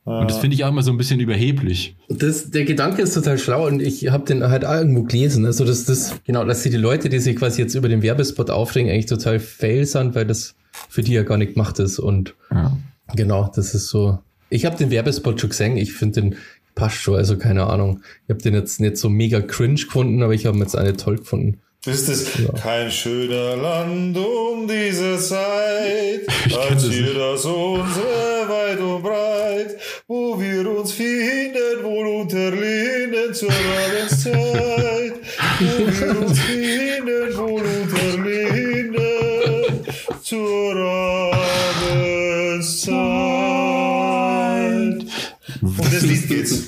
Und 0.04 0.28
das 0.30 0.38
finde 0.38 0.54
ich 0.56 0.64
auch 0.64 0.68
immer 0.70 0.82
so 0.82 0.90
ein 0.90 0.96
bisschen 0.96 1.20
überheblich. 1.20 1.94
Das, 2.08 2.50
der 2.50 2.64
Gedanke 2.64 3.02
ist 3.02 3.14
total 3.14 3.38
schlau 3.38 3.66
und 3.66 3.80
ich 3.80 4.08
habe 4.10 4.24
den 4.24 4.42
halt 4.42 4.64
auch 4.64 4.72
irgendwo 4.74 5.02
gelesen. 5.04 5.44
Also, 5.44 5.64
dass 5.64 5.84
das, 5.84 6.14
genau, 6.24 6.44
dass 6.44 6.62
die, 6.62 6.70
die 6.70 6.78
Leute, 6.78 7.08
die 7.08 7.18
sich 7.18 7.36
quasi 7.36 7.60
jetzt 7.62 7.74
über 7.74 7.88
den 7.88 8.02
Werbespot 8.02 8.50
aufregen, 8.50 8.90
eigentlich 8.90 9.06
total 9.06 9.38
fail 9.38 9.84
sind, 9.86 10.14
weil 10.14 10.26
das 10.26 10.54
für 10.88 11.02
die 11.02 11.12
ja 11.12 11.22
gar 11.22 11.36
nicht 11.36 11.52
gemacht 11.54 11.78
ist. 11.78 11.98
Und 11.98 12.34
Ja. 12.50 12.76
genau, 13.14 13.52
das 13.54 13.74
ist 13.74 13.88
so. 13.88 14.18
Ich 14.48 14.64
habe 14.64 14.76
den 14.76 14.90
Werbespot 14.90 15.40
schon 15.40 15.50
gesehen, 15.50 15.76
ich 15.76 15.92
finde 15.92 16.22
den 16.22 16.36
passt 16.80 16.96
schon, 16.96 17.16
also 17.16 17.36
keine 17.36 17.66
Ahnung. 17.66 18.02
Ich 18.26 18.30
habe 18.30 18.42
den 18.42 18.54
jetzt 18.54 18.80
nicht 18.80 18.96
so 18.96 19.10
mega 19.10 19.42
cringe 19.42 19.74
gefunden, 19.74 20.22
aber 20.22 20.32
ich 20.32 20.46
habe 20.46 20.56
ihn 20.56 20.62
jetzt 20.62 20.74
nicht 20.74 20.98
toll 20.98 21.18
gefunden. 21.18 21.60
Ist 21.84 22.08
es 22.08 22.26
kein 22.62 22.90
schöner 22.90 23.56
Land 23.56 24.16
um 24.16 24.66
diese 24.66 25.18
Zeit, 25.18 26.26
als 26.58 26.84
hier 26.84 27.12
das 27.14 27.44
unsere 27.44 28.48
weit 28.48 28.80
und 28.80 29.02
breit, 29.02 29.76
wo 30.08 30.40
wir 30.40 30.70
uns 30.70 30.92
finden, 30.92 31.82
wohl 31.82 32.06
unter 32.06 32.50
Linden 32.50 33.34
zur 33.34 33.50
Abendzeit, 33.50 35.14
wo 35.58 35.78
wir 35.78 36.20
uns 36.20 36.38
finden, 36.40 36.59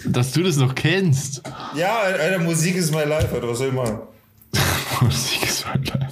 Dass 0.06 0.32
du 0.32 0.42
das 0.42 0.56
noch 0.56 0.74
kennst. 0.74 1.42
Ja, 1.76 1.98
Alter, 2.00 2.38
Musik 2.40 2.76
ist 2.76 2.92
my 2.92 3.04
life, 3.04 3.28
Alter, 3.34 3.48
was 3.48 3.58
soll 3.58 3.68
ich 3.68 3.74
machen? 3.74 3.98
Musik 5.00 5.42
ist 5.44 5.64
mein 5.66 5.84
Leib. 5.84 6.08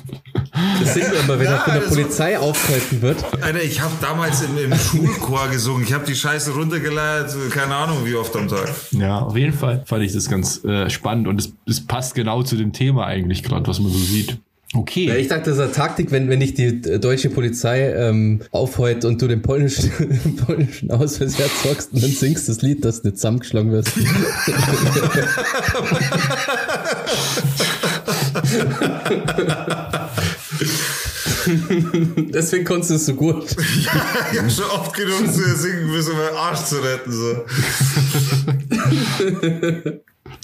Das 0.81 0.95
sehen 0.95 1.11
wir 1.11 1.21
immer, 1.21 1.39
wenn 1.39 1.47
Ja, 1.47 1.53
er 1.57 1.61
von 1.61 1.75
der 1.75 1.81
Polizei 1.81 2.39
aufgehalten 2.39 3.01
wird. 3.03 3.25
Alter, 3.41 3.63
ich 3.63 3.81
habe 3.81 3.93
damals 4.01 4.43
im, 4.43 4.59
im 4.59 4.79
Schulchor 4.79 5.49
gesungen. 5.49 5.85
Ich 5.85 5.93
habe 5.93 6.05
die 6.05 6.15
Scheiße 6.15 6.53
runtergeleiert, 6.53 7.35
keine 7.51 7.75
Ahnung 7.75 8.05
wie 8.05 8.15
oft 8.15 8.35
am 8.37 8.49
Tag. 8.49 8.69
Ja, 8.91 9.21
auf 9.21 9.37
jeden 9.37 9.53
Fall 9.53 9.83
fand 9.87 10.03
ich 10.03 10.13
das 10.13 10.29
ganz 10.29 10.63
äh, 10.65 10.91
spannend 10.91 11.29
und 11.29 11.41
es, 11.41 11.53
es 11.67 11.87
passt 11.87 12.15
genau 12.15 12.43
zu 12.43 12.57
dem 12.57 12.73
Thema 12.73 13.07
eigentlich 13.07 13.43
gerade, 13.43 13.67
was 13.69 13.79
man 13.81 13.91
so 13.93 13.99
sieht. 13.99 14.39
Okay. 14.73 15.07
Ja, 15.07 15.17
ich 15.17 15.27
dachte, 15.27 15.51
das 15.51 15.59
ist 15.59 15.65
eine 15.65 15.73
Taktik, 15.73 16.13
wenn, 16.13 16.29
wenn 16.29 16.39
dich 16.39 16.55
die 16.55 16.67
äh, 16.67 17.01
deutsche 17.01 17.29
Polizei 17.29 17.93
ähm, 17.93 18.43
aufheut 18.53 19.05
und 19.05 19.21
du 19.21 19.27
den 19.27 19.43
polnischen, 19.43 19.91
polnischen 20.47 20.93
Ausweis 20.93 21.39
herzockst 21.39 21.93
und 21.93 22.03
dann 22.03 22.11
singst 22.11 22.49
das 22.49 22.63
Lied, 22.63 22.85
dass 22.85 23.03
du 23.03 23.09
nicht 23.09 23.19
zusammengeschlagen 23.19 23.73
wirst. 23.73 23.93
Deswegen 32.33 32.65
konntest 32.65 32.91
du 32.91 32.95
es 32.95 33.07
so 33.07 33.15
gut. 33.15 33.57
Ich 34.33 34.39
habe 34.39 34.51
schon 34.51 34.65
oft 34.67 34.95
genug 34.95 35.27
zu 35.33 35.57
singen 35.57 35.91
müssen, 35.91 36.13
um 36.13 36.19
meinen 36.19 36.37
Arsch 36.37 36.61
zu 36.61 36.77
retten. 36.77 37.13
So. 37.13 37.45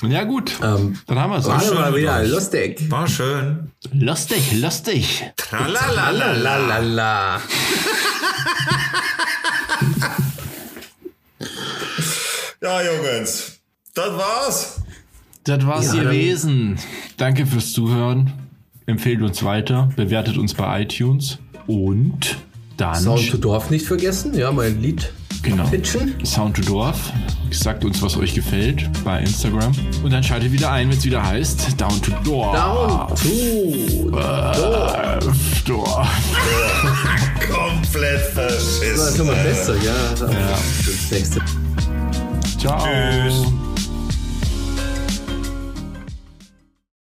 Ja, 0.03 0.25
gut. 0.25 0.53
Ähm, 0.63 0.99
Dann 1.07 1.19
haben 1.19 1.31
wir 1.31 1.39
es. 1.39 1.47
War 1.47 1.61
schön 1.61 1.75
mal 1.75 1.95
wieder 1.95 2.19
euch. 2.21 2.29
lustig. 2.31 2.91
War 2.91 3.07
schön. 3.09 3.71
Lustig, 3.93 4.53
lustig. 4.61 5.25
Tralalala. 5.37 6.33
Lalalala. 6.33 7.41
Ja, 12.63 12.81
Jungs. 12.83 13.61
Das 13.95 14.13
war's. 14.13 14.81
Das 15.45 15.65
war's 15.67 15.95
Ja, 15.95 16.03
gewesen. 16.03 16.79
Danke 17.17 17.47
fürs 17.47 17.73
Zuhören. 17.73 18.33
Empfehlt 18.87 19.23
uns 19.23 19.43
weiter. 19.45 19.91
Bewertet 19.97 20.37
uns 20.39 20.55
bei 20.55 20.83
iTunes. 20.83 21.39
Und 21.67 22.37
dann. 22.77 22.95
Sound 22.95 23.31
to 23.31 23.37
Dorf 23.37 23.71
nicht 23.71 23.87
vergessen. 23.87 24.35
Ja, 24.35 24.51
mein 24.53 24.81
Lied 24.81 25.13
genau. 25.51 25.65
pitchen. 25.69 26.15
Sound 26.25 26.57
to 26.57 26.63
Dorf. 26.63 27.13
Sagt 27.51 27.85
uns, 27.85 28.03
was 28.03 28.17
euch 28.17 28.35
gefällt 28.35 28.89
bei 29.05 29.21
Instagram. 29.21 29.73
Und 30.03 30.13
dann 30.13 30.23
schaltet 30.23 30.53
wieder 30.53 30.73
ein, 30.73 30.91
wenn 30.91 30.99
es 30.99 31.05
wieder 31.05 31.25
heißt 31.25 31.81
Down 31.81 32.03
to 32.03 32.11
Dorf. 32.25 32.55
Down 32.57 33.09
to 33.17 34.11
Dorf. 34.11 35.63
Dorf. 35.65 36.09
Komplett 37.51 38.21
Das 38.37 38.55
verschissen. 38.79 39.09
ist 39.09 39.19
immer 39.19 39.33
Alter. 39.33 39.45
besser, 39.45 39.75
ja. 39.77 40.29
ja. 40.33 40.59
Das 40.85 41.11
nächste. 41.11 41.41
Ciao. 42.59 42.79
Tschüss. 42.85 43.66